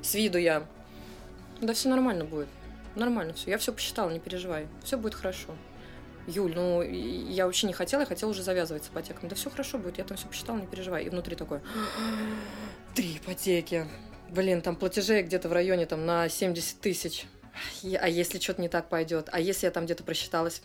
с 0.03 0.15
виду 0.15 0.39
я, 0.39 0.65
да 1.61 1.73
все 1.73 1.89
нормально 1.89 2.25
будет, 2.25 2.49
нормально 2.97 3.35
все, 3.35 3.51
я 3.51 3.59
все 3.59 3.73
посчитала, 3.73 4.11
не 4.11 4.19
переживай, 4.19 4.67
все 4.83 4.99
будет 4.99 5.15
хорошо. 5.15 5.55
Юль, 6.27 6.55
ну 6.55 6.83
я 6.83 7.47
вообще 7.47 7.67
не 7.67 7.73
хотела, 7.73 8.01
я 8.01 8.07
хотела 8.07 8.31
уже 8.31 8.43
завязывать 8.43 8.85
с 8.85 8.89
ипотеками. 8.89 9.29
Да 9.29 9.37
все 9.37 9.51
хорошо 9.51 9.79
будет, 9.79 9.99
я 9.99 10.05
там 10.05 10.17
все 10.17 10.27
посчитала, 10.27 10.57
не 10.57 10.67
переживай. 10.67 11.05
И 11.05 11.11
внутри 11.11 11.37
такое, 11.37 11.63
три 12.95 13.19
ипотеки. 13.19 13.87
Блин, 14.31 14.63
там 14.63 14.77
платежей 14.77 15.23
где-то 15.23 15.49
в 15.49 15.53
районе 15.53 15.87
там 15.87 16.07
на 16.07 16.29
70 16.29 16.81
тысяч. 16.81 17.27
А 18.01 18.09
если 18.09 18.39
что-то 18.39 18.63
не 18.63 18.69
так 18.69 18.89
пойдет? 18.89 19.29
А 19.31 19.41
если 19.41 19.67
я 19.67 19.71
там 19.71 19.85
где-то 19.85 20.03
просчиталась? 20.03 20.61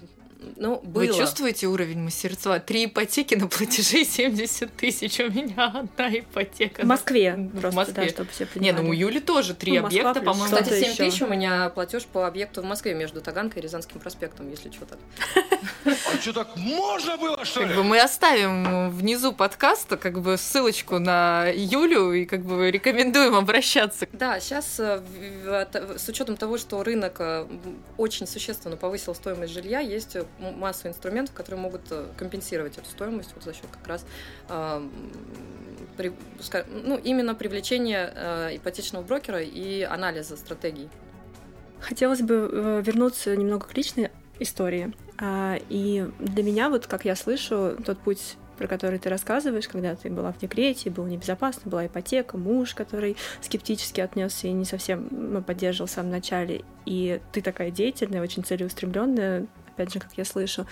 Ну, 0.56 0.80
было. 0.84 1.04
Вы 1.04 1.08
чувствуете 1.13 1.67
уровень 1.67 1.99
мастерства? 1.99 2.60
Три 2.60 2.86
ипотеки 2.86 3.36
на 3.36 3.47
платежи 3.47 4.06
70 4.06 4.73
тысяч. 4.78 5.19
У 5.19 5.30
меня 5.30 5.65
одна 5.67 6.10
ипотека. 6.17 6.84
В 6.84 6.86
Москве 6.86 7.34
В 7.36 7.60
просто, 7.60 7.75
Москве. 7.78 8.04
да, 8.06 8.10
чтобы 8.10 8.30
все 8.32 8.45
Не, 8.56 8.71
понимали. 8.71 8.82
ну 8.84 8.89
у 8.89 8.93
Юли 8.93 9.19
тоже 9.19 9.54
три 9.54 9.78
Ну, 9.80 9.86
объекта, 9.86 10.21
по-моему. 10.21 10.45
Кстати, 10.45 10.69
7 10.80 10.91
еще. 10.91 10.95
тысяч 10.95 11.21
у 11.21 11.28
меня 11.28 11.69
платеж 11.69 12.06
по 12.06 12.25
объекту 12.25 12.62
в 12.62 12.65
Москве 12.65 12.93
между 12.93 13.19
Таганкой 13.21 13.62
и 13.62 13.63
Рязанским 13.63 13.99
проспектом, 13.99 14.49
если 14.49 14.71
что 14.71 14.86
так. 14.86 14.99
А 15.86 16.21
что, 16.21 16.34
так 16.34 16.56
можно 16.56 17.17
было, 17.17 17.43
что 17.43 17.60
Как 17.62 17.69
ли? 17.69 17.75
бы 17.75 17.84
мы 17.84 17.99
оставим 17.99 18.89
внизу 18.91 19.34
подкаста 19.34 19.97
как 19.97 20.21
бы 20.21 20.38
ссылочку 20.38 20.99
на 20.99 21.47
Юлю 21.54 22.13
и 22.13 22.25
как 22.25 22.45
бы 22.45 22.71
рекомендуем 22.71 23.36
обращаться. 23.36 24.08
Да, 24.13 24.39
сейчас 24.39 24.80
с 24.80 26.10
учетом 26.10 26.38
того, 26.38 26.58
что 26.58 26.82
рынок 26.84 27.17
э, 27.19 27.45
очень 27.97 28.25
существенно 28.28 28.78
повысил 28.78 29.13
стоимость 29.15 29.54
жилья, 29.54 29.80
есть 29.80 30.15
м- 30.39 30.60
масса 30.60 30.88
инструментов, 30.88 31.34
которые 31.36 31.62
могут 31.62 31.82
э, 31.92 32.06
компенсировать 32.18 32.78
эту 32.78 32.88
стоимость 32.89 33.32
вот 33.36 33.44
за 33.44 33.54
счет 33.54 33.68
как 33.72 33.88
раз 33.88 34.06
ска- 36.39 36.65
ну, 36.84 36.98
именно 36.98 37.36
привлечения 37.36 38.12
э, 38.15 38.56
ипотечного 38.56 39.04
брокера 39.04 39.42
и 39.42 39.82
анализа 39.82 40.38
стратегий. 40.38 40.89
Хотелось 41.80 42.22
бы 42.22 42.50
э, 42.52 42.82
вернуться 42.86 43.36
немного 43.36 43.68
к 43.68 43.76
личной 43.76 44.12
истории. 44.39 44.94
А, 45.18 45.58
и 45.70 46.10
для 46.20 46.44
меня, 46.44 46.70
вот 46.70 46.88
как 46.88 47.06
я 47.06 47.15
слышу, 47.15 47.76
тот 47.86 48.00
путь 48.00 48.38
про 48.60 48.68
который 48.68 49.00
ты 49.00 49.08
рассказываешь, 49.08 49.70
когда 49.70 49.96
ты 49.96 50.10
была 50.10 50.34
в 50.34 50.38
декрете, 50.38 50.89
было 50.89 51.08
небезопасно, 51.08 51.72
была 51.72 51.88
ипотека, 51.88 52.38
муж, 52.38 52.76
который 52.76 53.15
скептически 53.42 54.02
отнесся 54.02 54.50
и 54.50 54.52
не 54.52 54.65
совсем 54.65 55.08
ну, 55.12 55.42
поддерживал 55.42 55.88
в 55.88 55.92
самом 55.92 56.12
начале, 56.12 56.65
и 56.86 57.22
ты 57.32 57.42
такая 57.42 57.72
деятельная, 57.72 58.22
очень 58.22 58.44
целеустремленная, 58.44 59.48
опять 59.80 59.94
же, 59.94 60.00
как 60.00 60.12
я 60.18 60.26
слышу, 60.26 60.65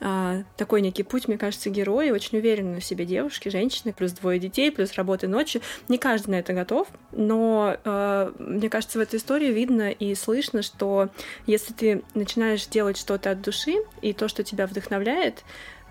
а, 0.00 0.42
такой 0.56 0.80
некий 0.80 1.02
путь, 1.02 1.26
мне 1.26 1.36
кажется, 1.38 1.70
герои, 1.70 2.10
очень 2.10 2.38
уверенные 2.38 2.80
в 2.80 2.84
себе 2.84 3.04
девушки, 3.04 3.48
женщины, 3.48 3.92
плюс 3.92 4.12
двое 4.12 4.38
детей, 4.38 4.70
плюс 4.70 4.92
работы 4.94 5.26
ночью. 5.26 5.60
Не 5.88 5.98
каждый 5.98 6.30
на 6.30 6.34
это 6.36 6.52
готов, 6.52 6.88
но 7.10 7.76
а, 7.84 8.32
мне 8.38 8.70
кажется, 8.70 8.98
в 8.98 9.02
этой 9.02 9.16
истории 9.16 9.50
видно 9.50 9.90
и 9.90 10.14
слышно, 10.14 10.62
что 10.62 11.08
если 11.46 11.72
ты 11.72 12.02
начинаешь 12.14 12.66
делать 12.66 12.96
что-то 12.96 13.32
от 13.32 13.42
души, 13.42 13.74
и 14.02 14.12
то, 14.12 14.28
что 14.28 14.44
тебя 14.44 14.66
вдохновляет, 14.66 15.42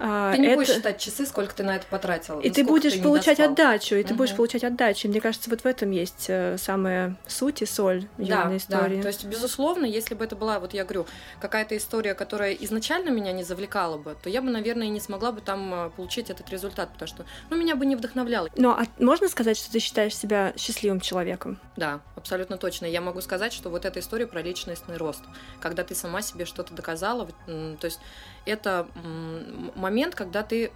ты 0.04 0.38
не 0.38 0.48
это... 0.48 0.56
будешь 0.58 0.76
считать 0.76 1.00
часы, 1.00 1.26
сколько 1.26 1.56
ты 1.56 1.64
на 1.64 1.78
это 1.78 1.86
потратил. 1.90 2.42
И 2.42 2.50
ты 2.50 2.66
будешь 2.66 2.94
ты 2.94 3.02
получать 3.02 3.40
отдачу, 3.40 3.96
и 3.96 4.02
угу. 4.02 4.10
ты 4.10 4.14
будешь 4.16 4.36
получать 4.36 4.64
отдачу. 4.66 5.08
И 5.08 5.12
мне 5.12 5.22
кажется, 5.22 5.50
вот 5.50 5.62
в 5.62 5.66
этом 5.66 5.92
есть 5.92 6.26
э, 6.28 6.58
самая 6.58 7.16
суть 7.26 7.62
и 7.62 7.66
соль 7.66 8.08
да, 8.18 8.56
истории. 8.56 8.98
Да, 8.98 9.04
то 9.04 9.08
есть, 9.08 9.24
безусловно, 9.24 9.86
если 9.86 10.14
бы 10.14 10.26
это 10.26 10.36
была, 10.36 10.60
вот 10.60 10.74
я 10.74 10.84
говорю, 10.84 11.06
какая-то 11.40 11.78
история, 11.78 12.16
которая 12.16 12.52
изначально 12.54 13.12
меня 13.12 13.32
не 13.32 13.44
завлекала 13.44 13.98
бы, 13.98 14.18
то 14.22 14.30
я 14.30 14.42
бы, 14.42 14.50
наверное, 14.50 14.88
и 14.88 14.90
не 14.90 15.00
смогла 15.00 15.32
бы 15.32 15.40
там 15.40 15.74
э, 15.74 15.90
получить 15.92 16.30
этот 16.30 16.50
результат, 16.50 16.92
потому 16.92 17.08
что, 17.08 17.26
ну, 17.50 17.56
меня 17.56 17.78
бы 17.78 17.86
не 17.86 17.96
вдохновляло. 17.96 18.50
Ну, 18.58 18.72
а 18.72 18.84
можно 19.00 19.30
сказать, 19.30 19.58
что 19.58 19.72
ты 19.72 19.80
считаешь 19.80 20.18
себя 20.18 20.54
счастливым 20.58 21.00
человеком? 21.00 21.60
Да, 21.78 22.02
абсолютно 22.18 22.58
точно. 22.58 22.88
Я 22.88 23.00
могу 23.00 23.22
сказать, 23.22 23.54
что 23.54 23.70
вот 23.70 23.86
эта 23.86 24.02
история 24.02 24.28
про 24.28 24.42
личностный 24.42 24.98
рост, 24.98 25.24
когда 25.62 25.84
ты 25.86 25.96
сама 25.96 26.22
себе 26.22 26.44
что-то 26.46 26.74
доказала, 26.74 27.28
то 27.46 27.86
есть 27.86 28.00
это 28.46 28.88
момент, 29.76 29.93
когда 30.16 30.44
ты 30.44 30.72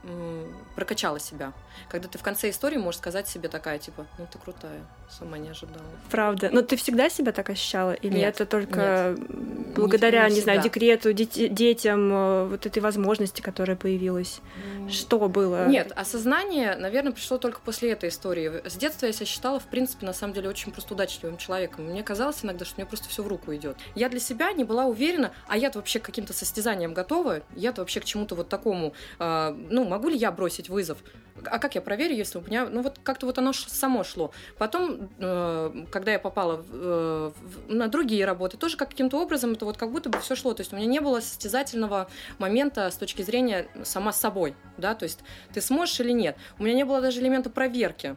прокачала 0.76 1.20
себя. 1.20 1.54
Когда 1.90 2.08
ты 2.08 2.18
в 2.18 2.24
конце 2.24 2.50
истории 2.50 2.78
можешь 2.78 3.00
сказать 3.00 3.28
себе 3.28 3.50
такая, 3.50 3.78
типа, 3.80 4.06
ну 4.18 4.28
ты 4.32 4.40
крутая, 4.40 4.82
сама 5.10 5.38
не 5.38 5.50
ожидала. 5.50 5.86
Правда. 6.10 6.50
Но 6.52 6.62
ты 6.62 6.76
всегда 6.76 7.10
себя 7.10 7.32
так 7.32 7.50
ощущала? 7.50 7.94
Или 7.94 8.18
нет, 8.20 8.36
это 8.36 8.46
только 8.46 9.16
нет. 9.18 9.76
благодаря, 9.76 10.24
не, 10.24 10.30
не, 10.30 10.36
не 10.36 10.42
знаю, 10.42 10.62
декрету, 10.62 11.14
дети, 11.14 11.48
детям, 11.48 12.12
э, 12.12 12.46
вот 12.48 12.66
этой 12.66 12.80
возможности, 12.80 13.42
которая 13.42 13.78
появилась? 13.78 14.42
Mm. 14.78 14.90
Что 14.90 15.30
было? 15.30 15.68
Нет, 15.68 15.92
осознание, 15.96 16.76
наверное, 16.76 17.12
пришло 17.12 17.38
только 17.38 17.60
после 17.62 17.92
этой 17.92 18.10
истории. 18.10 18.68
С 18.68 18.76
детства 18.76 19.06
я 19.06 19.14
себя 19.14 19.26
считала, 19.26 19.60
в 19.60 19.66
принципе, 19.66 20.06
на 20.06 20.14
самом 20.14 20.34
деле, 20.34 20.50
очень 20.50 20.72
просто 20.72 20.94
удачливым 20.94 21.38
человеком. 21.38 21.86
Мне 21.86 22.04
казалось 22.04 22.44
иногда, 22.44 22.66
что 22.66 22.76
мне 22.78 22.86
просто 22.86 23.08
все 23.08 23.24
в 23.24 23.28
руку 23.28 23.54
идет. 23.56 23.78
Я 23.96 24.10
для 24.10 24.20
себя 24.20 24.52
не 24.52 24.64
была 24.64 24.86
уверена, 24.86 25.32
а 25.48 25.58
я-то 25.58 25.80
вообще 25.80 26.00
к 26.00 26.04
каким-то 26.04 26.34
состязаниям 26.34 26.94
готова, 26.94 27.42
я-то 27.56 27.82
вообще 27.82 28.00
к 28.00 28.06
чему-то 28.06 28.36
вот 28.36 28.50
такому, 28.50 28.94
ну, 29.20 29.86
могу 29.86 30.10
ли 30.10 30.18
я 30.18 30.32
бросить 30.32 30.70
вызов? 30.70 30.98
А 31.46 31.60
как 31.60 31.76
я 31.76 31.82
проверю, 31.82 32.16
если 32.16 32.40
у 32.40 32.42
меня, 32.42 32.66
ну 32.66 32.82
вот 32.82 33.00
как-то 33.04 33.26
вот 33.26 33.38
оно 33.38 33.54
само 33.54 34.04
шло. 34.04 34.32
Потом, 34.58 35.10
э, 35.20 35.86
когда 35.92 36.12
я 36.12 36.20
попала 36.20 36.66
э, 36.68 37.32
на 37.68 37.88
другие 37.88 38.26
работы, 38.26 38.58
тоже 38.58 38.78
каким-то 38.78 39.22
образом 39.22 39.52
это 39.52 39.66
вот 39.66 39.78
как 39.78 39.92
будто 39.92 40.10
бы 40.10 40.20
все 40.20 40.36
шло. 40.36 40.54
То 40.54 40.62
есть 40.62 40.74
у 40.74 40.76
меня 40.76 40.88
не 40.88 41.00
было 41.00 41.20
состязательного 41.20 42.10
момента 42.40 42.90
с 42.90 42.96
точки 42.96 43.22
зрения 43.22 43.68
сама 43.84 44.14
с 44.14 44.20
собой, 44.20 44.56
да, 44.78 44.96
то 44.96 45.04
есть 45.04 45.20
ты 45.54 45.62
сможешь 45.62 46.00
или 46.00 46.12
нет. 46.12 46.38
У 46.58 46.64
меня 46.64 46.76
не 46.76 46.86
было 46.86 47.02
даже 47.02 47.20
элемента 47.22 47.50
проверки. 47.50 48.16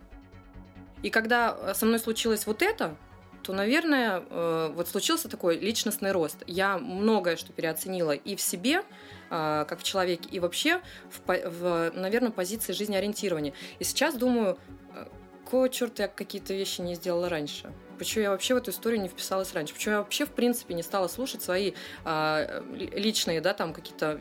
И 1.03 1.11
когда 1.11 1.75
со 1.75 1.87
мной 1.87 1.99
случилось 1.99 2.47
вот 2.47 2.63
это, 2.63 2.97
то, 3.43 3.53
наверное, 3.53 4.23
э, 4.29 4.73
вот 4.75 4.89
случился 4.89 5.29
такой 5.29 5.59
личностный 5.59 6.13
рост. 6.13 6.37
Я 6.47 6.79
многое 6.79 7.37
что 7.37 7.53
переоценила 7.53 8.13
и 8.13 8.37
в 8.37 8.41
себе, 8.41 8.83
э, 8.83 8.83
как 9.31 9.79
в 9.79 9.83
человеке, 9.83 10.29
и 10.31 10.41
вообще 10.41 10.81
в, 11.11 11.51
в 11.51 11.93
наверное, 11.95 12.31
позиции 12.31 12.73
жизнеориентирования. 12.73 13.53
И 13.79 13.85
сейчас 13.85 14.15
думаю, 14.15 14.59
э, 14.95 15.07
какого 15.45 15.69
черта 15.69 16.05
я 16.05 16.09
какие-то 16.09 16.55
вещи 16.55 16.81
не 16.81 16.95
сделала 16.95 17.29
раньше? 17.29 17.73
Почему 17.99 18.23
я 18.23 18.31
вообще 18.31 18.55
в 18.55 18.57
эту 18.57 18.71
историю 18.71 19.03
не 19.03 19.09
вписалась 19.09 19.53
раньше? 19.53 19.75
Почему 19.75 19.95
я 19.97 19.99
вообще, 19.99 20.25
в 20.25 20.31
принципе, 20.31 20.73
не 20.75 20.83
стала 20.83 21.07
слушать 21.07 21.43
свои 21.43 21.73
а, 22.05 22.63
личные, 22.73 23.43
да, 23.43 23.53
там, 23.53 23.75
какие-то 23.75 24.21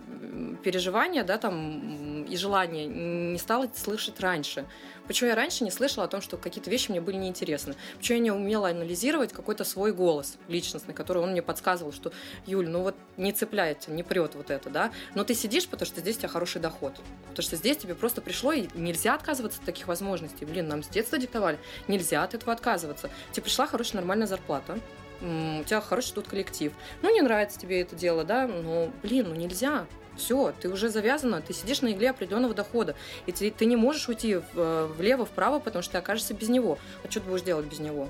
переживания, 0.64 1.24
да, 1.24 1.38
там, 1.38 2.26
и 2.26 2.36
желания, 2.36 2.88
не 2.88 3.38
стала 3.38 3.70
слышать 3.74 4.20
раньше? 4.20 4.66
Почему 5.10 5.32
я 5.32 5.36
раньше 5.36 5.64
не 5.64 5.72
слышала 5.72 6.06
о 6.06 6.08
том, 6.08 6.22
что 6.22 6.38
какие-то 6.38 6.70
вещи 6.70 6.92
мне 6.92 7.02
были 7.02 7.16
неинтересны? 7.16 7.74
Почему 7.98 8.18
я 8.18 8.24
не 8.26 8.32
умела 8.32 8.70
анализировать 8.70 9.34
какой-то 9.34 9.64
свой 9.64 9.92
голос 9.92 10.38
личностный, 10.48 10.94
который 10.94 11.24
он 11.24 11.32
мне 11.32 11.42
подсказывал, 11.42 11.92
что, 11.92 12.14
Юль, 12.46 12.70
ну 12.70 12.84
вот 12.84 12.96
не 13.18 13.32
цепляется, 13.32 13.90
не 13.90 14.04
прет 14.04 14.36
вот 14.36 14.52
это, 14.52 14.70
да? 14.70 14.92
Но 15.16 15.24
ты 15.24 15.34
сидишь, 15.34 15.68
потому 15.68 15.88
что 15.88 16.02
здесь 16.02 16.18
у 16.18 16.20
тебя 16.20 16.30
хороший 16.30 16.62
доход. 16.62 16.94
Потому 17.30 17.42
что 17.44 17.56
здесь 17.56 17.78
тебе 17.78 17.96
просто 17.96 18.22
пришло, 18.22 18.54
и 18.54 18.68
нельзя 18.76 19.16
отказываться 19.16 19.58
от 19.58 19.66
таких 19.66 19.88
возможностей. 19.88 20.46
Блин, 20.46 20.68
нам 20.68 20.84
с 20.84 20.88
детства 20.90 21.18
диктовали, 21.18 21.58
нельзя 21.88 22.24
от 22.24 22.36
этого 22.36 22.54
отказываться. 22.54 23.10
Тебе 23.32 23.46
пришла 23.46 23.66
хорошая 23.66 24.02
нормальная 24.02 24.28
зарплата, 24.28 24.78
у 25.22 25.64
тебя 25.64 25.82
хороший 25.82 26.14
тут 26.14 26.28
коллектив. 26.28 26.72
Ну, 27.02 27.12
не 27.12 27.22
нравится 27.22 27.60
тебе 27.60 27.82
это 27.82 27.96
дело, 27.96 28.24
да, 28.26 28.46
но, 28.46 28.92
блин, 29.02 29.30
ну 29.30 29.34
нельзя. 29.34 29.88
Все, 30.20 30.54
ты 30.60 30.70
уже 30.70 30.90
завязана, 30.90 31.42
ты 31.42 31.54
сидишь 31.54 31.82
на 31.82 31.92
игле 31.92 32.12
определенного 32.12 32.54
дохода, 32.54 32.96
и 33.26 33.32
ты, 33.32 33.50
ты 33.50 33.66
не 33.66 33.76
можешь 33.76 34.08
уйти 34.10 34.40
э, 34.54 34.90
влево, 34.98 35.26
вправо, 35.26 35.60
потому 35.60 35.82
что 35.82 35.94
ты 35.94 35.98
окажешься 35.98 36.34
без 36.34 36.50
него. 36.50 36.78
А 37.04 37.10
что 37.10 37.22
ты 37.22 37.30
будешь 37.30 37.44
делать 37.44 37.66
без 37.66 37.80
него? 37.80 38.10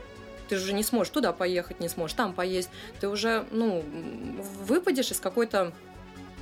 Ты 0.49 0.57
же 0.57 0.73
не 0.73 0.83
сможешь 0.83 1.13
туда 1.13 1.31
поехать, 1.31 1.79
не 1.79 1.87
сможешь 1.87 2.15
там 2.15 2.33
поесть. 2.33 2.69
Ты 2.99 3.07
уже, 3.07 3.45
ну, 3.51 3.83
выпадешь 4.65 5.11
из 5.11 5.19
какой-то 5.19 5.71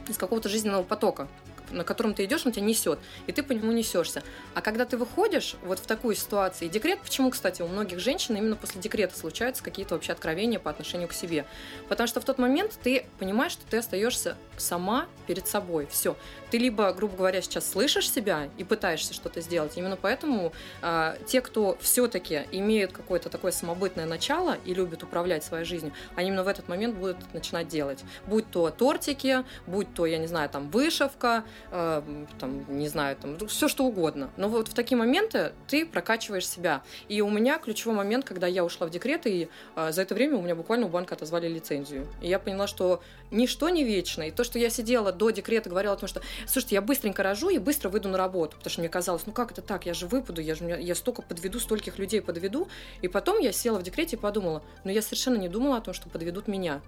из 0.07 0.17
какого-то 0.17 0.47
жизненного 0.47 0.83
потока 0.83 1.27
на 1.71 1.83
котором 1.83 2.13
ты 2.13 2.25
идешь, 2.25 2.45
он 2.45 2.51
тебя 2.51 2.65
несет, 2.65 2.99
и 3.27 3.31
ты 3.31 3.43
по 3.43 3.51
нему 3.51 3.71
несешься. 3.71 4.23
А 4.53 4.61
когда 4.61 4.85
ты 4.85 4.97
выходишь 4.97 5.55
вот 5.63 5.79
в 5.79 5.85
такую 5.85 6.15
ситуацию, 6.15 6.67
и 6.67 6.71
декрет, 6.71 6.99
почему, 7.01 7.31
кстати, 7.31 7.61
у 7.61 7.67
многих 7.67 7.99
женщин 7.99 8.35
именно 8.35 8.55
после 8.55 8.81
декрета 8.81 9.17
случаются 9.17 9.63
какие-то 9.63 9.95
вообще 9.95 10.11
откровения 10.11 10.59
по 10.59 10.69
отношению 10.69 11.07
к 11.07 11.13
себе? 11.13 11.45
Потому 11.89 12.07
что 12.07 12.21
в 12.21 12.25
тот 12.25 12.37
момент 12.37 12.77
ты 12.83 13.05
понимаешь, 13.19 13.51
что 13.53 13.65
ты 13.69 13.77
остаешься 13.77 14.37
сама 14.57 15.07
перед 15.27 15.47
собой. 15.47 15.87
Все. 15.89 16.15
Ты 16.49 16.57
либо, 16.57 16.91
грубо 16.93 17.17
говоря, 17.17 17.41
сейчас 17.41 17.69
слышишь 17.69 18.09
себя 18.11 18.49
и 18.57 18.63
пытаешься 18.63 19.13
что-то 19.13 19.41
сделать. 19.41 19.77
Именно 19.77 19.97
поэтому 19.97 20.53
э, 20.81 21.17
те, 21.27 21.41
кто 21.41 21.77
все-таки 21.81 22.45
имеют 22.51 22.91
какое-то 22.91 23.29
такое 23.29 23.51
самобытное 23.51 24.05
начало 24.05 24.57
и 24.65 24.73
любят 24.73 25.03
управлять 25.03 25.43
своей 25.43 25.65
жизнью, 25.65 25.93
они 26.15 26.29
именно 26.29 26.43
в 26.43 26.47
этот 26.47 26.67
момент 26.67 26.95
будут 26.95 27.17
начинать 27.33 27.67
делать. 27.67 28.03
Будь 28.25 28.49
то 28.49 28.69
тортики, 28.69 29.43
будь 29.65 29.93
то, 29.93 30.05
я 30.05 30.17
не 30.17 30.27
знаю, 30.27 30.49
там 30.49 30.69
вышивка, 30.69 31.43
э, 31.71 32.01
там, 32.39 32.77
не 32.77 32.87
знаю, 32.87 33.15
там, 33.15 33.37
ну, 33.39 33.47
все 33.47 33.67
что 33.67 33.85
угодно. 33.85 34.29
Но 34.37 34.49
вот 34.49 34.67
в 34.67 34.73
такие 34.73 34.97
моменты 34.97 35.53
ты 35.67 35.85
прокачиваешь 35.85 36.47
себя. 36.47 36.81
И 37.07 37.21
у 37.21 37.29
меня 37.29 37.57
ключевой 37.59 37.95
момент, 37.95 38.25
когда 38.25 38.47
я 38.47 38.63
ушла 38.63 38.87
в 38.87 38.89
декрет, 38.89 39.25
и 39.25 39.49
э, 39.75 39.91
за 39.91 40.01
это 40.01 40.15
время 40.15 40.37
у 40.37 40.41
меня 40.41 40.55
буквально 40.55 40.85
у 40.85 40.89
банка 40.89 41.15
отозвали 41.15 41.47
лицензию. 41.47 42.07
И 42.21 42.27
я 42.27 42.39
поняла, 42.39 42.67
что 42.67 43.01
ничто 43.31 43.69
не 43.69 43.83
вечно. 43.83 44.23
И 44.23 44.31
то, 44.31 44.43
что 44.43 44.59
я 44.59 44.69
сидела 44.69 45.11
до 45.11 45.29
декрета, 45.29 45.69
говорила 45.69 45.93
о 45.95 45.97
том, 45.97 46.07
что, 46.07 46.21
слушайте, 46.45 46.75
я 46.75 46.81
быстренько 46.81 47.23
рожу 47.23 47.49
и 47.49 47.57
быстро 47.57 47.89
выйду 47.89 48.09
на 48.09 48.17
работу, 48.17 48.57
потому 48.57 48.71
что 48.71 48.81
мне 48.81 48.89
казалось, 48.89 49.23
ну 49.25 49.33
как 49.33 49.51
это 49.51 49.61
так, 49.61 49.85
я 49.85 49.93
же 49.93 50.07
выпаду, 50.07 50.41
я 50.41 50.55
же 50.55 50.65
я 50.65 50.95
столько 50.95 51.21
подведу, 51.21 51.59
стольких 51.59 51.97
людей 51.99 52.21
подведу. 52.21 52.67
И 53.01 53.07
потом 53.07 53.39
я 53.39 53.51
села 53.51 53.79
в 53.79 53.83
декрете 53.83 54.15
и 54.15 54.19
подумала, 54.19 54.63
но 54.83 54.91
я 54.91 55.01
совершенно 55.01 55.37
не 55.37 55.49
думала 55.49 55.77
о 55.77 55.81
том, 55.81 55.93
что 55.93 56.09
подведут 56.09 56.47
меня. 56.47 56.81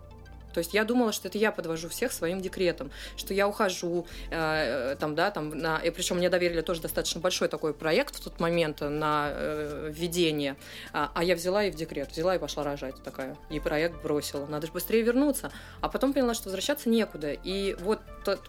То 0.54 0.60
есть 0.60 0.74
я 0.74 0.84
думала, 0.84 1.12
что 1.12 1.28
это 1.28 1.38
я 1.38 1.52
подвожу 1.52 1.90
всех 1.90 2.12
своим 2.12 2.42
декретом, 2.42 2.92
что 3.18 3.34
я 3.34 3.48
ухожу, 3.48 4.06
э, 4.30 4.96
там, 5.00 5.16
да, 5.16 5.32
там, 5.32 5.50
на, 5.50 5.78
и 5.78 5.90
причем 5.90 6.18
мне 6.18 6.30
доверили 6.30 6.62
тоже 6.62 6.82
достаточно 6.82 7.22
большой 7.22 7.48
такой 7.48 7.74
проект 7.74 8.16
в 8.16 8.24
тот 8.24 8.40
момент 8.40 8.82
на 8.82 9.30
э, 9.32 9.92
введение, 9.94 10.56
а, 10.94 11.12
а 11.14 11.24
я 11.24 11.36
взяла 11.36 11.64
и 11.64 11.72
в 11.72 11.76
декрет, 11.76 12.12
взяла 12.12 12.36
и 12.36 12.40
пошла 12.40 12.64
рожать 12.64 12.96
такая, 13.04 13.38
и 13.50 13.60
проект 13.60 14.02
бросила, 14.02 14.46
надо 14.46 14.68
же 14.68 14.74
быстрее 14.74 15.02
вернуться, 15.02 15.52
а 15.82 15.90
потом 15.90 16.14
поняла, 16.14 16.34
что 16.34 16.46
возвращаться 16.46 16.90
некуда, 16.90 17.32
и 17.32 17.76
вот 17.80 18.00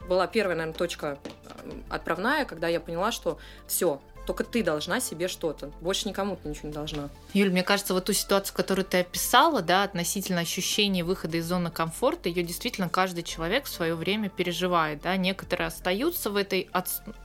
была 0.09 0.27
первая, 0.27 0.57
наверное, 0.57 0.79
точка 0.79 1.19
э, 1.45 1.71
отправная, 1.89 2.45
когда 2.45 2.69
я 2.69 2.81
поняла, 2.81 3.13
что 3.13 3.39
все, 3.67 4.01
только 4.31 4.45
ты 4.45 4.63
должна 4.63 5.01
себе 5.01 5.27
что-то. 5.27 5.73
Больше 5.81 6.09
никому 6.09 6.37
ты 6.37 6.49
ничего 6.49 6.69
не 6.69 6.75
должна. 6.75 7.09
Юль, 7.35 7.51
мне 7.51 7.65
кажется, 7.65 7.95
вот 7.95 8.05
ту 8.05 8.13
ситуацию, 8.13 8.57
которую 8.57 8.85
ты 8.85 9.01
описала, 9.01 9.61
да, 9.61 9.83
относительно 9.83 10.43
ощущения 10.43 11.03
выхода 11.03 11.39
из 11.39 11.47
зоны 11.47 11.73
комфорта, 11.73 12.29
ее 12.29 12.45
действительно 12.45 12.89
каждый 12.89 13.25
человек 13.25 13.65
в 13.65 13.69
свое 13.69 13.97
время 13.97 14.29
переживает. 14.29 15.03
Да? 15.03 15.17
Некоторые 15.17 15.67
остаются 15.67 16.31
в 16.31 16.37
этой 16.37 16.71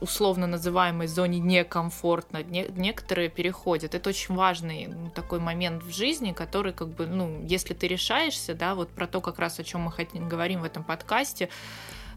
условно 0.00 0.48
называемой 0.48 1.06
зоне 1.06 1.38
некомфортно, 1.38 2.42
не, 2.42 2.66
некоторые 2.70 3.28
переходят. 3.28 3.94
Это 3.94 4.08
очень 4.08 4.34
важный 4.34 4.88
ну, 4.88 5.10
такой 5.10 5.38
момент 5.38 5.84
в 5.84 5.94
жизни, 5.94 6.32
который, 6.32 6.72
как 6.72 6.88
бы, 6.88 7.06
ну, 7.06 7.40
если 7.46 7.72
ты 7.72 7.86
решаешься, 7.86 8.52
да, 8.54 8.74
вот 8.74 8.88
про 8.88 9.06
то, 9.06 9.20
как 9.20 9.38
раз 9.38 9.60
о 9.60 9.62
чем 9.62 9.82
мы 9.82 9.92
хотим, 9.92 10.28
говорим 10.28 10.62
в 10.62 10.64
этом 10.64 10.82
подкасте, 10.82 11.50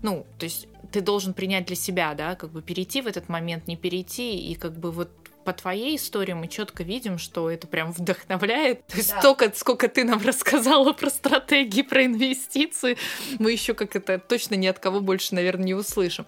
ну, 0.01 0.25
то 0.37 0.45
есть 0.45 0.67
ты 0.91 1.01
должен 1.01 1.33
принять 1.33 1.65
для 1.65 1.75
себя, 1.75 2.13
да, 2.13 2.35
как 2.35 2.51
бы 2.51 2.61
перейти 2.61 3.01
в 3.01 3.07
этот 3.07 3.29
момент, 3.29 3.67
не 3.67 3.75
перейти, 3.75 4.37
и 4.37 4.55
как 4.55 4.77
бы 4.77 4.91
вот 4.91 5.09
по 5.45 5.53
твоей 5.53 5.95
истории 5.95 6.33
мы 6.33 6.47
четко 6.47 6.83
видим, 6.83 7.17
что 7.17 7.49
это 7.49 7.67
прям 7.67 7.91
вдохновляет. 7.91 8.85
То 8.87 8.97
есть 8.97 9.11
да. 9.11 9.19
столько, 9.19 9.51
сколько 9.55 9.87
ты 9.87 10.03
нам 10.03 10.21
рассказала 10.25 10.93
про 10.93 11.09
стратегии, 11.09 11.81
про 11.81 12.05
инвестиции, 12.05 12.97
мы 13.39 13.51
еще 13.51 13.73
как 13.73 13.95
это 13.95 14.19
точно 14.19 14.55
ни 14.55 14.67
от 14.67 14.79
кого 14.79 14.99
больше, 14.99 15.35
наверное, 15.35 15.65
не 15.65 15.73
услышим. 15.73 16.25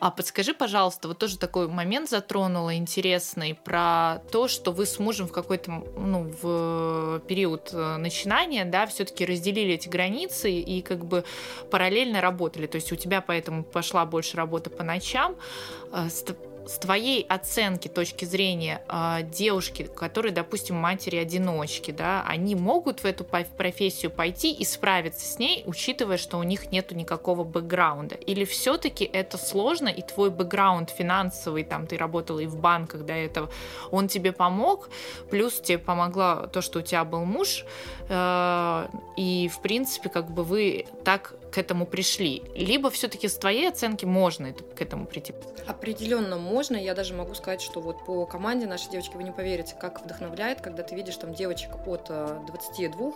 А 0.00 0.10
подскажи, 0.10 0.54
пожалуйста, 0.54 1.08
вот 1.08 1.18
тоже 1.18 1.38
такой 1.38 1.68
момент 1.68 2.10
затронула 2.10 2.76
интересный 2.76 3.54
про 3.54 4.22
то, 4.32 4.48
что 4.48 4.72
вы 4.72 4.86
с 4.86 4.98
мужем 4.98 5.28
в 5.28 5.32
какой-то, 5.32 5.70
ну, 5.96 6.32
в 6.42 7.20
период 7.28 7.70
э, 7.72 7.96
начинания, 7.96 8.64
да, 8.64 8.86
все-таки 8.86 9.24
разделили 9.24 9.74
эти 9.74 9.88
границы 9.88 10.50
и 10.50 10.82
как 10.82 11.04
бы 11.04 11.24
параллельно 11.70 12.20
работали. 12.20 12.66
То 12.66 12.76
есть 12.76 12.92
у 12.92 12.96
тебя 12.96 13.20
поэтому 13.20 13.62
пошла 13.62 14.04
больше 14.06 14.36
работа 14.36 14.70
по 14.70 14.82
ночам, 14.82 15.36
э, 15.92 16.08
с 16.66 16.78
твоей 16.78 17.26
оценки 17.28 17.88
точки 17.88 18.24
зрения 18.24 18.82
э, 18.88 19.22
девушки, 19.22 19.84
которые, 19.84 20.32
допустим, 20.32 20.76
матери-одиночки, 20.76 21.90
да, 21.90 22.24
они 22.26 22.54
могут 22.54 23.00
в 23.00 23.04
эту 23.04 23.24
профессию 23.24 24.10
пойти 24.10 24.52
и 24.52 24.64
справиться 24.64 25.26
с 25.26 25.38
ней, 25.38 25.62
учитывая, 25.66 26.16
что 26.16 26.38
у 26.38 26.42
них 26.42 26.72
нету 26.72 26.94
никакого 26.94 27.44
бэкграунда? 27.44 28.14
Или 28.14 28.44
все-таки 28.44 29.04
это 29.04 29.38
сложно, 29.38 29.88
и 29.88 30.02
твой 30.02 30.30
бэкграунд 30.30 30.90
финансовый, 30.90 31.64
там, 31.64 31.86
ты 31.86 31.96
работала 31.96 32.40
и 32.40 32.46
в 32.46 32.56
банках 32.58 33.04
до 33.04 33.12
этого, 33.12 33.50
он 33.90 34.08
тебе 34.08 34.32
помог, 34.32 34.88
плюс 35.30 35.60
тебе 35.60 35.78
помогла 35.78 36.46
то, 36.46 36.62
что 36.62 36.78
у 36.78 36.82
тебя 36.82 37.04
был 37.04 37.24
муж, 37.24 37.64
э, 38.08 38.88
и, 39.16 39.50
в 39.52 39.60
принципе, 39.60 40.08
как 40.08 40.30
бы 40.30 40.44
вы 40.44 40.86
так 41.04 41.34
к 41.54 41.58
этому 41.58 41.86
пришли? 41.86 42.42
Либо 42.56 42.90
все-таки 42.90 43.28
с 43.28 43.36
твоей 43.36 43.68
оценки 43.68 44.04
можно 44.04 44.52
к 44.52 44.82
этому 44.82 45.06
прийти? 45.06 45.34
Определенно 45.68 46.36
можно. 46.36 46.76
Я 46.76 46.94
даже 46.94 47.14
могу 47.14 47.34
сказать, 47.34 47.62
что 47.62 47.80
вот 47.80 48.04
по 48.04 48.26
команде 48.26 48.66
нашей 48.66 48.90
девочки 48.90 49.14
вы 49.14 49.22
не 49.22 49.30
поверите, 49.30 49.76
как 49.80 50.02
вдохновляет, 50.02 50.60
когда 50.60 50.82
ты 50.82 50.96
видишь 50.96 51.16
там 51.16 51.32
девочек 51.32 51.70
от 51.86 52.10
22 52.46 53.08
э, 53.08 53.12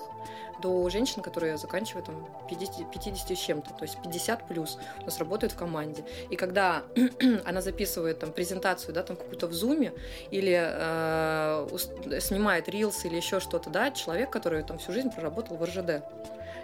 до 0.62 0.89
женщин, 0.89 1.20
которые 1.20 1.59
заканчивают 1.59 2.07
там 2.07 2.28
50, 2.49 2.89
50 2.93 3.30
с 3.36 3.41
чем-то, 3.41 3.70
то 3.70 3.82
есть 3.82 4.01
50 4.05 4.47
плюс 4.47 4.78
у 5.01 5.05
нас 5.05 5.18
работают 5.18 5.53
в 5.53 5.57
команде. 5.57 6.05
И 6.30 6.36
когда 6.36 6.84
она 7.45 7.61
записывает 7.61 8.20
там 8.20 8.32
презентацию, 8.32 8.95
да, 8.95 9.03
там 9.03 9.16
какую-то 9.16 9.49
в 9.49 9.53
зуме 9.53 9.93
или 10.30 10.57
э, 10.57 12.20
снимает 12.20 12.68
рилс 12.68 13.05
или 13.05 13.16
еще 13.16 13.41
что-то, 13.41 13.68
да, 13.68 13.91
человек, 13.91 14.30
который 14.30 14.62
там 14.62 14.78
всю 14.78 14.93
жизнь 14.93 15.11
проработал 15.11 15.57
в 15.57 15.64
РЖД. 15.64 16.05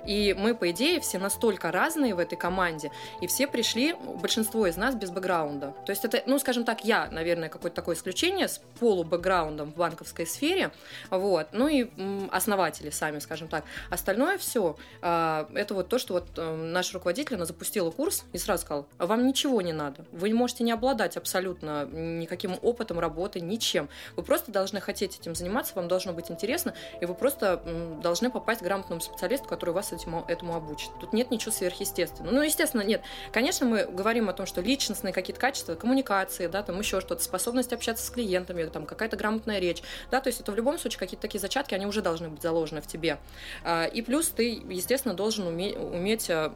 И 0.07 0.34
мы, 0.38 0.55
по 0.55 0.70
идее, 0.70 1.00
все 1.00 1.18
настолько 1.18 1.70
разные 1.70 2.14
в 2.14 2.18
этой 2.18 2.36
команде, 2.36 2.90
и 3.20 3.26
все 3.26 3.46
пришли, 3.46 3.94
большинство 3.94 4.66
из 4.66 4.76
нас 4.76 4.94
без 4.94 5.11
бэкграунда. 5.11 5.74
То 5.86 5.90
есть 5.90 6.05
это, 6.05 6.22
ну, 6.26 6.38
скажем 6.38 6.64
так, 6.64 6.84
я, 6.84 7.09
наверное, 7.11 7.48
какое-то 7.48 7.76
такое 7.76 7.96
исключение 7.96 8.48
с 8.48 8.61
полубэкграундом 8.78 9.72
в 9.72 9.76
банковской 9.76 10.26
сфере, 10.26 10.72
вот, 11.11 11.48
ну 11.52 11.68
и 11.68 11.90
основатели 12.30 12.90
сами, 12.90 13.18
скажем 13.18 13.48
так. 13.48 13.64
Остальное 13.90 14.38
все, 14.38 14.76
а, 15.02 15.48
это 15.55 15.74
вот 15.74 15.88
то, 15.88 15.98
что 15.98 16.14
вот 16.14 16.26
э, 16.36 16.55
наш 16.55 16.92
руководитель, 16.92 17.36
она 17.36 17.46
запустила 17.46 17.90
курс 17.90 18.24
и 18.32 18.38
сразу 18.38 18.62
сказал, 18.62 18.86
вам 18.98 19.26
ничего 19.26 19.61
не 19.62 19.72
надо, 19.72 20.05
вы 20.12 20.32
можете 20.34 20.64
не 20.64 20.72
обладать 20.72 21.16
абсолютно 21.16 21.84
никаким 21.86 22.57
опытом 22.62 22.98
работы, 22.98 23.40
ничем. 23.40 23.88
Вы 24.16 24.22
просто 24.22 24.52
должны 24.52 24.80
хотеть 24.80 25.18
этим 25.18 25.34
заниматься, 25.34 25.74
вам 25.74 25.88
должно 25.88 26.12
быть 26.12 26.30
интересно, 26.30 26.74
и 27.00 27.07
вы 27.07 27.14
просто 27.14 27.62
должны 28.02 28.30
попасть 28.30 28.61
к 28.61 28.64
грамотному 28.64 29.00
специалисту, 29.00 29.48
который 29.48 29.70
вас 29.70 29.92
этому, 29.95 30.24
этому 30.28 30.55
обучит. 30.55 30.90
Тут 31.01 31.12
нет 31.12 31.30
ничего 31.30 31.53
сверхъестественного. 31.53 32.34
Ну, 32.34 32.42
естественно, 32.42 32.82
нет. 32.82 33.03
Конечно, 33.32 33.66
мы 33.66 33.84
говорим 33.84 34.28
о 34.28 34.32
том, 34.32 34.47
что 34.47 34.61
личностные 34.61 35.12
какие-то 35.12 35.40
качества, 35.40 35.74
коммуникации, 35.74 36.47
да, 36.47 36.62
там 36.62 36.78
еще 36.78 37.01
что-то, 37.01 37.22
способность 37.22 37.72
общаться 37.72 38.05
с 38.07 38.11
клиентами, 38.11 38.64
там 38.64 38.86
какая-то 38.86 39.16
грамотная 39.16 39.59
речь, 39.59 39.82
да, 40.11 40.20
то 40.20 40.28
есть 40.28 40.40
это 40.40 40.53
в 40.53 40.57
любом 40.57 40.78
случае 40.78 40.99
какие-то 40.99 41.22
такие 41.22 41.40
зачатки, 41.40 41.74
они 41.74 41.86
уже 41.86 42.03
должны 42.03 42.28
быть 42.28 42.42
заложены 42.42 42.80
в 42.80 42.86
тебе. 42.86 43.18
А, 43.62 43.84
и 43.84 44.03
плюс 44.03 44.28
ты, 44.28 44.62
естественно, 44.68 45.14
должен 45.14 45.47
уметь, 45.47 45.76
уметь 45.76 46.30
а, 46.30 46.55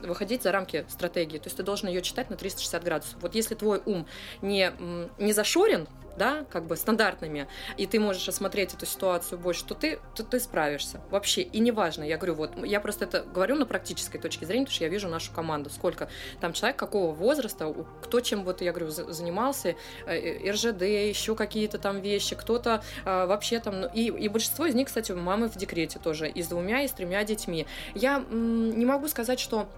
выходить 0.00 0.42
за 0.42 0.52
рамки 0.52 0.84
стратегии, 0.88 1.38
то 1.38 1.46
есть 1.46 1.56
ты 1.56 1.62
должен 1.62 1.88
ее 1.88 2.02
читать 2.02 2.30
на 2.30 2.36
360 2.36 2.84
градусов. 2.84 3.16
Вот 3.20 3.34
если 3.34 3.54
твой 3.54 3.80
ум 3.84 4.06
не, 4.40 4.72
не 5.18 5.32
зашорен, 5.32 5.86
да, 6.16 6.44
как 6.50 6.66
бы 6.66 6.76
стандартными, 6.76 7.48
и 7.76 7.86
ты 7.86 8.00
можешь 8.00 8.28
осмотреть 8.28 8.74
эту 8.74 8.86
ситуацию 8.86 9.38
больше, 9.38 9.64
то 9.64 9.74
ты, 9.74 9.98
то 10.14 10.22
ты 10.22 10.40
справишься. 10.40 11.00
Вообще, 11.10 11.42
и 11.42 11.58
неважно, 11.58 12.04
я 12.04 12.16
говорю, 12.16 12.34
вот, 12.34 12.64
я 12.64 12.80
просто 12.80 13.04
это 13.04 13.22
говорю 13.22 13.56
на 13.56 13.66
практической 13.66 14.18
точке 14.18 14.46
зрения, 14.46 14.64
потому 14.64 14.74
что 14.74 14.84
я 14.84 14.90
вижу 14.90 15.08
нашу 15.08 15.32
команду, 15.32 15.70
сколько 15.70 16.08
там 16.40 16.52
человек, 16.52 16.78
какого 16.78 17.12
возраста, 17.12 17.74
кто 18.02 18.20
чем, 18.20 18.44
вот, 18.44 18.60
я 18.60 18.72
говорю, 18.72 18.90
занимался, 18.90 19.76
э, 20.06 20.16
э, 20.16 20.50
РЖД, 20.50 20.82
еще 20.82 21.34
какие-то 21.34 21.78
там 21.78 22.00
вещи, 22.00 22.36
кто-то 22.36 22.82
а, 23.04 23.26
вообще 23.26 23.60
там, 23.60 23.82
ну, 23.82 23.90
и, 23.92 24.06
и 24.06 24.28
большинство 24.28 24.66
из 24.66 24.74
них, 24.74 24.88
кстати, 24.88 25.12
мамы 25.12 25.48
в 25.48 25.56
декрете 25.56 25.98
тоже, 25.98 26.28
и 26.28 26.42
с 26.42 26.48
двумя, 26.48 26.82
и 26.82 26.88
с 26.88 26.92
тремя 26.92 27.24
детьми. 27.24 27.66
Я 27.94 28.16
м- 28.16 28.78
не 28.78 28.84
могу 28.86 29.08
сказать, 29.08 29.40
что 29.40 29.68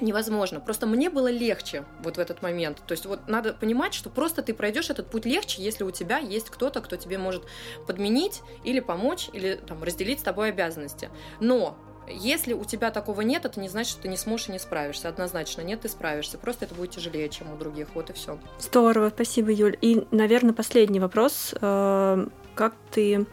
невозможно. 0.00 0.60
Просто 0.60 0.86
мне 0.86 1.10
было 1.10 1.30
легче 1.30 1.84
вот 2.02 2.16
в 2.16 2.20
этот 2.20 2.42
момент. 2.42 2.82
То 2.86 2.92
есть 2.92 3.06
вот 3.06 3.28
надо 3.28 3.52
понимать, 3.52 3.94
что 3.94 4.10
просто 4.10 4.42
ты 4.42 4.54
пройдешь 4.54 4.90
этот 4.90 5.10
путь 5.10 5.24
легче, 5.24 5.62
если 5.62 5.84
у 5.84 5.90
тебя 5.90 6.18
есть 6.18 6.50
кто-то, 6.50 6.80
кто 6.80 6.96
тебе 6.96 7.18
может 7.18 7.44
подменить 7.86 8.42
или 8.64 8.80
помочь, 8.80 9.28
или 9.32 9.54
там, 9.54 9.82
разделить 9.82 10.20
с 10.20 10.22
тобой 10.22 10.50
обязанности. 10.50 11.10
Но 11.40 11.76
если 12.08 12.52
у 12.52 12.64
тебя 12.64 12.90
такого 12.90 13.20
нет, 13.20 13.44
это 13.44 13.60
не 13.60 13.68
значит, 13.68 13.92
что 13.92 14.02
ты 14.02 14.08
не 14.08 14.16
сможешь 14.16 14.48
и 14.48 14.52
не 14.52 14.58
справишься. 14.58 15.08
Однозначно, 15.08 15.62
нет, 15.62 15.82
ты 15.82 15.88
справишься. 15.88 16.38
Просто 16.38 16.64
это 16.64 16.74
будет 16.74 16.90
тяжелее, 16.90 17.28
чем 17.28 17.52
у 17.52 17.56
других. 17.56 17.88
Вот 17.94 18.10
и 18.10 18.12
все. 18.12 18.38
Здорово, 18.58 19.10
спасибо, 19.10 19.50
Юль. 19.50 19.76
И, 19.80 20.06
наверное, 20.10 20.52
последний 20.52 21.00
вопрос. 21.00 21.54
Как 22.54 22.74
ты 22.90 23.26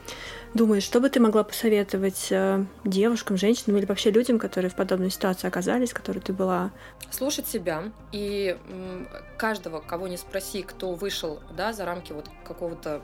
думаешь, 0.53 0.83
что 0.83 0.99
бы 0.99 1.09
ты 1.09 1.19
могла 1.19 1.43
посоветовать 1.43 2.27
э, 2.31 2.63
девушкам, 2.83 3.37
женщинам 3.37 3.77
или 3.77 3.85
вообще 3.85 4.11
людям, 4.11 4.39
которые 4.39 4.71
в 4.71 4.75
подобной 4.75 5.09
ситуации 5.09 5.47
оказались, 5.47 5.93
которые 5.93 6.23
ты 6.23 6.33
была? 6.33 6.71
Слушать 7.11 7.47
себя 7.47 7.83
и 8.11 8.57
каждого, 9.37 9.81
кого 9.81 10.07
не 10.07 10.17
спроси, 10.17 10.63
кто 10.63 10.93
вышел 10.93 11.39
да, 11.55 11.73
за 11.73 11.85
рамки 11.85 12.13
вот 12.13 12.29
какого-то 12.45 13.01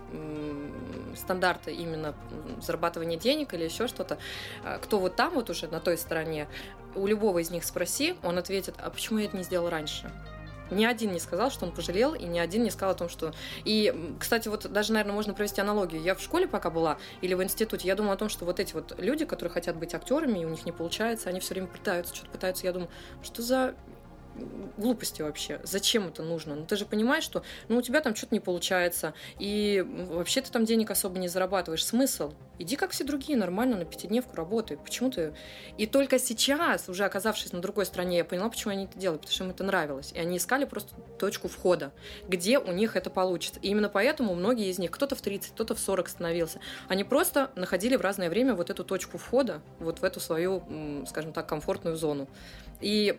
стандарта 1.15 1.71
именно 1.71 2.15
зарабатывания 2.61 3.17
денег 3.17 3.53
или 3.53 3.63
еще 3.63 3.87
что-то, 3.87 4.17
э, 4.63 4.79
кто 4.81 4.99
вот 4.99 5.15
там 5.15 5.33
вот 5.33 5.49
уже 5.49 5.67
на 5.67 5.79
той 5.79 5.97
стороне, 5.97 6.47
у 6.95 7.07
любого 7.07 7.39
из 7.39 7.51
них 7.51 7.65
спроси, 7.65 8.15
он 8.23 8.37
ответит, 8.37 8.75
а 8.77 8.89
почему 8.89 9.19
я 9.19 9.25
это 9.25 9.35
не 9.35 9.43
сделал 9.43 9.69
раньше? 9.69 10.11
Ни 10.71 10.85
один 10.85 11.11
не 11.11 11.19
сказал, 11.19 11.51
что 11.51 11.65
он 11.65 11.71
пожалел, 11.71 12.13
и 12.13 12.25
ни 12.25 12.39
один 12.39 12.63
не 12.63 12.71
сказал 12.71 12.91
о 12.91 12.97
том, 12.97 13.09
что... 13.09 13.33
И, 13.63 14.15
кстати, 14.19 14.47
вот 14.47 14.71
даже, 14.71 14.93
наверное, 14.93 15.13
можно 15.13 15.33
провести 15.33 15.61
аналогию. 15.61 16.01
Я 16.01 16.15
в 16.15 16.21
школе 16.21 16.47
пока 16.47 16.69
была, 16.69 16.97
или 17.21 17.33
в 17.33 17.43
институте, 17.43 17.87
я 17.87 17.95
думала 17.95 18.13
о 18.13 18.17
том, 18.17 18.29
что 18.29 18.45
вот 18.45 18.59
эти 18.59 18.73
вот 18.73 18.93
люди, 18.97 19.25
которые 19.25 19.53
хотят 19.53 19.77
быть 19.77 19.93
актерами, 19.93 20.39
и 20.39 20.45
у 20.45 20.49
них 20.49 20.65
не 20.65 20.71
получается, 20.71 21.29
они 21.29 21.39
все 21.39 21.53
время 21.53 21.67
пытаются, 21.67 22.15
что-то 22.15 22.31
пытаются. 22.31 22.65
Я 22.65 22.73
думаю, 22.73 22.89
что 23.23 23.41
за 23.41 23.75
глупости 24.77 25.21
вообще. 25.21 25.59
Зачем 25.63 26.07
это 26.07 26.23
нужно? 26.23 26.55
Ну, 26.55 26.65
ты 26.65 26.75
же 26.75 26.85
понимаешь, 26.85 27.23
что 27.23 27.43
ну, 27.67 27.77
у 27.77 27.81
тебя 27.81 28.01
там 28.01 28.15
что-то 28.15 28.35
не 28.35 28.39
получается, 28.39 29.13
и 29.39 29.85
вообще 30.09 30.41
ты 30.41 30.51
там 30.51 30.65
денег 30.65 30.91
особо 30.91 31.19
не 31.19 31.27
зарабатываешь. 31.27 31.85
Смысл? 31.85 32.33
Иди, 32.57 32.75
как 32.75 32.91
все 32.91 33.03
другие, 33.03 33.37
нормально 33.37 33.77
на 33.77 33.85
пятидневку 33.85 34.35
работай. 34.35 34.77
Почему 34.77 35.11
ты... 35.11 35.33
И 35.77 35.85
только 35.87 36.19
сейчас, 36.19 36.87
уже 36.87 37.05
оказавшись 37.05 37.51
на 37.51 37.61
другой 37.61 37.85
стороне, 37.85 38.17
я 38.17 38.25
поняла, 38.25 38.49
почему 38.49 38.73
они 38.73 38.85
это 38.85 38.97
делают, 38.97 39.21
потому 39.21 39.35
что 39.35 39.43
им 39.43 39.49
это 39.49 39.63
нравилось. 39.63 40.11
И 40.13 40.19
они 40.19 40.37
искали 40.37 40.65
просто 40.65 40.93
точку 41.19 41.47
входа, 41.47 41.91
где 42.27 42.59
у 42.59 42.71
них 42.71 42.95
это 42.95 43.09
получится. 43.09 43.59
И 43.61 43.69
именно 43.69 43.89
поэтому 43.89 44.35
многие 44.35 44.69
из 44.69 44.79
них, 44.79 44.91
кто-то 44.91 45.15
в 45.15 45.21
30, 45.21 45.51
кто-то 45.51 45.75
в 45.75 45.79
40 45.79 46.07
становился, 46.07 46.59
они 46.87 47.03
просто 47.03 47.51
находили 47.55 47.95
в 47.95 48.01
разное 48.01 48.29
время 48.29 48.55
вот 48.55 48.69
эту 48.69 48.83
точку 48.83 49.17
входа, 49.17 49.61
вот 49.79 49.99
в 49.99 50.03
эту 50.03 50.19
свою, 50.19 50.63
скажем 51.07 51.33
так, 51.33 51.47
комфортную 51.47 51.97
зону. 51.97 52.27
И 52.81 53.17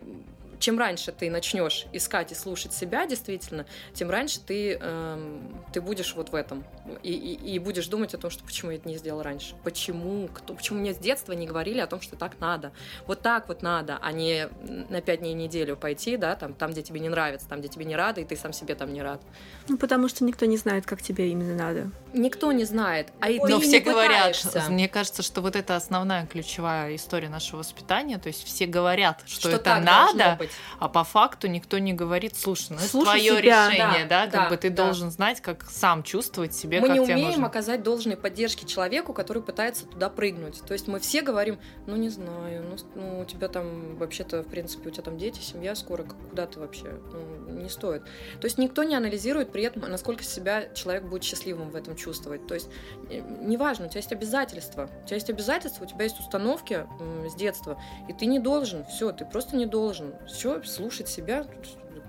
чем 0.59 0.79
раньше 0.79 1.11
ты 1.11 1.29
начнешь 1.29 1.85
искать 1.93 2.31
и 2.31 2.35
слушать 2.35 2.73
себя 2.73 3.05
действительно, 3.05 3.65
тем 3.93 4.09
раньше 4.09 4.39
ты, 4.39 4.77
э, 4.79 5.39
ты 5.73 5.81
будешь 5.81 6.15
вот 6.15 6.29
в 6.29 6.35
этом. 6.35 6.63
И, 7.03 7.11
и, 7.11 7.55
и 7.55 7.59
будешь 7.59 7.87
думать 7.87 8.13
о 8.13 8.17
том, 8.17 8.31
что 8.31 8.43
почему 8.43 8.71
я 8.71 8.77
это 8.77 8.87
не 8.87 8.97
сделал 8.97 9.21
раньше. 9.21 9.55
Почему? 9.63 10.27
Кто, 10.33 10.53
почему 10.53 10.79
мне 10.79 10.93
с 10.93 10.97
детства 10.97 11.33
не 11.33 11.45
говорили 11.45 11.79
о 11.79 11.87
том, 11.87 12.01
что 12.01 12.15
так 12.15 12.39
надо. 12.39 12.71
Вот 13.05 13.21
так 13.21 13.47
вот 13.47 13.61
надо, 13.61 13.97
а 14.01 14.11
не 14.11 14.49
на 14.89 15.01
пять 15.01 15.19
дней 15.19 15.33
неделю 15.33 15.75
пойти, 15.75 16.17
да, 16.17 16.35
там, 16.35 16.53
там, 16.53 16.71
где 16.71 16.81
тебе 16.81 16.99
не 16.99 17.09
нравится, 17.09 17.47
там, 17.47 17.59
где 17.59 17.67
тебе 17.67 17.85
не 17.85 17.95
рады, 17.95 18.21
и 18.21 18.25
ты 18.25 18.35
сам 18.35 18.53
себе 18.53 18.75
там 18.75 18.93
не 18.93 19.01
рад. 19.01 19.21
Ну, 19.67 19.77
потому 19.77 20.07
что 20.07 20.23
никто 20.23 20.45
не 20.45 20.57
знает, 20.57 20.85
как 20.85 21.01
тебе 21.01 21.29
именно 21.29 21.55
надо. 21.55 21.91
Никто 22.13 22.51
не 22.51 22.63
знает. 22.65 23.09
А 23.19 23.29
и 23.29 23.39
Но 23.39 23.59
ты 23.59 23.67
все 23.67 23.79
не 23.79 23.79
говорят, 23.79 24.37
пытаешься. 24.37 24.63
мне 24.69 24.87
кажется, 24.87 25.21
что 25.21 25.41
вот 25.41 25.55
это 25.55 25.75
основная 25.75 26.25
ключевая 26.25 26.95
история 26.95 27.29
нашего 27.29 27.59
воспитания, 27.59 28.17
то 28.17 28.27
есть 28.27 28.43
все 28.43 28.65
говорят, 28.65 29.21
что, 29.25 29.41
Что 29.41 29.49
это 29.49 29.59
так 29.59 29.83
надо, 29.83 30.37
быть. 30.47 30.55
А 30.79 30.87
по 30.89 31.03
факту 31.03 31.47
никто 31.47 31.77
не 31.77 31.93
говорит, 31.93 32.35
слушай, 32.35 32.67
ну 32.71 32.77
это 32.77 32.87
Слушай 32.87 33.05
твое 33.05 33.37
себя. 33.37 33.69
решение, 33.69 34.05
да, 34.05 34.25
Да, 34.25 34.31
как 34.31 34.43
да, 34.43 34.49
бы 34.49 34.57
ты 34.57 34.69
да. 34.69 34.85
должен 34.85 35.11
знать, 35.11 35.41
как 35.41 35.65
сам 35.69 36.03
чувствовать 36.03 36.53
себе, 36.53 36.81
мы 36.81 36.87
как 36.87 36.97
не 36.97 37.03
тебе 37.03 37.13
умеем 37.15 37.29
нужно. 37.29 37.47
оказать 37.47 37.83
должной 37.83 38.17
поддержки 38.17 38.65
человеку, 38.65 39.13
который 39.13 39.41
пытается 39.41 39.85
туда 39.85 40.09
прыгнуть. 40.09 40.61
То 40.65 40.73
есть 40.73 40.87
мы 40.87 40.99
все 40.99 41.21
говорим, 41.21 41.59
ну 41.85 41.95
не 41.95 42.09
знаю, 42.09 42.63
ну, 42.69 42.77
ну, 42.95 43.19
у 43.21 43.25
тебя 43.25 43.47
там 43.47 43.95
вообще-то, 43.97 44.43
в 44.43 44.47
принципе, 44.47 44.89
у 44.89 44.91
тебя 44.91 45.03
там 45.03 45.17
дети, 45.17 45.39
семья 45.39 45.75
скоро, 45.75 46.03
куда 46.03 46.45
ты 46.47 46.59
вообще? 46.59 46.99
Ну, 47.11 47.53
не 47.61 47.69
стоит. 47.69 48.03
То 48.39 48.45
есть 48.45 48.57
никто 48.57 48.83
не 48.83 48.95
анализирует 48.95 49.51
при 49.51 49.63
этом, 49.63 49.83
насколько 49.89 50.23
себя 50.23 50.67
человек 50.73 51.03
будет 51.03 51.23
счастливым 51.23 51.69
в 51.69 51.75
этом 51.75 51.95
чувствовать. 51.95 52.47
То 52.47 52.53
есть 52.53 52.69
э, 53.09 53.21
неважно, 53.41 53.85
у 53.85 53.89
тебя 53.89 53.99
есть 53.99 54.11
обязательства. 54.11 54.89
У 55.03 55.05
тебя 55.05 55.15
есть 55.15 55.29
обязательства, 55.29 55.83
у 55.83 55.87
тебя 55.87 56.03
есть 56.03 56.19
установки 56.19 56.85
с 57.29 57.35
детства, 57.35 57.79
и 58.07 58.13
ты 58.13 58.25
не 58.25 58.39
должен. 58.39 58.85
Все, 58.85 59.11
ты 59.11 59.25
просто 59.25 59.55
не 59.55 59.65
должен. 59.65 60.13
Все, 60.37 60.61
слушать 60.61 61.07
себя, 61.09 61.45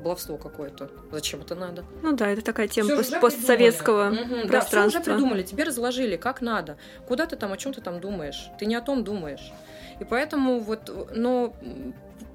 баловство 0.05 0.37
какое-то. 0.37 0.91
Зачем 1.11 1.41
это 1.41 1.55
надо? 1.55 1.83
Ну 2.03 2.12
да, 2.14 2.29
это 2.29 2.43
такая 2.43 2.68
тема 2.68 2.95
пост- 2.95 3.18
постсоветского 3.20 4.11
придумали. 4.11 4.35
Мгм, 4.35 4.43
да, 4.43 4.49
пространства. 4.59 5.01
уже 5.01 5.11
придумали, 5.11 5.43
тебе 5.43 5.64
разложили, 5.64 6.16
как 6.16 6.43
надо. 6.43 6.76
Куда 7.07 7.24
ты 7.24 7.37
там, 7.37 7.53
о 7.53 7.57
чем 7.57 7.72
ты 7.72 7.81
там 7.81 8.01
думаешь? 8.01 8.51
Ты 8.59 8.66
не 8.66 8.74
о 8.74 8.83
том 8.83 9.03
думаешь. 9.03 9.51
И 9.99 10.05
поэтому 10.05 10.61
вот, 10.61 11.11
но 11.16 11.55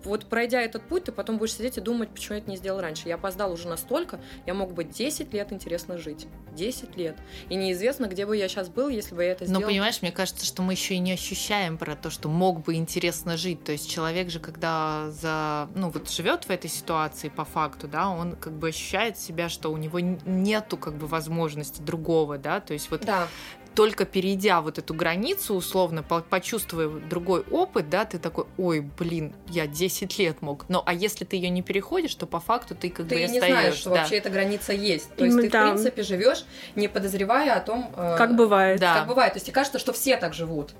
вот 0.06 0.26
пройдя 0.26 0.62
этот 0.62 0.84
путь, 0.84 1.06
ты 1.06 1.12
потом 1.12 1.38
будешь 1.38 1.54
сидеть 1.54 1.78
и 1.78 1.82
думать, 1.82 2.10
почему 2.10 2.36
я 2.36 2.41
это 2.41 2.49
не 2.49 2.58
сделал 2.58 2.82
раньше. 2.82 3.08
Я 3.08 3.16
опоздал 3.16 3.51
уже 3.51 3.68
настолько, 3.68 4.20
я 4.45 4.54
мог 4.54 4.74
бы 4.74 4.84
10 4.84 5.34
лет 5.34 5.51
интересно 5.51 5.97
жить. 5.97 6.28
10 6.54 6.95
лет. 6.97 7.18
И 7.49 7.56
неизвестно, 7.56 8.06
где 8.06 8.26
бы 8.26 8.38
я 8.38 8.47
сейчас 8.47 8.70
был, 8.70 8.89
если 8.89 9.16
бы 9.16 9.24
я 9.24 9.32
это 9.32 9.45
Но 9.45 9.56
сделал. 9.56 9.68
понимаешь, 9.68 10.01
мне 10.01 10.12
кажется, 10.12 10.45
что 10.45 10.62
мы 10.62 10.74
еще 10.74 10.95
и 10.95 10.99
не 10.99 11.14
ощущаем 11.14 11.78
про 11.78 11.95
то, 11.95 12.10
что 12.10 12.30
мог 12.30 12.64
бы 12.64 12.76
интересно 12.76 13.38
жить. 13.38 13.64
То 13.64 13.72
есть 13.72 13.89
человек 13.89 14.30
же, 14.30 14.39
когда 14.39 15.10
за, 15.10 15.70
ну 15.76 15.89
вот 15.89 16.10
живет 16.10 16.45
в 16.45 16.49
этой 16.49 16.70
ситуации 16.70 17.30
по 17.30 17.45
факту, 17.45 17.88
да, 17.88 18.10
он 18.10 18.36
как 18.36 18.54
бы 18.54 18.70
ощущает 18.70 19.18
себя, 19.18 19.49
что 19.49 19.72
у 19.72 19.78
него 19.78 19.99
нету 19.99 20.78
как 20.78 20.95
бы 20.95 21.08
возможности 21.08 21.82
другого, 21.82 22.38
да. 22.38 22.60
То 22.60 22.74
есть 22.74 22.91
вот 22.91 23.01
Да, 23.06 23.28
только 23.76 24.06
перейдя 24.06 24.62
вот 24.62 24.78
эту 24.78 24.94
границу, 24.94 25.56
условно, 25.56 26.04
по- 26.04 26.22
почувствуя 26.22 26.90
другой 26.90 27.42
опыт, 27.52 27.90
да, 27.90 28.06
ты 28.06 28.20
такой, 28.20 28.46
ой, 28.58 28.82
блин, 29.00 29.34
я 29.50 29.68
10 29.68 30.18
лет 30.20 30.42
мог. 30.42 30.66
Но 30.70 30.84
а 30.86 30.94
если 30.94 31.26
ты 31.26 31.36
ее 31.36 31.50
не 31.50 31.62
переходишь, 31.62 32.14
то 32.16 32.26
по 32.28 32.40
факту 32.40 32.76
ты 32.76 32.90
как 32.90 33.08
ты 33.08 33.16
бы 33.16 33.22
не 33.22 33.26
остаешь. 33.26 33.46
знаешь, 33.46 33.76
что 33.76 33.90
да. 33.90 33.96
вообще 33.98 34.18
эта 34.18 34.30
граница 34.30 34.74
есть. 34.74 35.10
То 35.16 35.24
есть 35.26 35.34
Именно 35.36 35.42
ты, 35.42 35.48
в 35.50 35.52
да. 35.52 35.72
принципе, 35.72 36.04
живешь, 36.04 36.46
не 36.76 36.88
подозревая 36.88 37.56
о 37.56 37.60
том, 37.60 37.92
э, 37.96 38.16
Как 38.18 38.36
бывает. 38.36 38.80
Да. 38.80 39.00
как 39.00 39.08
бывает. 39.08 39.34
То 39.34 39.38
есть 39.38 39.48
тебе 39.48 39.56
кажется, 39.56 39.80
что 39.80 39.94
все 39.94 40.18
так 40.18 40.34
живут. 40.34 40.74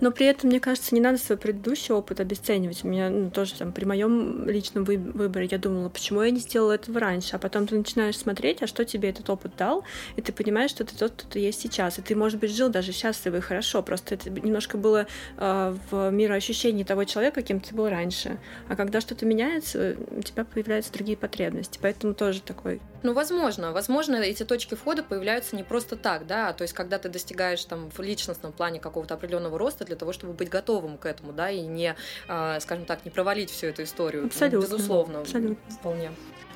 Но 0.00 0.10
при 0.10 0.26
этом, 0.26 0.50
мне 0.50 0.58
кажется, 0.58 0.94
не 0.94 1.00
надо 1.00 1.18
свой 1.18 1.38
предыдущий 1.38 1.94
опыт 1.94 2.18
обесценивать. 2.18 2.82
У 2.84 2.88
меня 2.88 3.08
ну, 3.10 3.30
тоже 3.30 3.54
там 3.54 3.72
при 3.72 3.84
моем 3.84 4.48
личном 4.48 4.82
вы- 4.84 4.96
выборе 4.98 5.46
я 5.50 5.58
думала, 5.58 5.88
почему 5.88 6.22
я 6.22 6.30
не 6.30 6.40
сделала 6.40 6.72
этого 6.72 6.98
раньше. 6.98 7.36
А 7.36 7.38
потом 7.38 7.66
ты 7.68 7.76
начинаешь 7.76 8.18
смотреть, 8.18 8.62
а 8.62 8.66
что 8.66 8.84
тебе 8.84 9.10
этот 9.10 9.30
опыт 9.30 9.52
дал, 9.56 9.84
и 10.16 10.22
ты 10.22 10.32
понимаешь, 10.32 10.70
что 10.70 10.84
ты 10.84 10.96
тот, 10.96 11.12
кто 11.12 11.28
ты 11.28 11.38
есть 11.38 11.60
сейчас. 11.60 11.98
И 11.98 12.02
ты, 12.02 12.16
может 12.16 12.39
быть, 12.40 12.54
жил 12.54 12.68
даже 12.68 12.92
счастливо 12.92 13.36
и 13.36 13.40
хорошо. 13.40 13.82
Просто 13.82 14.14
это 14.14 14.30
немножко 14.30 14.76
было 14.76 15.06
э, 15.36 15.76
в 15.90 16.10
мироощущении 16.10 16.84
того 16.84 17.04
человека, 17.04 17.42
кем 17.42 17.60
ты 17.60 17.74
был 17.74 17.88
раньше. 17.88 18.38
А 18.68 18.76
когда 18.76 19.00
что-то 19.00 19.26
меняется, 19.26 19.96
у 20.10 20.22
тебя 20.22 20.44
появляются 20.44 20.92
другие 20.92 21.16
потребности. 21.16 21.78
Поэтому 21.80 22.14
тоже 22.14 22.40
такой 22.42 22.80
Ну, 23.02 23.12
возможно. 23.12 23.72
Возможно, 23.72 24.16
эти 24.16 24.44
точки 24.44 24.74
входа 24.74 25.02
появляются 25.02 25.56
не 25.56 25.62
просто 25.62 25.96
так, 25.96 26.26
да, 26.26 26.52
то 26.52 26.62
есть 26.62 26.74
когда 26.74 26.98
ты 26.98 27.08
достигаешь 27.08 27.64
там 27.64 27.90
в 27.90 28.00
личностном 28.00 28.52
плане 28.52 28.80
какого-то 28.80 29.14
определенного 29.14 29.58
роста 29.58 29.84
для 29.84 29.96
того, 29.96 30.12
чтобы 30.12 30.32
быть 30.32 30.48
готовым 30.48 30.98
к 30.98 31.06
этому, 31.06 31.32
да, 31.32 31.50
и 31.50 31.60
не, 31.60 31.94
а, 32.28 32.60
скажем 32.60 32.84
так, 32.84 33.04
не 33.04 33.10
провалить 33.10 33.50
всю 33.50 33.66
эту 33.66 33.82
историю. 33.82 34.26
Абсолютно. 34.26 34.66
Безусловно. 34.66 35.20
Абсолютно. 35.20 35.56
Вполне. 35.74 36.10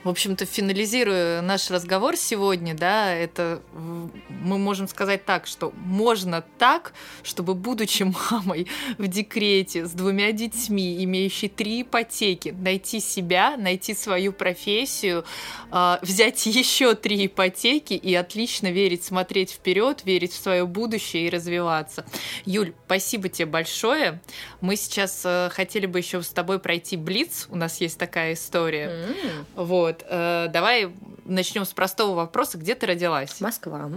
В 0.04 0.08
общем-то, 0.10 0.44
финализируя 0.44 1.40
наш 1.40 1.70
разговор 1.70 2.14
сегодня, 2.16 2.74
да, 2.74 3.14
это 3.14 3.62
мы 3.72 4.58
можем 4.58 4.86
сказать 4.86 5.24
так, 5.24 5.46
что 5.46 5.72
можно 5.76 6.44
так, 6.58 6.92
чтобы, 7.22 7.54
будучи 7.54 8.02
мамой 8.30 8.66
в 8.98 9.08
декрете 9.08 9.86
с 9.86 9.92
двумя 9.92 10.32
детьми, 10.32 11.02
имеющей 11.04 11.48
три 11.48 11.80
ипотеки, 11.82 12.50
найти 12.50 13.00
себя, 13.00 13.56
найти 13.56 13.94
свою 13.94 14.34
профессию, 14.34 15.24
а, 15.70 15.98
взять 16.02 16.44
еще 16.44 16.94
три 16.94 17.24
ипотеки 17.24 17.94
и 17.94 18.14
отлично 18.14 18.70
верить, 18.70 19.04
смотреть 19.04 19.52
вперед, 19.52 20.02
верить 20.04 20.32
в 20.32 20.36
свое 20.36 20.66
будущее 20.66 21.28
и 21.28 21.30
развиваться. 21.30 22.04
Юль, 22.44 22.74
спасибо 22.84 23.30
тебе 23.30 23.46
большое. 23.46 24.20
Мы 24.60 24.76
сейчас 24.76 25.22
э, 25.24 25.48
хотели 25.50 25.86
бы 25.86 25.98
еще 25.98 26.20
с 26.22 26.28
тобой 26.28 26.58
пройти 26.58 26.98
блиц. 26.98 27.46
У 27.48 27.56
нас 27.56 27.80
есть 27.80 27.98
такая 27.98 28.34
история. 28.34 28.88
М, 28.88 29.46
Вот, 29.54 29.93
э, 30.02 30.48
давай 30.50 30.94
начнем 31.24 31.64
с 31.64 31.72
простого 31.72 32.14
вопроса. 32.14 32.58
Где 32.58 32.74
ты 32.74 32.86
родилась? 32.86 33.40
Москва. 33.40 33.90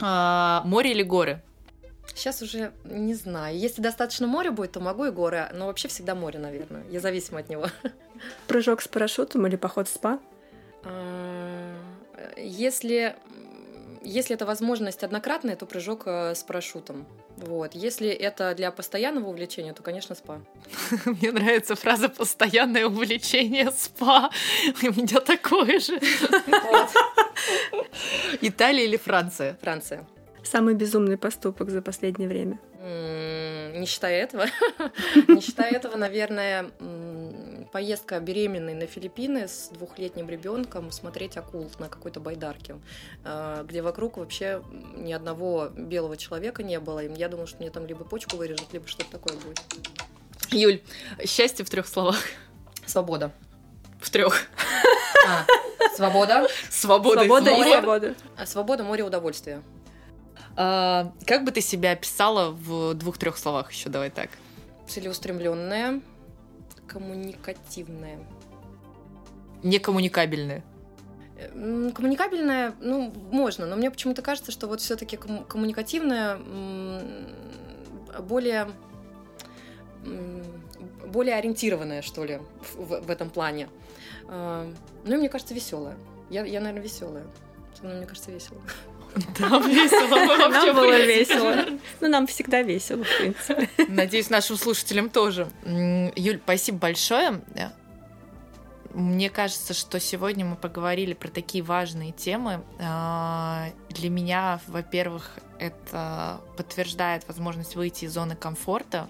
А, 0.00 0.62
море 0.64 0.92
или 0.92 1.02
горы? 1.02 1.42
Сейчас 2.14 2.42
уже 2.42 2.72
не 2.84 3.14
знаю. 3.14 3.56
Если 3.58 3.82
достаточно 3.82 4.26
моря 4.26 4.50
будет, 4.50 4.72
то 4.72 4.80
могу 4.80 5.04
и 5.04 5.10
горы, 5.10 5.48
но 5.52 5.66
вообще 5.66 5.88
всегда 5.88 6.14
море, 6.14 6.38
наверное. 6.38 6.82
Я 6.90 7.00
зависима 7.00 7.40
от 7.40 7.48
него. 7.48 7.66
прыжок 8.46 8.80
с 8.80 8.88
парашютом 8.88 9.46
или 9.46 9.56
поход 9.56 9.88
в 9.88 9.92
спа. 9.94 10.18
А, 10.84 11.74
Если, 12.36 13.14
если 14.02 14.34
это 14.34 14.46
возможность 14.46 15.02
однократная, 15.04 15.56
то 15.56 15.66
прыжок 15.66 16.02
э, 16.06 16.34
с 16.34 16.42
парашютом. 16.42 17.06
Вот. 17.46 17.74
Если 17.74 18.08
это 18.08 18.54
для 18.54 18.70
постоянного 18.70 19.28
увлечения, 19.28 19.72
то, 19.72 19.82
конечно, 19.82 20.14
спа. 20.14 20.40
Мне 21.04 21.32
нравится 21.32 21.76
фраза 21.76 22.08
«постоянное 22.08 22.86
увлечение 22.86 23.70
спа». 23.70 24.30
У 24.82 24.86
меня 24.86 25.20
такое 25.20 25.78
же. 25.78 25.98
Италия 28.40 28.84
или 28.84 28.96
Франция? 28.96 29.56
Франция. 29.60 30.06
Самый 30.42 30.74
безумный 30.74 31.16
поступок 31.16 31.70
за 31.70 31.82
последнее 31.82 32.28
время. 32.28 32.58
Не 33.78 33.86
считая 33.86 34.22
этого, 34.22 34.46
не 35.28 35.40
считая 35.40 35.72
этого, 35.72 35.96
наверное, 35.96 36.70
поездка 37.70 38.18
беременной 38.20 38.74
на 38.74 38.86
Филиппины 38.86 39.48
с 39.48 39.68
двухлетним 39.68 40.28
ребенком 40.28 40.90
смотреть 40.90 41.36
акул 41.36 41.70
на 41.78 41.88
какой-то 41.88 42.20
байдарке, 42.20 42.76
э, 43.24 43.64
где 43.66 43.82
вокруг 43.82 44.16
вообще 44.16 44.62
ни 44.96 45.12
одного 45.12 45.68
белого 45.68 46.16
человека 46.16 46.62
не 46.62 46.80
было. 46.80 47.04
И 47.04 47.12
я 47.18 47.28
думала, 47.28 47.46
что 47.46 47.58
мне 47.58 47.70
там 47.70 47.86
либо 47.86 48.04
почку 48.04 48.36
вырежут, 48.36 48.72
либо 48.72 48.86
что-то 48.88 49.10
такое 49.10 49.36
будет. 49.38 49.60
Юль, 50.50 50.82
счастье 51.26 51.64
в 51.64 51.70
трех 51.70 51.86
словах. 51.86 52.16
Свобода. 52.86 53.32
В 54.00 54.10
трех. 54.10 54.46
А, 55.26 55.44
свобода. 55.96 56.46
Свобода, 56.70 57.20
Свобода 57.24 57.50
и 57.50 57.54
море. 57.56 57.72
свобода. 57.72 58.14
А 58.36 58.46
свобода, 58.46 58.84
море, 58.84 59.02
удовольствие. 59.04 59.62
А, 60.56 61.12
Как 61.26 61.44
бы 61.44 61.50
ты 61.50 61.60
себя 61.60 61.92
описала 61.92 62.50
в 62.50 62.94
двух-трех 62.94 63.36
словах 63.36 63.72
еще? 63.72 63.88
Давай 63.90 64.10
так. 64.10 64.30
Целеустремленная, 64.88 66.00
коммуникативная. 66.88 68.18
Некоммуникабельные. 69.62 70.62
М, 71.54 71.92
Коммуникабельная, 71.92 72.74
ну, 72.80 73.12
можно, 73.30 73.66
но 73.66 73.76
мне 73.76 73.90
почему-то 73.90 74.22
кажется, 74.22 74.50
что 74.50 74.66
вот 74.66 74.80
все-таки 74.80 75.16
коммуникативная 75.16 76.36
м, 76.36 77.02
более 78.26 78.68
более 81.12 81.34
ориентированная, 81.36 82.02
что 82.02 82.24
ли, 82.24 82.40
в, 82.76 83.00
в- 83.00 83.10
этом 83.10 83.30
плане. 83.30 83.68
А, 84.28 84.70
Ну, 85.04 85.14
и 85.14 85.18
мне 85.18 85.28
кажется, 85.28 85.54
веселая. 85.54 85.96
Я, 86.30 86.44
я 86.44 86.60
наверное, 86.60 86.82
веселая. 86.82 87.24
Мне 87.82 88.06
кажется, 88.06 88.30
весело. 88.30 88.60
Да, 89.38 89.58
весело. 89.58 90.48
Нам 90.48 90.74
было 90.74 91.00
весело. 91.00 91.64
Ну, 92.00 92.08
нам 92.08 92.26
всегда 92.26 92.62
весело, 92.62 93.04
в 93.04 93.18
принципе. 93.18 93.68
Надеюсь, 93.88 94.30
нашим 94.30 94.56
слушателям 94.56 95.10
тоже. 95.10 95.48
Юль, 95.64 96.40
спасибо 96.42 96.78
большое. 96.78 97.40
Мне 98.94 99.28
кажется, 99.30 99.74
что 99.74 100.00
сегодня 100.00 100.44
мы 100.44 100.56
поговорили 100.56 101.12
про 101.14 101.28
такие 101.28 101.62
важные 101.62 102.12
темы. 102.12 102.62
А, 102.80 103.68
Для 103.90 104.08
меня, 104.08 104.60
во-первых, 104.66 105.38
это 105.58 106.40
подтверждает 106.56 107.26
возможность 107.28 107.76
выйти 107.76 108.06
из 108.06 108.14
зоны 108.14 108.34
комфорта. 108.34 109.08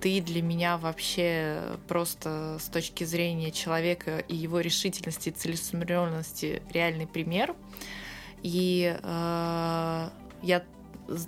Ты 0.00 0.20
для 0.20 0.42
меня 0.42 0.76
вообще 0.78 1.62
просто 1.86 2.58
с 2.60 2.64
точки 2.64 3.04
зрения 3.04 3.52
человека 3.52 4.18
и 4.18 4.34
его 4.34 4.58
решительности 4.58 5.28
и 5.28 5.32
целеустремленности 5.32 6.60
реальный 6.72 7.06
пример. 7.06 7.54
И 8.42 8.96
э, 9.02 10.08
я 10.42 10.62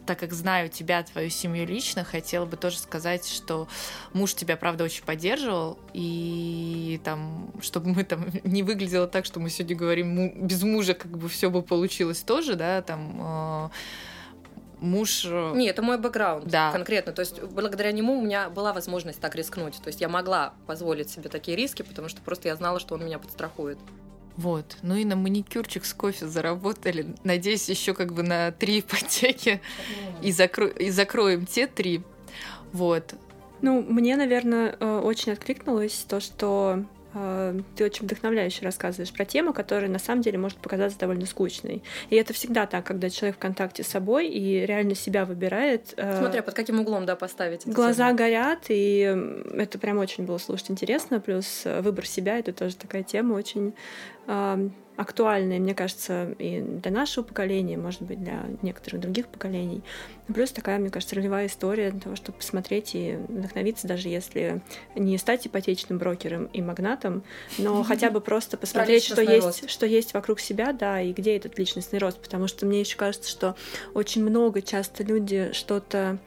так 0.07 0.19
как 0.21 0.33
знаю 0.33 0.69
тебя, 0.71 1.03
твою 1.03 1.31
семью 1.31 1.67
лично, 1.67 2.05
хотела 2.05 2.47
бы 2.47 2.57
тоже 2.57 2.79
сказать, 2.79 3.27
что 3.29 3.69
муж 4.12 4.35
тебя, 4.35 4.57
правда, 4.57 4.85
очень 4.85 5.05
поддерживал, 5.05 5.79
и 5.93 7.01
там, 7.05 7.53
чтобы 7.61 7.91
мы 7.91 8.05
там 8.05 8.27
не 8.45 8.62
выглядело 8.62 9.07
так, 9.07 9.25
что 9.27 9.41
мы 9.41 9.51
сегодня 9.51 9.77
говорим, 9.77 10.09
«Му- 10.15 10.33
без 10.37 10.62
мужа 10.62 10.95
как 10.95 11.19
бы 11.19 11.29
все 11.29 11.51
бы 11.51 11.61
получилось 11.62 12.21
тоже, 12.21 12.55
да, 12.55 12.83
там 12.83 13.19
э, 13.21 13.69
муж... 14.81 15.25
э, 15.27 15.53
Не, 15.55 15.67
это 15.69 15.83
мой 15.83 15.99
бэкграунд 15.99 16.47
Да. 16.47 16.71
конкретно. 16.73 17.12
То 17.12 17.21
есть 17.21 17.43
благодаря 17.43 17.93
нему 17.93 18.19
у 18.19 18.23
меня 18.23 18.49
была 18.49 18.73
возможность 18.73 19.21
так 19.21 19.35
рискнуть. 19.35 19.77
То 19.83 19.89
есть 19.89 20.01
я 20.01 20.09
могла 20.09 20.55
позволить 20.67 21.11
себе 21.11 21.29
такие 21.29 21.57
риски, 21.57 21.83
потому 21.83 22.09
что 22.09 22.23
просто 22.23 22.49
я 22.49 22.57
знала, 22.57 22.79
что 22.81 22.95
он 22.95 23.05
меня 23.05 23.19
подстрахует. 23.19 23.79
Вот. 24.37 24.76
Ну 24.82 24.97
и 24.97 25.05
на 25.05 25.16
маникюрчик 25.16 25.85
с 25.85 25.95
кофе 25.95 26.26
заработали. 26.26 27.14
Надеюсь, 27.22 27.68
еще 27.68 27.95
как 27.95 28.12
бы 28.12 28.22
на 28.22 28.51
три 28.53 28.80
ипотеки. 28.80 29.61
И, 30.22 30.30
закро- 30.30 30.76
и 30.76 30.91
закроем 30.91 31.47
те 31.47 31.66
три. 31.66 32.03
Вот. 32.72 33.14
Ну, 33.62 33.82
мне, 33.82 34.16
наверное, 34.16 34.76
э, 34.78 34.99
очень 34.99 35.32
откликнулось 35.32 36.05
то, 36.09 36.20
что 36.20 36.85
ты 37.77 37.85
очень 37.85 38.07
вдохновляюще 38.07 38.65
рассказываешь 38.65 39.12
про 39.12 39.25
тему, 39.25 39.53
которая 39.53 39.89
на 39.89 39.99
самом 39.99 40.23
деле 40.23 40.39
может 40.39 40.59
показаться 40.59 40.99
довольно 40.99 41.27
скучной. 41.27 41.83
И 42.11 42.17
это 42.17 42.33
всегда 42.33 42.67
так, 42.67 42.85
когда 42.85 43.09
человек 43.11 43.37
в 43.37 43.39
контакте 43.39 43.83
с 43.85 43.87
собой 43.87 44.29
и 44.29 44.67
реально 44.67 44.95
себя 44.95 45.25
выбирает. 45.25 45.95
э, 45.97 46.19
Смотря 46.19 46.43
под 46.43 46.55
каким 46.55 46.81
углом, 46.81 47.07
да, 47.07 47.17
поставить. 47.17 47.67
Глаза 47.67 48.09
тему. 48.09 48.19
горят, 48.19 48.65
и 48.69 49.17
это 49.55 49.79
прям 49.79 49.99
очень 49.99 50.25
было 50.25 50.39
слушать 50.39 50.71
интересно. 50.71 51.21
Плюс 51.21 51.62
э, 51.65 51.81
выбор 51.81 52.07
себя 52.07 52.39
это 52.39 52.53
тоже 52.53 52.77
такая 52.77 53.03
тема 53.03 53.35
очень 53.35 53.75
актуальная, 54.97 55.59
мне 55.59 55.74
кажется, 55.74 56.34
и 56.38 56.61
для 56.61 56.90
нашего 56.90 57.24
поколения, 57.24 57.76
может 57.76 58.03
быть, 58.03 58.22
для 58.22 58.45
некоторых 58.62 59.01
других 59.01 59.26
поколений. 59.26 59.82
Плюс 60.32 60.53
такая, 60.53 60.78
мне 60.78 60.90
кажется, 60.90 61.16
ролевая 61.16 61.47
история 61.47 61.90
для 61.90 62.01
того, 62.01 62.16
чтобы 62.16 62.38
посмотреть 62.38 62.95
и 62.95 63.18
вдохновиться, 63.28 63.88
даже 63.88 64.09
если 64.09 64.62
не 64.95 65.18
стать 65.18 65.47
ипотечным 65.47 65.99
брокером 65.99 66.47
и 66.47 66.62
магнатом, 66.62 67.24
но 67.59 67.82
хотя 67.82 68.11
бы 68.11 68.20
просто 68.20 68.57
посмотреть, 68.57 69.05
что 69.05 69.20
есть, 69.20 69.45
рост. 69.45 69.70
что 69.70 69.86
есть 69.86 70.14
вокруг 70.14 70.38
себя, 70.38 70.72
да, 70.72 71.01
и 71.01 71.12
где 71.12 71.36
этот 71.36 71.59
личностный 71.59 71.99
рост. 71.99 72.18
Потому 72.18 72.47
что 72.47 72.64
мне 72.64 72.80
еще 72.80 72.97
кажется, 72.97 73.28
что 73.28 73.57
очень 73.95 74.22
много 74.22 74.62
часто 74.62 75.03
люди 75.03 75.51
что-то 75.53 76.18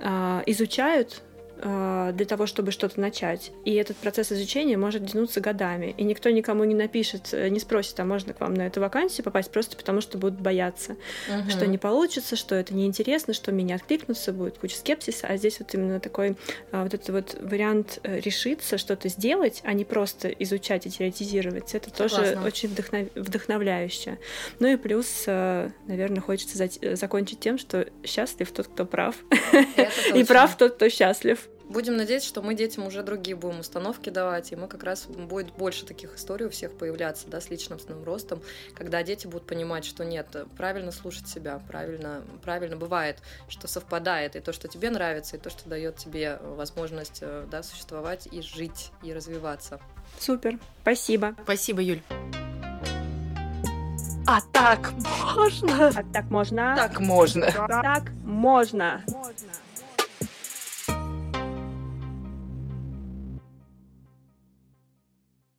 а, 0.00 0.42
изучают 0.46 1.22
для 1.62 2.26
того, 2.26 2.46
чтобы 2.46 2.72
что-то 2.72 3.00
начать. 3.00 3.52
И 3.64 3.74
этот 3.74 3.96
процесс 3.98 4.32
изучения 4.32 4.76
может 4.76 5.06
тянуться 5.10 5.40
годами. 5.40 5.94
И 5.96 6.04
никто 6.04 6.28
никому 6.30 6.64
не 6.64 6.74
напишет, 6.74 7.28
э, 7.32 7.48
не 7.48 7.60
спросит, 7.60 7.98
а 8.00 8.04
можно 8.04 8.32
к 8.32 8.40
вам 8.40 8.54
на 8.54 8.66
эту 8.66 8.80
вакансию 8.80 9.24
попасть, 9.24 9.50
просто 9.50 9.76
потому 9.76 10.00
что 10.00 10.18
будут 10.18 10.40
бояться, 10.40 10.96
Мгм. 11.28 11.50
что 11.50 11.66
не 11.66 11.78
получится, 11.78 12.34
что 12.36 12.54
это 12.54 12.74
неинтересно, 12.74 13.32
что 13.34 13.52
меня 13.52 13.76
откликнутся, 13.76 14.32
будет 14.32 14.58
куча 14.58 14.76
скепсиса. 14.76 15.26
А 15.28 15.36
здесь 15.36 15.60
вот 15.60 15.72
именно 15.74 16.00
такой 16.00 16.36
а, 16.72 16.82
вот 16.84 16.94
этот 16.94 17.08
вот 17.10 17.36
вариант 17.40 18.00
э, 18.02 18.18
решиться, 18.20 18.76
что-то 18.78 19.08
сделать, 19.08 19.60
а 19.64 19.72
не 19.72 19.84
просто 19.84 20.28
изучать 20.28 20.86
и 20.86 20.90
теоретизировать. 20.90 21.74
Это 21.74 21.90
тоже 21.92 22.14
Согласна. 22.16 22.44
очень 22.44 22.68
вдохнов- 22.70 23.10
вдохновляюще. 23.14 24.18
Ну 24.58 24.68
и 24.68 24.76
плюс, 24.76 25.24
э, 25.26 25.70
наверное, 25.86 26.20
хочется 26.20 26.68
э, 26.80 26.96
закончить 26.96 27.40
тем, 27.40 27.58
что 27.58 27.86
счастлив 28.04 28.50
тот, 28.52 28.66
кто 28.68 28.84
прав, 28.84 29.14
и 30.14 30.24
прав 30.24 30.56
тот, 30.56 30.74
кто 30.74 30.88
счастлив. 30.88 31.48
Будем 31.72 31.96
надеяться, 31.96 32.28
что 32.28 32.42
мы 32.42 32.54
детям 32.54 32.86
уже 32.86 33.02
другие 33.02 33.34
будем 33.34 33.60
установки 33.60 34.10
давать, 34.10 34.52
и 34.52 34.56
мы 34.56 34.68
как 34.68 34.84
раз 34.84 35.06
будет 35.06 35.52
больше 35.52 35.86
таких 35.86 36.16
историй 36.16 36.44
у 36.44 36.50
всех 36.50 36.76
появляться, 36.76 37.28
да, 37.28 37.40
с 37.40 37.48
личностным 37.48 38.04
ростом, 38.04 38.42
когда 38.74 39.02
дети 39.02 39.26
будут 39.26 39.46
понимать, 39.46 39.86
что 39.86 40.04
нет, 40.04 40.26
правильно 40.58 40.92
слушать 40.92 41.28
себя, 41.28 41.62
правильно, 41.68 42.22
правильно 42.42 42.76
бывает, 42.76 43.20
что 43.48 43.68
совпадает 43.68 44.36
и 44.36 44.40
то, 44.40 44.52
что 44.52 44.68
тебе 44.68 44.90
нравится, 44.90 45.36
и 45.36 45.40
то, 45.40 45.48
что 45.48 45.66
дает 45.66 45.96
тебе 45.96 46.38
возможность, 46.42 47.20
э, 47.22 47.46
да, 47.50 47.62
существовать 47.62 48.28
и 48.30 48.42
жить 48.42 48.90
и 49.02 49.14
развиваться. 49.14 49.80
Супер, 50.18 50.58
спасибо. 50.82 51.34
Спасибо, 51.42 51.80
Юль. 51.80 52.02
А 54.26 54.40
так 54.52 54.92
можно? 55.34 55.88
А 55.88 56.04
так 56.12 56.24
можно? 56.26 56.74
Так 56.76 57.00
можно. 57.00 57.50
Так 57.50 58.10
можно. 58.24 59.02